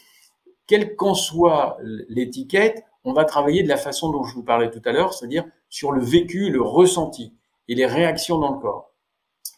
quelle 0.66 0.96
qu'en 0.96 1.14
soit 1.14 1.78
l'étiquette, 2.08 2.84
on 3.04 3.12
va 3.12 3.24
travailler 3.24 3.62
de 3.62 3.68
la 3.68 3.76
façon 3.76 4.10
dont 4.10 4.24
je 4.24 4.34
vous 4.34 4.42
parlais 4.42 4.70
tout 4.70 4.82
à 4.84 4.92
l'heure, 4.92 5.14
c'est-à-dire 5.14 5.44
sur 5.68 5.92
le 5.92 6.02
vécu, 6.02 6.50
le 6.50 6.62
ressenti 6.62 7.34
et 7.68 7.74
les 7.76 7.86
réactions 7.86 8.38
dans 8.38 8.54
le 8.54 8.58
corps. 8.58 8.92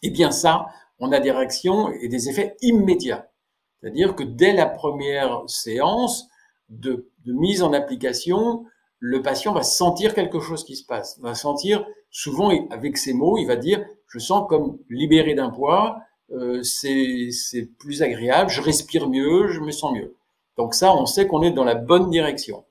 Eh 0.03 0.11
bien 0.11 0.31
ça, 0.31 0.67
on 0.99 1.11
a 1.11 1.19
des 1.19 1.31
réactions 1.31 1.89
et 1.89 2.07
des 2.07 2.29
effets 2.29 2.55
immédiats. 2.61 3.29
C'est-à-dire 3.83 4.15
que 4.15 4.23
dès 4.23 4.53
la 4.53 4.65
première 4.65 5.43
séance 5.47 6.29
de, 6.69 7.09
mise 7.25 7.61
en 7.61 7.73
application, 7.73 8.63
le 8.99 9.21
patient 9.21 9.51
va 9.51 9.61
sentir 9.61 10.13
quelque 10.13 10.39
chose 10.39 10.63
qui 10.63 10.77
se 10.77 10.85
passe, 10.85 11.19
va 11.19 11.35
sentir, 11.35 11.85
souvent 12.09 12.49
avec 12.69 12.97
ses 12.97 13.13
mots, 13.13 13.37
il 13.37 13.45
va 13.45 13.57
dire, 13.57 13.85
je 14.07 14.19
sens 14.19 14.47
comme 14.47 14.77
libéré 14.89 15.35
d'un 15.35 15.49
poids, 15.49 15.99
euh, 16.31 16.63
c'est 16.63 17.65
plus 17.77 18.01
agréable, 18.01 18.49
je 18.49 18.61
respire 18.61 19.09
mieux, 19.09 19.49
je 19.49 19.59
me 19.59 19.71
sens 19.71 19.93
mieux. 19.93 20.15
Donc 20.55 20.75
ça, 20.75 20.95
on 20.95 21.05
sait 21.05 21.27
qu'on 21.27 21.41
est 21.41 21.51
dans 21.51 21.65
la 21.65 21.75
bonne 21.75 22.09
direction. 22.09 22.63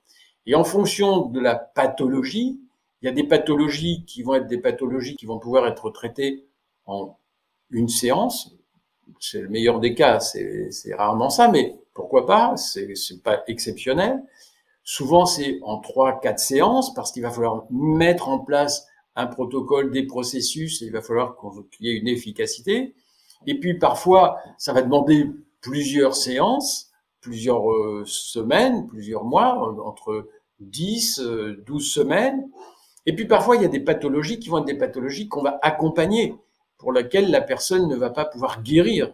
Et 0.47 0.55
en 0.55 0.63
fonction 0.63 1.27
de 1.27 1.39
la 1.39 1.53
pathologie, 1.53 2.59
il 3.01 3.05
y 3.05 3.09
a 3.09 3.11
des 3.11 3.23
pathologies 3.23 4.03
qui 4.05 4.23
vont 4.23 4.33
être 4.33 4.47
des 4.47 4.57
pathologies 4.57 5.15
qui 5.15 5.27
vont 5.27 5.37
pouvoir 5.37 5.67
être 5.67 5.91
traitées 5.91 6.47
en 6.87 7.19
une 7.69 7.87
séance. 7.87 8.55
C'est 9.19 9.41
le 9.41 9.49
meilleur 9.49 9.79
des 9.79 9.93
cas, 9.93 10.19
c'est 10.19 10.69
rarement 10.95 11.29
ça, 11.29 11.47
mais 11.47 11.75
pourquoi 11.93 12.25
pas 12.25 12.57
C'est 12.57 12.93
pas 13.23 13.43
exceptionnel. 13.47 14.21
Souvent, 14.83 15.25
c'est 15.25 15.59
en 15.61 15.79
trois, 15.79 16.19
quatre 16.19 16.39
séances 16.39 16.93
parce 16.93 17.11
qu'il 17.11 17.23
va 17.23 17.31
falloir 17.31 17.65
mettre 17.71 18.27
en 18.27 18.39
place 18.39 18.87
un 19.15 19.27
protocole, 19.27 19.91
des 19.91 20.03
processus, 20.03 20.81
et 20.81 20.85
il 20.85 20.91
va 20.91 21.01
falloir 21.01 21.37
qu'il 21.71 21.85
y 21.85 21.89
ait 21.89 21.97
une 21.97 22.07
efficacité. 22.07 22.95
Et 23.45 23.59
puis 23.59 23.77
parfois, 23.77 24.37
ça 24.57 24.73
va 24.73 24.81
demander 24.81 25.29
plusieurs 25.61 26.15
séances, 26.15 26.91
plusieurs 27.21 27.71
euh, 27.71 28.03
semaines, 28.05 28.87
plusieurs 28.87 29.23
mois, 29.23 29.55
entre 29.85 30.27
10, 30.59 31.19
12 31.19 31.25
euh, 31.25 31.79
semaines. 31.79 32.49
Et 33.05 33.15
puis 33.15 33.25
parfois, 33.25 33.55
il 33.55 33.61
y 33.61 33.65
a 33.65 33.69
des 33.69 33.79
pathologies 33.79 34.39
qui 34.39 34.49
vont 34.49 34.59
être 34.59 34.65
des 34.65 34.77
pathologies 34.77 35.27
qu'on 35.27 35.43
va 35.43 35.59
accompagner, 35.61 36.35
pour 36.83 36.91
lesquelles 36.91 37.31
la 37.31 37.39
personne 37.39 37.87
ne 37.87 37.95
va 37.95 38.09
pas 38.09 38.25
pouvoir 38.25 38.61
guérir. 38.61 39.13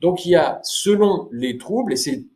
Donc 0.00 0.26
il 0.26 0.32
y 0.32 0.36
a, 0.36 0.60
selon 0.62 1.28
les 1.32 1.56
troubles, 1.56 1.94
et 1.94 1.96
c'est, 1.96 2.26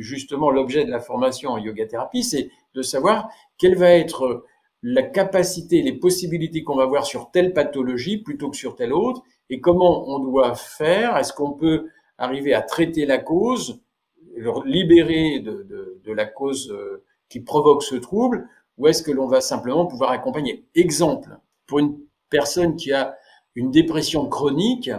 justement 0.00 0.50
l'objet 0.50 0.84
de 0.84 0.90
la 0.90 1.00
formation 1.00 1.50
en 1.50 1.58
yoga 1.58 1.86
thérapie, 1.86 2.22
c'est 2.22 2.50
de 2.74 2.82
savoir 2.82 3.30
quelle 3.56 3.76
va 3.76 3.90
être 3.90 4.44
la 4.82 5.02
capacité, 5.02 5.80
les 5.80 5.94
possibilités 5.94 6.62
qu'on 6.62 6.76
va 6.76 6.82
avoir 6.82 7.06
sur 7.06 7.30
telle 7.30 7.54
pathologie 7.54 8.18
plutôt 8.18 8.50
que 8.50 8.56
sur 8.56 8.76
telle 8.76 8.92
autre, 8.92 9.22
et 9.48 9.60
comment 9.60 10.06
on 10.08 10.18
doit 10.18 10.54
faire. 10.54 11.16
Est-ce 11.16 11.32
qu'on 11.32 11.52
peut 11.52 11.86
arriver 12.18 12.52
à 12.52 12.60
traiter 12.60 13.06
la 13.06 13.18
cause, 13.18 13.80
libérer 14.66 15.40
de, 15.40 15.62
de, 15.62 16.02
de 16.04 16.12
la 16.12 16.26
cause 16.26 16.70
euh, 16.70 17.02
qui 17.30 17.40
provoque 17.40 17.82
ce 17.82 17.96
trouble, 17.96 18.46
ou 18.76 18.88
est-ce 18.88 19.02
que 19.02 19.10
l'on 19.10 19.26
va 19.26 19.40
simplement 19.40 19.86
pouvoir 19.86 20.10
accompagner? 20.10 20.66
Exemple, 20.74 21.30
pour 21.66 21.78
une 21.78 21.98
personne 22.28 22.76
qui 22.76 22.92
a 22.92 23.16
une 23.56 23.72
dépression 23.72 24.28
chronique, 24.28 24.90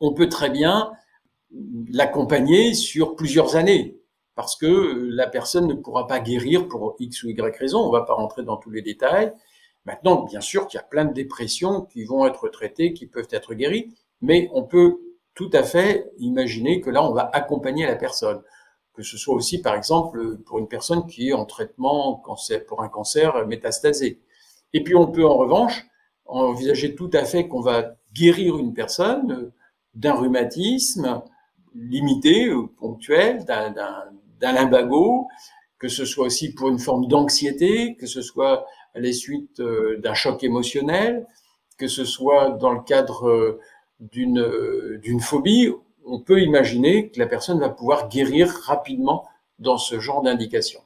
on 0.00 0.14
peut 0.14 0.28
très 0.28 0.48
bien 0.48 0.92
l'accompagner 1.90 2.72
sur 2.72 3.16
plusieurs 3.16 3.56
années 3.56 4.00
parce 4.36 4.54
que 4.54 5.10
la 5.10 5.26
personne 5.26 5.66
ne 5.66 5.74
pourra 5.74 6.06
pas 6.06 6.20
guérir 6.20 6.68
pour 6.68 6.94
X 7.00 7.24
ou 7.24 7.30
Y 7.30 7.56
raison. 7.58 7.80
On 7.80 7.88
ne 7.88 7.92
va 7.92 8.02
pas 8.02 8.14
rentrer 8.14 8.44
dans 8.44 8.56
tous 8.56 8.70
les 8.70 8.82
détails. 8.82 9.32
Maintenant, 9.84 10.22
bien 10.22 10.40
sûr 10.40 10.68
qu'il 10.68 10.78
y 10.78 10.80
a 10.80 10.84
plein 10.84 11.04
de 11.04 11.12
dépressions 11.12 11.82
qui 11.82 12.04
vont 12.04 12.24
être 12.26 12.48
traitées, 12.48 12.92
qui 12.92 13.06
peuvent 13.06 13.28
être 13.32 13.54
guéries, 13.54 13.92
mais 14.20 14.48
on 14.52 14.62
peut 14.62 15.00
tout 15.34 15.50
à 15.52 15.64
fait 15.64 16.12
imaginer 16.18 16.80
que 16.80 16.90
là, 16.90 17.02
on 17.02 17.12
va 17.12 17.28
accompagner 17.32 17.86
la 17.86 17.96
personne. 17.96 18.40
Que 18.94 19.02
ce 19.02 19.16
soit 19.16 19.34
aussi, 19.34 19.60
par 19.60 19.74
exemple, 19.74 20.38
pour 20.38 20.60
une 20.60 20.68
personne 20.68 21.06
qui 21.06 21.30
est 21.30 21.32
en 21.32 21.44
traitement 21.44 22.22
pour 22.68 22.82
un 22.82 22.88
cancer 22.88 23.44
métastasé. 23.46 24.20
Et 24.72 24.84
puis, 24.84 24.94
on 24.94 25.08
peut 25.08 25.26
en 25.26 25.36
revanche 25.36 25.84
envisager 26.28 26.94
tout 26.94 27.10
à 27.12 27.24
fait 27.24 27.48
qu'on 27.48 27.60
va 27.60 27.96
guérir 28.14 28.58
une 28.58 28.74
personne 28.74 29.50
d'un 29.94 30.14
rhumatisme 30.14 31.22
limité, 31.74 32.50
ponctuel, 32.78 33.44
d'un 33.44 34.52
limbago, 34.52 35.26
que 35.78 35.88
ce 35.88 36.04
soit 36.04 36.26
aussi 36.26 36.52
pour 36.52 36.68
une 36.68 36.78
forme 36.78 37.06
d'anxiété, 37.06 37.96
que 37.96 38.06
ce 38.06 38.20
soit 38.20 38.66
à 38.94 39.00
la 39.00 39.12
suite 39.12 39.60
euh, 39.60 39.98
d'un 40.00 40.14
choc 40.14 40.42
émotionnel, 40.42 41.26
que 41.76 41.86
ce 41.86 42.04
soit 42.04 42.50
dans 42.50 42.72
le 42.72 42.80
cadre 42.80 43.28
euh, 43.28 43.60
d'une 44.00 44.40
euh, 44.40 44.98
d'une 45.02 45.20
phobie, 45.20 45.70
on 46.04 46.20
peut 46.20 46.40
imaginer 46.40 47.10
que 47.10 47.18
la 47.18 47.26
personne 47.26 47.60
va 47.60 47.68
pouvoir 47.68 48.08
guérir 48.08 48.48
rapidement 48.48 49.26
dans 49.58 49.78
ce 49.78 50.00
genre 50.00 50.22
d'indication. 50.22 50.80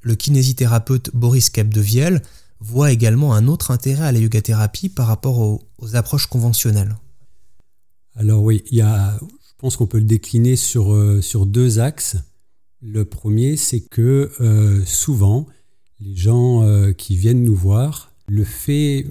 Le 0.00 0.14
kinésithérapeute 0.14 1.14
Boris 1.14 1.50
Capdevielle 1.50 2.22
voit 2.62 2.92
également 2.92 3.34
un 3.34 3.48
autre 3.48 3.70
intérêt 3.70 4.04
à 4.04 4.12
la 4.12 4.18
yoga 4.18 4.40
thérapie 4.40 4.88
par 4.88 5.06
rapport 5.06 5.38
aux, 5.38 5.96
approches 5.96 6.26
conventionnelles. 6.26 6.96
Alors 8.14 8.42
oui, 8.42 8.62
il 8.70 8.78
y 8.78 8.82
a, 8.82 9.18
je 9.20 9.54
pense 9.58 9.76
qu'on 9.76 9.86
peut 9.86 9.98
le 9.98 10.04
décliner 10.04 10.56
sur, 10.56 10.96
sur 11.22 11.44
deux 11.46 11.80
axes. 11.80 12.16
Le 12.82 13.04
premier, 13.04 13.56
c'est 13.56 13.80
que 13.80 14.32
euh, 14.40 14.84
souvent, 14.84 15.46
les 16.00 16.16
gens 16.16 16.64
euh, 16.64 16.92
qui 16.92 17.16
viennent 17.16 17.44
nous 17.44 17.54
voir, 17.54 18.10
le 18.26 18.42
fait 18.42 19.06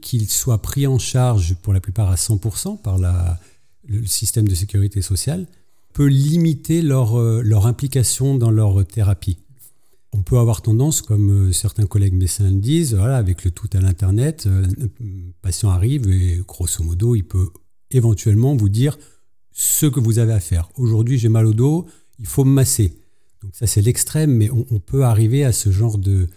qu'ils 0.00 0.30
soient 0.30 0.62
pris 0.62 0.86
en 0.86 0.98
charge 0.98 1.54
pour 1.62 1.74
la 1.74 1.80
plupart 1.80 2.10
à 2.10 2.14
100% 2.14 2.80
par 2.80 2.98
le 2.98 4.06
système 4.06 4.48
de 4.48 4.54
sécurité 4.54 5.02
sociale 5.02 5.46
peut 5.92 6.06
limiter 6.06 6.80
leur, 6.80 7.18
euh, 7.18 7.42
leur 7.44 7.66
implication 7.66 8.34
dans 8.34 8.50
leur 8.50 8.86
thérapie. 8.86 9.36
On 10.12 10.22
peut 10.22 10.38
avoir 10.38 10.60
tendance, 10.60 11.00
comme 11.00 11.52
certains 11.52 11.86
collègues 11.86 12.14
médecins 12.14 12.50
le 12.50 12.56
disent, 12.56 12.94
voilà, 12.94 13.16
avec 13.16 13.44
le 13.44 13.50
tout 13.50 13.68
à 13.72 13.80
l'Internet, 13.80 14.46
un 14.46 14.68
patient 15.40 15.70
arrive 15.70 16.08
et 16.10 16.42
grosso 16.46 16.84
modo, 16.84 17.14
il 17.14 17.24
peut 17.24 17.48
éventuellement 17.90 18.54
vous 18.54 18.68
dire 18.68 18.98
ce 19.52 19.86
que 19.86 20.00
vous 20.00 20.18
avez 20.18 20.32
à 20.32 20.40
faire. 20.40 20.70
Aujourd'hui, 20.76 21.18
j'ai 21.18 21.28
mal 21.28 21.46
au 21.46 21.54
dos, 21.54 21.86
il 22.18 22.26
faut 22.26 22.44
me 22.44 22.52
masser. 22.52 22.94
Donc 23.42 23.54
ça, 23.54 23.66
c'est 23.66 23.82
l'extrême, 23.82 24.32
mais 24.32 24.50
on, 24.50 24.78
peut 24.78 25.04
arriver 25.04 25.44
à 25.44 25.52
ce 25.52 25.70
genre 25.70 25.98
de, 25.98 26.28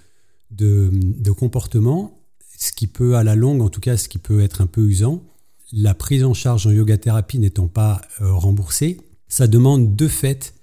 de, 0.52 1.32
comportement, 1.32 2.20
ce 2.58 2.72
qui 2.72 2.88
peut, 2.88 3.16
à 3.16 3.24
la 3.24 3.36
longue, 3.36 3.62
en 3.62 3.70
tout 3.70 3.82
cas, 3.82 3.96
ce 3.96 4.10
qui 4.10 4.18
peut 4.18 4.42
être 4.42 4.62
un 4.62 4.68
peu 4.68 4.82
usant. 4.82 5.24
La 5.72 5.94
prise 5.94 6.24
en 6.24 6.34
charge 6.34 6.66
en 6.68 6.72
yoga 6.72 6.98
thérapie 6.98 7.38
n'étant 7.38 7.68
pas 7.68 8.02
euh, 8.22 8.34
remboursée, 8.34 9.00
ça 9.28 9.48
demande 9.48 9.96
de 9.96 10.08
fait 10.08 10.55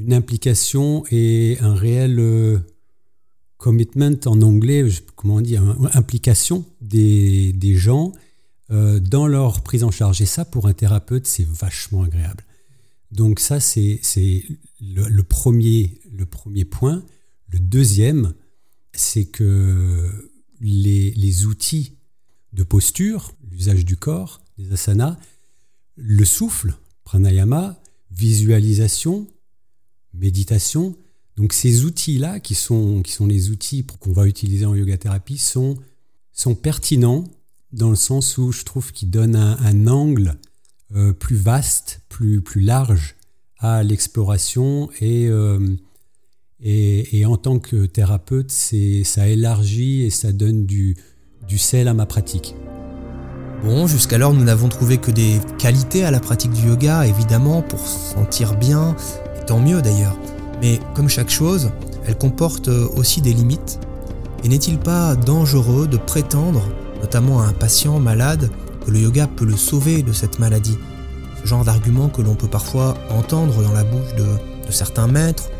une 0.00 0.14
implication 0.14 1.04
et 1.10 1.58
un 1.60 1.74
réel 1.74 2.18
euh, 2.18 2.58
commitment 3.58 4.18
en 4.24 4.40
anglais, 4.40 4.88
comment 5.14 5.36
on 5.36 5.40
dit, 5.40 5.56
implication 5.92 6.64
des, 6.80 7.54
gens 7.76 8.12
euh, 8.70 8.98
dans 8.98 9.26
leur 9.26 9.62
prise 9.62 9.84
en 9.84 9.90
charge. 9.90 10.22
Et 10.22 10.26
ça, 10.26 10.44
pour 10.44 10.66
un 10.66 10.72
thérapeute, 10.72 11.26
c'est 11.26 11.46
vachement 11.46 12.02
agréable. 12.02 12.44
Donc 13.12 13.40
ça, 13.40 13.60
c'est 13.60 14.00
le, 14.80 15.22
premier, 15.22 16.00
le 16.10 16.24
premier 16.24 16.64
point. 16.64 17.04
Le 17.48 17.58
deuxième, 17.58 18.32
c'est 18.92 19.26
que 19.26 20.08
les, 20.60 21.10
les, 21.10 21.46
outils 21.46 21.98
de 22.52 22.62
posture, 22.62 23.34
l'usage 23.50 23.84
du 23.84 23.96
corps, 23.96 24.40
les 24.56 24.72
asanas, 24.72 25.18
le 25.96 26.24
souffle, 26.24 26.74
pranayama, 27.04 27.82
visualisation, 28.10 29.26
méditation, 30.14 30.96
donc 31.36 31.52
ces 31.52 31.84
outils-là, 31.84 32.40
qui 32.40 32.54
sont, 32.54 33.02
qui 33.02 33.12
sont 33.12 33.26
les 33.26 33.50
outils 33.50 33.84
qu'on 34.00 34.12
va 34.12 34.26
utiliser 34.26 34.66
en 34.66 34.74
yoga 34.74 34.96
thérapie, 34.98 35.38
sont, 35.38 35.78
sont 36.32 36.54
pertinents 36.54 37.24
dans 37.72 37.90
le 37.90 37.96
sens 37.96 38.36
où 38.36 38.52
je 38.52 38.64
trouve 38.64 38.92
qu'ils 38.92 39.10
donnent 39.10 39.36
un 39.36 39.86
angle 39.86 40.36
euh, 40.96 41.12
plus 41.12 41.36
vaste, 41.36 42.00
plus, 42.08 42.40
plus 42.40 42.60
large 42.60 43.14
à 43.58 43.82
l'exploration 43.84 44.90
et, 45.00 45.28
euh, 45.28 45.76
et, 46.60 47.24
en 47.26 47.36
tant 47.36 47.58
que 47.58 47.86
thérapeute, 47.86 48.50
ça 48.50 49.28
élargit 49.28 50.02
et 50.02 50.10
ça 50.10 50.32
donne 50.32 50.66
du, 50.66 50.96
du 51.46 51.58
sel 51.58 51.86
à 51.88 51.94
ma 51.94 52.06
pratique. 52.06 52.54
Bon, 53.62 53.86
jusqu'alors 53.86 54.32
nous 54.32 54.42
n'avons 54.44 54.68
trouvé 54.68 54.98
que 54.98 55.10
des 55.10 55.38
qualités 55.58 56.04
à 56.04 56.10
la 56.10 56.18
pratique 56.18 56.52
du 56.52 56.66
yoga, 56.66 57.06
évidemment, 57.06 57.62
pour 57.62 57.86
se 57.86 58.14
sentir 58.14 58.56
bien, 58.56 58.96
tant 59.50 59.58
mieux 59.58 59.82
d'ailleurs. 59.82 60.16
Mais 60.62 60.78
comme 60.94 61.08
chaque 61.08 61.28
chose, 61.28 61.72
elle 62.06 62.16
comporte 62.16 62.68
aussi 62.68 63.20
des 63.20 63.32
limites. 63.32 63.80
Et 64.44 64.48
n'est-il 64.48 64.78
pas 64.78 65.16
dangereux 65.16 65.88
de 65.88 65.96
prétendre, 65.96 66.62
notamment 67.00 67.40
à 67.40 67.46
un 67.46 67.52
patient 67.52 67.98
malade, 67.98 68.48
que 68.86 68.92
le 68.92 69.00
yoga 69.00 69.26
peut 69.26 69.44
le 69.44 69.56
sauver 69.56 70.04
de 70.04 70.12
cette 70.12 70.38
maladie? 70.38 70.78
Ce 71.42 71.48
genre 71.48 71.64
d'argument 71.64 72.08
que 72.08 72.22
l'on 72.22 72.36
peut 72.36 72.46
parfois 72.46 72.94
entendre 73.10 73.60
dans 73.60 73.72
la 73.72 73.82
bouche 73.82 74.14
de, 74.16 74.24
certains 74.70 75.08
maîtres, 75.08 75.50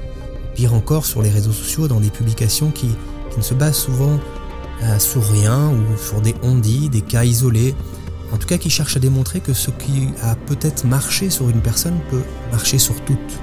pire 0.55 0.73
encore 0.73 1.05
sur 1.05 1.21
les 1.21 1.31
réseaux 1.31 1.51
sociaux 1.51 1.89
dans 1.89 1.99
des 1.99 2.11
publications 2.11 2.71
qui, 2.71 2.91
ne 3.37 3.43
se 3.43 3.55
basent 3.55 3.77
souvent 3.77 4.21
euh, 4.83 4.99
sur 5.01 5.25
rien 5.25 5.71
ou 5.71 5.97
sur 5.97 6.21
des 6.21 6.35
ondits, 6.43 6.89
des 6.89 7.01
cas 7.01 7.25
isolés, 7.25 7.75
en 8.33 8.37
tout 8.37 8.47
cas 8.47 8.59
qui 8.59 8.71
cherchent 8.71 8.97
à 8.97 9.01
démontrer 9.01 9.41
que 9.41 9.53
ce 9.53 9.71
qui 9.71 10.11
a 10.23 10.37
peut-être 10.37 10.85
marché 10.85 11.29
sur 11.29 11.49
une 11.49 11.61
personne 11.61 11.99
peut 12.09 12.23
marcher 12.53 12.79
sur 12.79 12.95
toutes. 13.05 13.41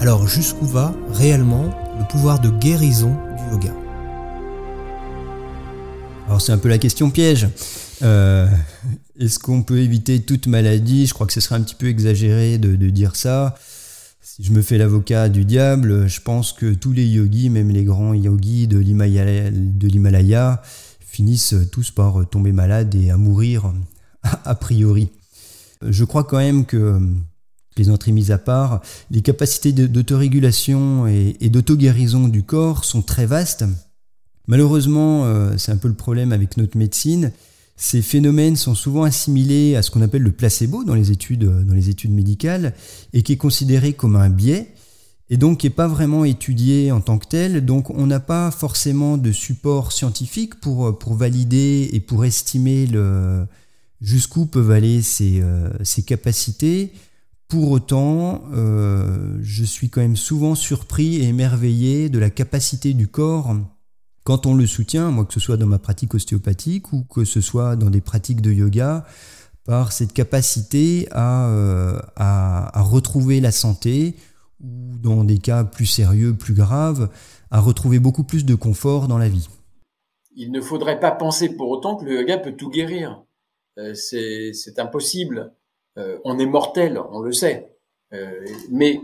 Alors 0.00 0.28
jusqu'où 0.28 0.64
va 0.64 0.94
réellement 1.10 1.74
le 1.98 2.06
pouvoir 2.06 2.38
de 2.40 2.50
guérison 2.50 3.16
du 3.36 3.52
yoga? 3.52 3.74
Alors 6.26 6.40
c'est 6.40 6.52
un 6.52 6.58
peu 6.58 6.68
la 6.68 6.78
question 6.78 7.10
piège. 7.10 7.48
Euh, 8.02 8.48
Est-ce 9.18 9.40
qu'on 9.40 9.64
peut 9.64 9.78
éviter 9.78 10.22
toute 10.22 10.46
maladie? 10.46 11.06
Je 11.06 11.14
crois 11.14 11.26
que 11.26 11.32
ce 11.32 11.40
serait 11.40 11.56
un 11.56 11.62
petit 11.62 11.74
peu 11.74 11.88
exagéré 11.88 12.58
de, 12.58 12.76
dire 12.90 13.16
ça. 13.16 13.56
Si 14.22 14.44
je 14.44 14.52
me 14.52 14.62
fais 14.62 14.78
l'avocat 14.78 15.28
du 15.28 15.44
diable, 15.44 16.06
je 16.06 16.20
pense 16.20 16.52
que 16.52 16.74
tous 16.74 16.92
les 16.92 17.06
yogis, 17.06 17.50
même 17.50 17.70
les 17.70 17.82
grands 17.82 18.14
yogis 18.14 18.68
de 18.68 18.78
l'Himalaya, 18.78 20.62
finissent 21.00 21.56
tous 21.72 21.90
par 21.90 22.28
tomber 22.30 22.52
malades 22.52 22.94
et 22.94 23.10
à 23.10 23.16
mourir 23.16 23.72
a 24.22 24.54
priori. 24.54 25.08
Je 25.82 26.04
crois 26.04 26.22
quand 26.22 26.38
même 26.38 26.66
que, 26.66 27.00
les 27.78 27.90
entrées 27.90 28.12
mises 28.12 28.30
à 28.30 28.38
part, 28.38 28.82
les 29.10 29.22
capacités 29.22 29.72
d'autorégulation 29.72 31.06
et, 31.06 31.36
et 31.40 31.48
d'auto-guérison 31.48 32.28
du 32.28 32.42
corps 32.42 32.84
sont 32.84 33.02
très 33.02 33.26
vastes. 33.26 33.64
Malheureusement, 34.48 35.26
euh, 35.26 35.56
c'est 35.58 35.72
un 35.72 35.76
peu 35.76 35.88
le 35.88 35.94
problème 35.94 36.32
avec 36.32 36.56
notre 36.56 36.76
médecine, 36.76 37.32
ces 37.76 38.02
phénomènes 38.02 38.56
sont 38.56 38.74
souvent 38.74 39.04
assimilés 39.04 39.76
à 39.76 39.82
ce 39.82 39.92
qu'on 39.92 40.02
appelle 40.02 40.22
le 40.22 40.32
placebo 40.32 40.82
dans 40.82 40.96
les 40.96 41.12
études, 41.12 41.44
dans 41.44 41.74
les 41.74 41.90
études 41.90 42.10
médicales 42.10 42.74
et 43.12 43.22
qui 43.22 43.34
est 43.34 43.36
considéré 43.36 43.92
comme 43.92 44.16
un 44.16 44.30
biais 44.30 44.72
et 45.30 45.36
donc 45.36 45.58
qui 45.58 45.66
n'est 45.66 45.74
pas 45.74 45.86
vraiment 45.86 46.24
étudié 46.24 46.90
en 46.90 47.00
tant 47.00 47.18
que 47.18 47.28
tel. 47.28 47.64
Donc 47.64 47.90
on 47.90 48.06
n'a 48.06 48.18
pas 48.18 48.50
forcément 48.50 49.16
de 49.16 49.30
support 49.30 49.92
scientifique 49.92 50.56
pour, 50.56 50.98
pour 50.98 51.14
valider 51.14 51.88
et 51.92 52.00
pour 52.00 52.24
estimer 52.24 52.88
jusqu'où 54.00 54.46
peuvent 54.46 54.72
aller 54.72 55.00
ces, 55.00 55.40
euh, 55.40 55.70
capacités. 56.04 56.90
Pour 57.48 57.70
autant, 57.70 58.44
euh, 58.52 59.38
je 59.40 59.64
suis 59.64 59.88
quand 59.88 60.02
même 60.02 60.16
souvent 60.16 60.54
surpris 60.54 61.16
et 61.16 61.28
émerveillé 61.28 62.10
de 62.10 62.18
la 62.18 62.28
capacité 62.28 62.92
du 62.92 63.08
corps 63.08 63.54
quand 64.28 64.44
on 64.44 64.54
le 64.54 64.66
soutient, 64.66 65.10
moi 65.10 65.24
que 65.24 65.32
ce 65.32 65.40
soit 65.40 65.56
dans 65.56 65.66
ma 65.66 65.78
pratique 65.78 66.12
ostéopathique 66.12 66.92
ou 66.92 67.02
que 67.04 67.24
ce 67.24 67.40
soit 67.40 67.76
dans 67.76 67.88
des 67.88 68.02
pratiques 68.02 68.42
de 68.42 68.52
yoga, 68.52 69.06
par 69.64 69.90
cette 69.90 70.12
capacité 70.12 71.08
à, 71.12 71.48
euh, 71.48 71.98
retrouver 72.74 73.40
la 73.40 73.52
santé 73.52 74.16
ou 74.60 74.98
dans 74.98 75.24
des 75.24 75.38
cas 75.38 75.64
plus 75.64 75.86
sérieux, 75.86 76.36
plus 76.36 76.52
graves, 76.52 77.08
à 77.50 77.60
retrouver 77.60 78.00
beaucoup 78.00 78.24
plus 78.24 78.44
de 78.44 78.54
confort 78.54 79.08
dans 79.08 79.16
la 79.16 79.30
vie. 79.30 79.48
Il 80.36 80.52
ne 80.52 80.60
faudrait 80.60 81.00
pas 81.00 81.10
penser 81.10 81.48
pour 81.48 81.70
autant 81.70 81.96
que 81.96 82.04
le 82.04 82.20
yoga 82.20 82.36
peut 82.36 82.52
tout 82.52 82.68
guérir. 82.68 83.22
Euh, 83.78 83.94
c'est 83.94 84.78
impossible. 84.78 85.54
Euh, 85.98 86.18
on 86.24 86.38
est 86.38 86.46
mortel, 86.46 87.00
on 87.12 87.20
le 87.20 87.32
sait. 87.32 87.74
mais 88.70 89.00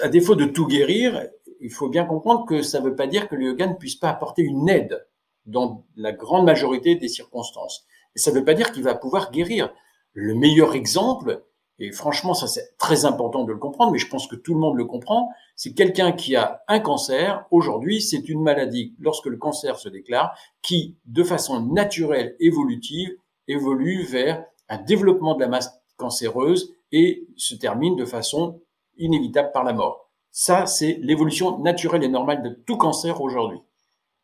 à 0.00 0.08
défaut 0.08 0.34
de 0.34 0.44
tout 0.44 0.66
guérir, 0.66 1.26
il 1.60 1.70
faut 1.70 1.88
bien 1.88 2.04
comprendre 2.04 2.44
que 2.44 2.62
ça 2.62 2.80
ne 2.80 2.84
veut 2.84 2.96
pas 2.96 3.06
dire 3.06 3.28
que 3.28 3.36
le 3.36 3.46
yoga 3.46 3.66
ne 3.66 3.74
puisse 3.74 3.96
pas 3.96 4.10
apporter 4.10 4.42
une 4.42 4.68
aide 4.68 5.06
dans 5.46 5.84
la 5.96 6.12
grande 6.12 6.44
majorité 6.44 6.96
des 6.96 7.08
circonstances. 7.08 7.86
Et 8.14 8.18
ça 8.18 8.30
ne 8.30 8.38
veut 8.38 8.44
pas 8.44 8.54
dire 8.54 8.72
qu'il 8.72 8.82
va 8.82 8.94
pouvoir 8.94 9.30
guérir. 9.30 9.72
Le 10.12 10.34
meilleur 10.34 10.74
exemple, 10.74 11.44
et 11.78 11.90
franchement 11.92 12.34
ça 12.34 12.46
c'est 12.46 12.76
très 12.78 13.04
important 13.04 13.44
de 13.44 13.52
le 13.52 13.58
comprendre, 13.58 13.92
mais 13.92 13.98
je 13.98 14.08
pense 14.08 14.26
que 14.26 14.36
tout 14.36 14.54
le 14.54 14.60
monde 14.60 14.76
le 14.76 14.84
comprend, 14.84 15.30
c'est 15.56 15.72
quelqu'un 15.72 16.12
qui 16.12 16.36
a 16.36 16.62
un 16.68 16.80
cancer. 16.80 17.46
Aujourd'hui, 17.50 18.02
c'est 18.02 18.28
une 18.28 18.42
maladie, 18.42 18.94
lorsque 18.98 19.26
le 19.26 19.36
cancer 19.36 19.78
se 19.78 19.88
déclare, 19.88 20.36
qui, 20.62 20.96
de 21.06 21.22
façon 21.22 21.60
naturelle, 21.60 22.36
évolutive, 22.40 23.16
évolue 23.48 24.04
vers 24.04 24.44
un 24.68 24.78
développement 24.78 25.34
de 25.34 25.40
la 25.40 25.48
masse 25.48 25.70
cancéreuse 25.96 26.74
et 26.90 27.26
se 27.36 27.54
termine 27.54 27.96
de 27.96 28.04
façon 28.04 28.60
inévitable 28.96 29.50
par 29.52 29.64
la 29.64 29.72
mort. 29.72 30.10
Ça, 30.30 30.66
c'est 30.66 30.98
l'évolution 31.00 31.58
naturelle 31.58 32.04
et 32.04 32.08
normale 32.08 32.42
de 32.42 32.50
tout 32.50 32.76
cancer 32.76 33.20
aujourd'hui. 33.20 33.58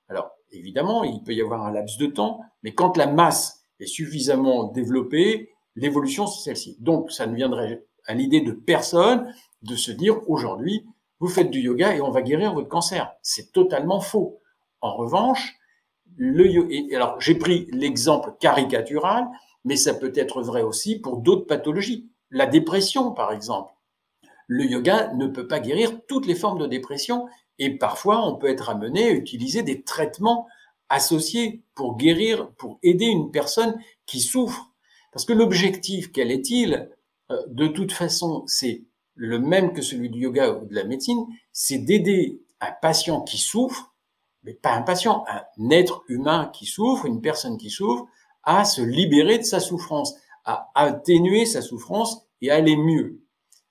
Alors, 0.08 0.30
évidemment, 0.52 1.04
il 1.04 1.22
peut 1.22 1.34
y 1.34 1.42
avoir 1.42 1.64
un 1.66 1.72
laps 1.72 1.98
de 1.98 2.06
temps, 2.06 2.40
mais 2.62 2.74
quand 2.74 2.96
la 2.96 3.06
masse 3.06 3.62
est 3.80 3.86
suffisamment 3.86 4.64
développée, 4.64 5.50
l'évolution, 5.76 6.26
c'est 6.26 6.42
celle-ci. 6.42 6.76
Donc, 6.80 7.10
ça 7.12 7.26
ne 7.26 7.34
viendrait 7.34 7.84
à 8.06 8.14
l'idée 8.14 8.40
de 8.40 8.52
personne 8.52 9.32
de 9.62 9.76
se 9.76 9.92
dire 9.92 10.28
aujourd'hui, 10.28 10.86
vous 11.20 11.28
faites 11.28 11.50
du 11.50 11.60
yoga 11.60 11.94
et 11.94 12.00
on 12.00 12.10
va 12.10 12.22
guérir 12.22 12.54
votre 12.54 12.68
cancer. 12.68 13.12
C'est 13.22 13.52
totalement 13.52 14.00
faux. 14.00 14.40
En 14.80 14.94
revanche, 14.94 15.56
le 16.16 16.94
alors 16.94 17.20
j'ai 17.20 17.34
pris 17.34 17.68
l'exemple 17.72 18.34
caricatural, 18.40 19.26
mais 19.68 19.76
ça 19.76 19.94
peut 19.94 20.12
être 20.16 20.42
vrai 20.42 20.62
aussi 20.62 20.98
pour 20.98 21.18
d'autres 21.18 21.46
pathologies. 21.46 22.10
La 22.30 22.46
dépression, 22.46 23.12
par 23.12 23.32
exemple 23.32 23.72
le 24.48 24.64
yoga 24.64 25.12
ne 25.12 25.26
peut 25.26 25.46
pas 25.46 25.60
guérir 25.60 26.00
toutes 26.08 26.26
les 26.26 26.34
formes 26.34 26.58
de 26.58 26.66
dépression 26.66 27.28
et 27.58 27.76
parfois 27.76 28.26
on 28.26 28.36
peut 28.36 28.48
être 28.48 28.70
amené 28.70 29.08
à 29.08 29.12
utiliser 29.12 29.62
des 29.62 29.82
traitements 29.82 30.48
associés 30.88 31.62
pour 31.74 31.98
guérir, 31.98 32.50
pour 32.52 32.78
aider 32.82 33.04
une 33.04 33.30
personne 33.30 33.78
qui 34.06 34.20
souffre. 34.20 34.72
Parce 35.12 35.26
que 35.26 35.34
l'objectif, 35.34 36.10
quel 36.12 36.30
est-il? 36.30 36.90
Euh, 37.30 37.42
De 37.48 37.68
toute 37.68 37.92
façon, 37.92 38.44
c'est 38.46 38.84
le 39.14 39.38
même 39.38 39.74
que 39.74 39.82
celui 39.82 40.08
du 40.08 40.20
yoga 40.20 40.52
ou 40.52 40.64
de 40.64 40.74
la 40.74 40.84
médecine, 40.84 41.26
c'est 41.52 41.78
d'aider 41.78 42.40
un 42.60 42.72
patient 42.72 43.20
qui 43.20 43.36
souffre, 43.36 43.94
mais 44.44 44.54
pas 44.54 44.72
un 44.72 44.82
patient, 44.82 45.24
un 45.28 45.70
être 45.70 46.04
humain 46.08 46.50
qui 46.54 46.64
souffre, 46.64 47.04
une 47.04 47.20
personne 47.20 47.58
qui 47.58 47.68
souffre, 47.68 48.06
à 48.48 48.64
se 48.64 48.80
libérer 48.80 49.36
de 49.36 49.42
sa 49.42 49.60
souffrance, 49.60 50.16
à 50.46 50.70
atténuer 50.74 51.44
sa 51.44 51.60
souffrance 51.60 52.26
et 52.40 52.50
à 52.50 52.54
aller 52.54 52.78
mieux. 52.78 53.20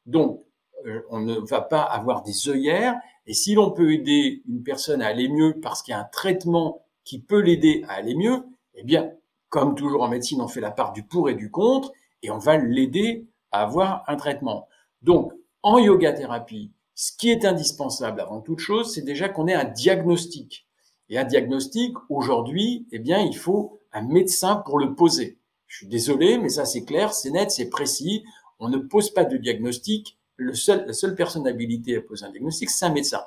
Donc, 0.06 0.44
euh, 0.86 1.02
on 1.10 1.20
ne 1.20 1.34
va 1.34 1.62
pas 1.62 1.82
avoir 1.82 2.22
des 2.22 2.48
œillères. 2.48 2.96
Et 3.26 3.34
si 3.34 3.56
l'on 3.56 3.72
peut 3.72 3.92
aider 3.92 4.44
une 4.48 4.62
personne 4.62 5.02
à 5.02 5.08
aller 5.08 5.30
mieux 5.30 5.60
parce 5.64 5.82
qu'il 5.82 5.94
y 5.94 5.96
a 5.96 6.00
un 6.00 6.10
traitement 6.12 6.86
qui 7.04 7.20
peut 7.20 7.40
l'aider 7.40 7.84
à 7.90 7.94
aller 7.94 8.14
mieux, 8.14 8.46
eh 8.76 8.84
bien, 8.84 9.12
comme 9.50 9.74
toujours 9.74 10.04
en 10.04 10.10
médecine, 10.10 10.42
on 10.42 10.48
fait 10.48 10.62
la 10.62 10.70
part 10.70 10.94
du 10.94 11.02
pour 11.02 11.28
et 11.28 11.34
du 11.34 11.50
contre 11.50 11.92
et 12.22 12.30
on 12.30 12.38
va 12.38 12.58
l'aider 12.58 13.26
à 13.52 13.64
avoir 13.64 14.04
un 14.06 14.16
traitement. 14.16 14.68
Donc, 15.02 15.34
en 15.64 15.80
yoga 15.80 16.14
thérapie, 16.14 16.72
ce 16.94 17.12
qui 17.18 17.32
est 17.32 17.46
indispensable 17.46 18.22
avant 18.22 18.42
toute 18.42 18.60
chose, 18.60 18.94
c'est 18.94 19.02
déjà 19.02 19.28
qu'on 19.28 19.48
ait 19.48 19.56
un 19.56 19.66
diagnostic. 19.66 20.68
Et 21.10 21.18
un 21.18 21.24
diagnostic, 21.24 21.96
aujourd'hui, 22.10 22.86
eh 22.92 23.00
bien, 23.00 23.20
il 23.20 23.36
faut 23.36 23.77
un 23.94 24.02
médecin 24.02 24.58
pour 24.58 24.80
le 24.80 24.96
poser. 24.96 25.38
Je 25.68 25.78
suis 25.78 25.88
désolé, 25.88 26.38
mais 26.38 26.50
ça 26.50 26.66
c'est 26.66 26.86
clair, 26.86 27.14
c'est 27.14 27.32
net, 27.32 27.52
c'est 27.52 27.70
précis. 27.70 28.24
On 28.60 28.70
ne 28.70 28.78
pose 28.78 29.12
pas 29.12 29.26
de 29.26 29.38
diagnostic 29.38 30.18
la 30.38 30.94
seule 30.94 31.16
personne 31.16 31.48
habilitée 31.48 31.98
à 31.98 32.02
poser 32.02 32.26
un 32.26 32.32
diagnostic, 32.32 32.70
c'est 32.70 32.86
un 32.86 32.94
médecin. 32.94 33.24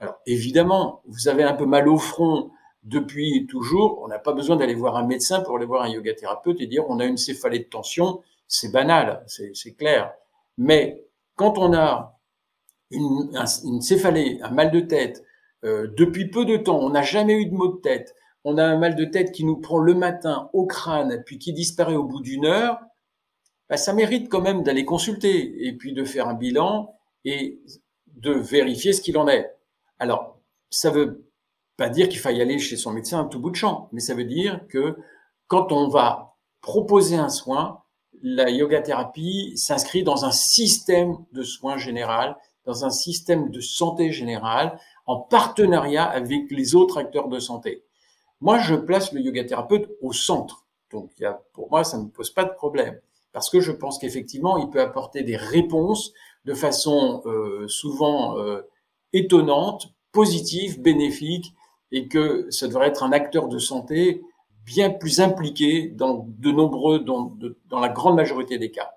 Alors 0.00 0.16
évidemment, 0.26 1.02
vous 1.06 1.28
avez 1.28 1.42
un 1.42 1.54
peu 1.54 1.66
mal 1.66 1.88
au 1.88 1.98
front 1.98 2.50
depuis 2.84 3.46
toujours, 3.46 4.00
on 4.02 4.08
n'a 4.08 4.18
pas 4.18 4.32
besoin 4.32 4.56
d'aller 4.56 4.74
voir 4.74 4.96
un 4.96 5.06
médecin 5.06 5.40
pour 5.40 5.56
aller 5.56 5.66
voir 5.66 5.82
un 5.82 5.88
yoga 5.88 6.14
thérapeute 6.14 6.60
et 6.60 6.66
dire 6.66 6.84
on 6.88 7.00
a 7.00 7.04
une 7.04 7.16
céphalée 7.16 7.58
de 7.60 7.64
tension, 7.64 8.22
c'est 8.46 8.70
banal, 8.70 9.24
c'est 9.26 9.74
clair. 9.76 10.12
Mais 10.56 11.04
quand 11.36 11.58
on 11.58 11.74
a 11.74 12.18
une, 12.90 13.30
une 13.64 13.80
céphalée, 13.80 14.38
un 14.42 14.50
mal 14.50 14.70
de 14.70 14.80
tête, 14.80 15.24
euh, 15.64 15.88
depuis 15.96 16.30
peu 16.30 16.44
de 16.44 16.56
temps, 16.56 16.78
on 16.78 16.90
n'a 16.90 17.02
jamais 17.02 17.34
eu 17.34 17.46
de 17.46 17.54
maux 17.54 17.68
de 17.68 17.80
tête, 17.80 18.14
on 18.50 18.56
a 18.56 18.64
un 18.64 18.78
mal 18.78 18.96
de 18.96 19.04
tête 19.04 19.32
qui 19.32 19.44
nous 19.44 19.58
prend 19.58 19.76
le 19.76 19.92
matin 19.92 20.48
au 20.54 20.64
crâne, 20.64 21.22
puis 21.26 21.38
qui 21.38 21.52
disparaît 21.52 21.96
au 21.96 22.04
bout 22.04 22.22
d'une 22.22 22.46
heure, 22.46 22.80
bah, 23.68 23.76
ça 23.76 23.92
mérite 23.92 24.30
quand 24.30 24.40
même 24.40 24.62
d'aller 24.62 24.86
consulter 24.86 25.66
et 25.66 25.74
puis 25.74 25.92
de 25.92 26.02
faire 26.02 26.28
un 26.28 26.34
bilan 26.34 26.94
et 27.26 27.60
de 28.06 28.32
vérifier 28.32 28.94
ce 28.94 29.02
qu'il 29.02 29.18
en 29.18 29.28
est. 29.28 29.54
Alors, 29.98 30.38
ça 30.70 30.88
veut 30.88 31.30
pas 31.76 31.90
dire 31.90 32.08
qu'il 32.08 32.20
faille 32.20 32.40
aller 32.40 32.58
chez 32.58 32.78
son 32.78 32.90
médecin 32.90 33.20
à 33.20 33.24
tout 33.26 33.38
bout 33.38 33.50
de 33.50 33.56
champ, 33.56 33.90
mais 33.92 34.00
ça 34.00 34.14
veut 34.14 34.24
dire 34.24 34.66
que 34.68 34.96
quand 35.46 35.70
on 35.70 35.88
va 35.88 36.36
proposer 36.62 37.16
un 37.16 37.28
soin, 37.28 37.82
la 38.22 38.48
yoga 38.48 38.80
thérapie 38.80 39.52
s'inscrit 39.56 40.04
dans 40.04 40.24
un 40.24 40.32
système 40.32 41.18
de 41.32 41.42
soins 41.42 41.76
général, 41.76 42.34
dans 42.64 42.86
un 42.86 42.90
système 42.90 43.50
de 43.50 43.60
santé 43.60 44.10
générale, 44.10 44.80
en 45.04 45.20
partenariat 45.20 46.04
avec 46.04 46.50
les 46.50 46.74
autres 46.74 46.96
acteurs 46.96 47.28
de 47.28 47.40
santé. 47.40 47.84
Moi, 48.40 48.58
je 48.58 48.74
place 48.74 49.12
le 49.12 49.20
yoga 49.20 49.44
thérapeute 49.44 49.90
au 50.00 50.12
centre. 50.12 50.64
Donc, 50.90 51.10
pour 51.52 51.70
moi, 51.70 51.84
ça 51.84 51.98
ne 51.98 52.06
pose 52.06 52.30
pas 52.30 52.44
de 52.44 52.52
problème 52.54 52.98
parce 53.32 53.50
que 53.50 53.60
je 53.60 53.72
pense 53.72 53.98
qu'effectivement, 53.98 54.58
il 54.58 54.68
peut 54.68 54.80
apporter 54.80 55.22
des 55.22 55.36
réponses 55.36 56.12
de 56.44 56.54
façon 56.54 57.22
euh, 57.26 57.68
souvent 57.68 58.38
euh, 58.38 58.62
étonnante, 59.12 59.94
positive, 60.12 60.80
bénéfique, 60.80 61.54
et 61.92 62.08
que 62.08 62.50
ça 62.50 62.68
devrait 62.68 62.88
être 62.88 63.02
un 63.02 63.12
acteur 63.12 63.48
de 63.48 63.58
santé 63.58 64.22
bien 64.64 64.90
plus 64.90 65.20
impliqué 65.20 65.88
dans 65.88 66.26
de 66.26 66.50
nombreux, 66.50 66.98
dans, 66.98 67.32
la 67.70 67.88
grande 67.88 68.16
majorité 68.16 68.58
des 68.58 68.70
cas. 68.70 68.94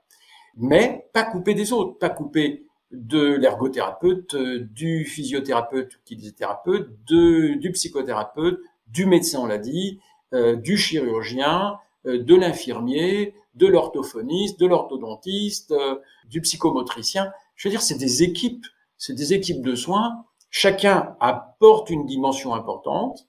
Mais 0.57 1.07
pas 1.13 1.23
coupé 1.23 1.53
des 1.53 1.71
autres, 1.71 1.97
pas 1.97 2.09
coupé 2.09 2.65
de 2.91 3.35
l'ergothérapeute, 3.35 4.35
du 4.35 5.05
physiothérapeute, 5.05 6.01
kinésithérapeute, 6.03 6.89
de, 7.07 7.53
du 7.59 7.71
psychothérapeute, 7.71 8.59
du 8.91 9.05
médecin, 9.05 9.39
on 9.39 9.45
l'a 9.45 9.57
dit, 9.57 9.99
euh, 10.33 10.55
du 10.55 10.77
chirurgien, 10.77 11.77
de 12.05 12.35
l'infirmier, 12.35 13.35
de 13.55 13.67
l'orthophoniste, 13.67 14.59
de 14.59 14.65
l'orthodontiste, 14.65 15.71
euh, 15.71 15.99
du 16.25 16.41
psychomotricien. 16.41 17.31
Je 17.55 17.67
veux 17.67 17.71
dire, 17.71 17.81
c'est 17.81 17.97
des 17.97 18.23
équipes, 18.23 18.65
c'est 18.97 19.13
des 19.13 19.33
équipes 19.33 19.61
de 19.61 19.75
soins. 19.75 20.25
Chacun 20.49 21.15
apporte 21.19 21.89
une 21.89 22.05
dimension 22.05 22.53
importante. 22.53 23.27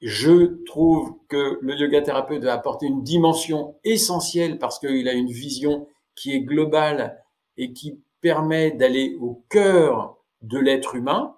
Je 0.00 0.62
trouve 0.64 1.14
que 1.28 1.58
le 1.60 1.76
yoga 1.76 2.00
thérapeute 2.00 2.40
doit 2.40 2.52
apporter 2.52 2.86
une 2.86 3.02
dimension 3.02 3.76
essentielle 3.84 4.58
parce 4.58 4.78
qu'il 4.78 5.08
a 5.08 5.12
une 5.12 5.30
vision 5.30 5.86
qui 6.14 6.32
est 6.32 6.40
globale 6.40 7.22
et 7.56 7.72
qui 7.72 8.00
permet 8.20 8.70
d'aller 8.70 9.16
au 9.20 9.44
cœur 9.48 10.16
de 10.42 10.58
l'être 10.58 10.94
humain. 10.94 11.36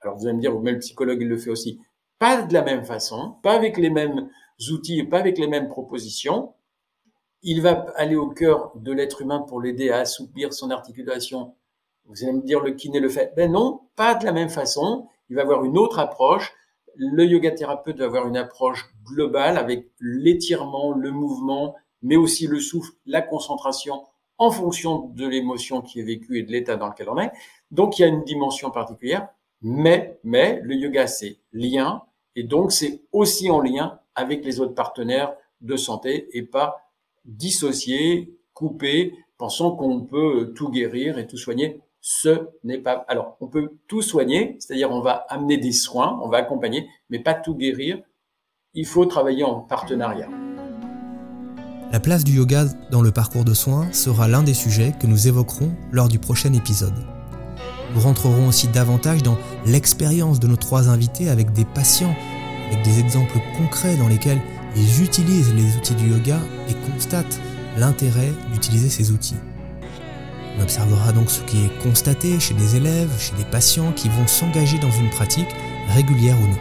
Alors 0.00 0.16
vous 0.16 0.26
allez 0.26 0.36
me 0.36 0.40
dire, 0.40 0.58
même 0.60 0.74
le 0.74 0.80
psychologue 0.80 1.18
il 1.20 1.28
le 1.28 1.36
fait 1.36 1.50
aussi, 1.50 1.80
pas 2.18 2.42
de 2.42 2.52
la 2.52 2.62
même 2.62 2.84
façon, 2.84 3.36
pas 3.42 3.52
avec 3.52 3.76
les 3.76 3.90
mêmes 3.90 4.28
outils, 4.70 5.02
pas 5.04 5.18
avec 5.18 5.38
les 5.38 5.48
mêmes 5.48 5.68
propositions. 5.68 6.54
Il 7.42 7.62
va 7.62 7.86
aller 7.96 8.16
au 8.16 8.28
cœur 8.28 8.72
de 8.74 8.92
l'être 8.92 9.22
humain 9.22 9.40
pour 9.40 9.60
l'aider 9.60 9.90
à 9.90 9.98
assouplir 9.98 10.52
son 10.52 10.70
articulation. 10.70 11.54
Vous 12.06 12.22
allez 12.24 12.32
me 12.32 12.42
dire, 12.42 12.60
le 12.60 12.72
kiné 12.72 13.00
le 13.00 13.08
fait. 13.08 13.32
Ben 13.36 13.50
non, 13.50 13.80
pas 13.96 14.14
de 14.14 14.24
la 14.24 14.32
même 14.32 14.48
façon. 14.48 15.08
Il 15.28 15.36
va 15.36 15.42
avoir 15.42 15.64
une 15.64 15.76
autre 15.76 15.98
approche. 15.98 16.52
Le 16.96 17.24
yoga 17.24 17.50
thérapeute 17.50 17.98
va 17.98 18.06
avoir 18.06 18.26
une 18.26 18.36
approche 18.36 18.88
globale 19.04 19.58
avec 19.58 19.90
l'étirement, 20.00 20.92
le 20.92 21.10
mouvement, 21.10 21.74
mais 22.02 22.16
aussi 22.16 22.46
le 22.46 22.60
souffle, 22.60 22.92
la 23.04 23.20
concentration 23.20 24.04
en 24.38 24.50
fonction 24.50 25.10
de 25.14 25.26
l'émotion 25.26 25.80
qui 25.82 26.00
est 26.00 26.04
vécue 26.04 26.38
et 26.38 26.42
de 26.42 26.52
l'état 26.52 26.76
dans 26.76 26.88
lequel 26.88 27.08
on 27.08 27.18
est. 27.18 27.32
Donc 27.70 27.98
il 27.98 28.02
y 28.02 28.04
a 28.04 28.08
une 28.08 28.24
dimension 28.24 28.70
particulière, 28.70 29.28
mais, 29.62 30.18
mais 30.24 30.60
le 30.62 30.74
yoga 30.74 31.06
c'est 31.06 31.38
lien, 31.52 32.02
et 32.36 32.44
donc 32.44 32.70
c'est 32.70 33.02
aussi 33.12 33.50
en 33.50 33.60
lien 33.60 33.98
avec 34.14 34.44
les 34.44 34.60
autres 34.60 34.74
partenaires 34.74 35.34
de 35.62 35.76
santé 35.76 36.28
et 36.32 36.42
pas 36.42 36.92
dissocié, 37.24 38.38
coupé, 38.54 39.14
pensant 39.38 39.72
qu'on 39.72 40.02
peut 40.02 40.52
tout 40.54 40.70
guérir 40.70 41.18
et 41.18 41.26
tout 41.26 41.38
soigner. 41.38 41.80
Ce 42.00 42.46
n'est 42.62 42.78
pas. 42.78 43.04
Alors, 43.08 43.36
on 43.40 43.48
peut 43.48 43.70
tout 43.88 44.02
soigner, 44.02 44.56
c'est-à-dire 44.60 44.92
on 44.92 45.00
va 45.00 45.26
amener 45.28 45.56
des 45.56 45.72
soins, 45.72 46.20
on 46.22 46.28
va 46.28 46.38
accompagner, 46.38 46.88
mais 47.10 47.18
pas 47.18 47.34
tout 47.34 47.54
guérir. 47.54 47.98
Il 48.74 48.86
faut 48.86 49.06
travailler 49.06 49.42
en 49.42 49.60
partenariat. 49.60 50.28
La 51.90 52.00
place 52.00 52.22
du 52.22 52.36
yoga 52.36 52.66
dans 52.90 53.02
le 53.02 53.10
parcours 53.10 53.44
de 53.44 53.54
soins 53.54 53.90
sera 53.92 54.28
l'un 54.28 54.42
des 54.42 54.54
sujets 54.54 54.92
que 55.00 55.06
nous 55.06 55.28
évoquerons 55.28 55.72
lors 55.90 56.08
du 56.08 56.18
prochain 56.18 56.52
épisode. 56.52 57.15
Nous 57.96 58.02
rentrerons 58.02 58.48
aussi 58.48 58.68
davantage 58.68 59.22
dans 59.22 59.38
l'expérience 59.64 60.38
de 60.38 60.46
nos 60.46 60.56
trois 60.56 60.90
invités 60.90 61.30
avec 61.30 61.54
des 61.54 61.64
patients, 61.64 62.14
avec 62.70 62.84
des 62.84 63.00
exemples 63.00 63.38
concrets 63.56 63.96
dans 63.96 64.06
lesquels 64.06 64.40
ils 64.76 65.02
utilisent 65.02 65.54
les 65.54 65.78
outils 65.78 65.94
du 65.94 66.10
yoga 66.10 66.38
et 66.68 66.92
constatent 66.92 67.40
l'intérêt 67.78 68.32
d'utiliser 68.52 68.90
ces 68.90 69.12
outils. 69.12 69.36
On 70.58 70.62
observera 70.62 71.12
donc 71.12 71.30
ce 71.30 71.40
qui 71.40 71.64
est 71.64 71.82
constaté 71.82 72.38
chez 72.38 72.52
des 72.52 72.76
élèves, 72.76 73.08
chez 73.18 73.34
des 73.36 73.50
patients 73.50 73.92
qui 73.92 74.10
vont 74.10 74.26
s'engager 74.26 74.78
dans 74.78 74.90
une 74.90 75.08
pratique 75.08 75.48
régulière 75.94 76.36
ou 76.38 76.48
non. 76.48 76.58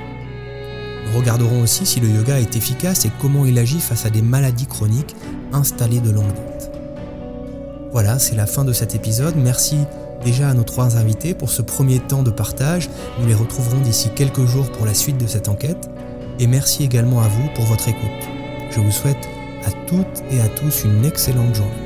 Nous 1.05 1.19
regarderons 1.19 1.61
aussi 1.61 1.85
si 1.85 1.99
le 1.99 2.07
yoga 2.07 2.39
est 2.39 2.55
efficace 2.55 3.03
et 3.03 3.11
comment 3.21 3.45
il 3.45 3.59
agit 3.59 3.81
face 3.81 4.05
à 4.05 4.09
des 4.09 4.21
maladies 4.21 4.67
chroniques 4.67 5.15
installées 5.51 5.99
de 5.99 6.11
longue 6.11 6.33
date. 6.33 6.71
Voilà, 7.91 8.19
c'est 8.19 8.35
la 8.35 8.47
fin 8.47 8.63
de 8.63 8.71
cet 8.71 8.95
épisode. 8.95 9.35
Merci 9.35 9.79
déjà 10.25 10.49
à 10.49 10.53
nos 10.53 10.63
trois 10.63 10.97
invités 10.97 11.33
pour 11.33 11.49
ce 11.49 11.61
premier 11.61 11.99
temps 11.99 12.23
de 12.23 12.31
partage. 12.31 12.89
Nous 13.19 13.27
les 13.27 13.35
retrouverons 13.35 13.79
d'ici 13.79 14.09
quelques 14.13 14.45
jours 14.45 14.69
pour 14.71 14.85
la 14.85 14.93
suite 14.93 15.17
de 15.17 15.27
cette 15.27 15.47
enquête. 15.47 15.89
Et 16.39 16.47
merci 16.47 16.83
également 16.83 17.21
à 17.21 17.27
vous 17.27 17.47
pour 17.55 17.63
votre 17.65 17.87
écoute. 17.87 18.09
Je 18.71 18.81
vous 18.81 18.91
souhaite 18.91 19.29
à 19.65 19.71
toutes 19.87 20.23
et 20.31 20.41
à 20.41 20.49
tous 20.49 20.83
une 20.83 21.05
excellente 21.05 21.55
journée. 21.55 21.84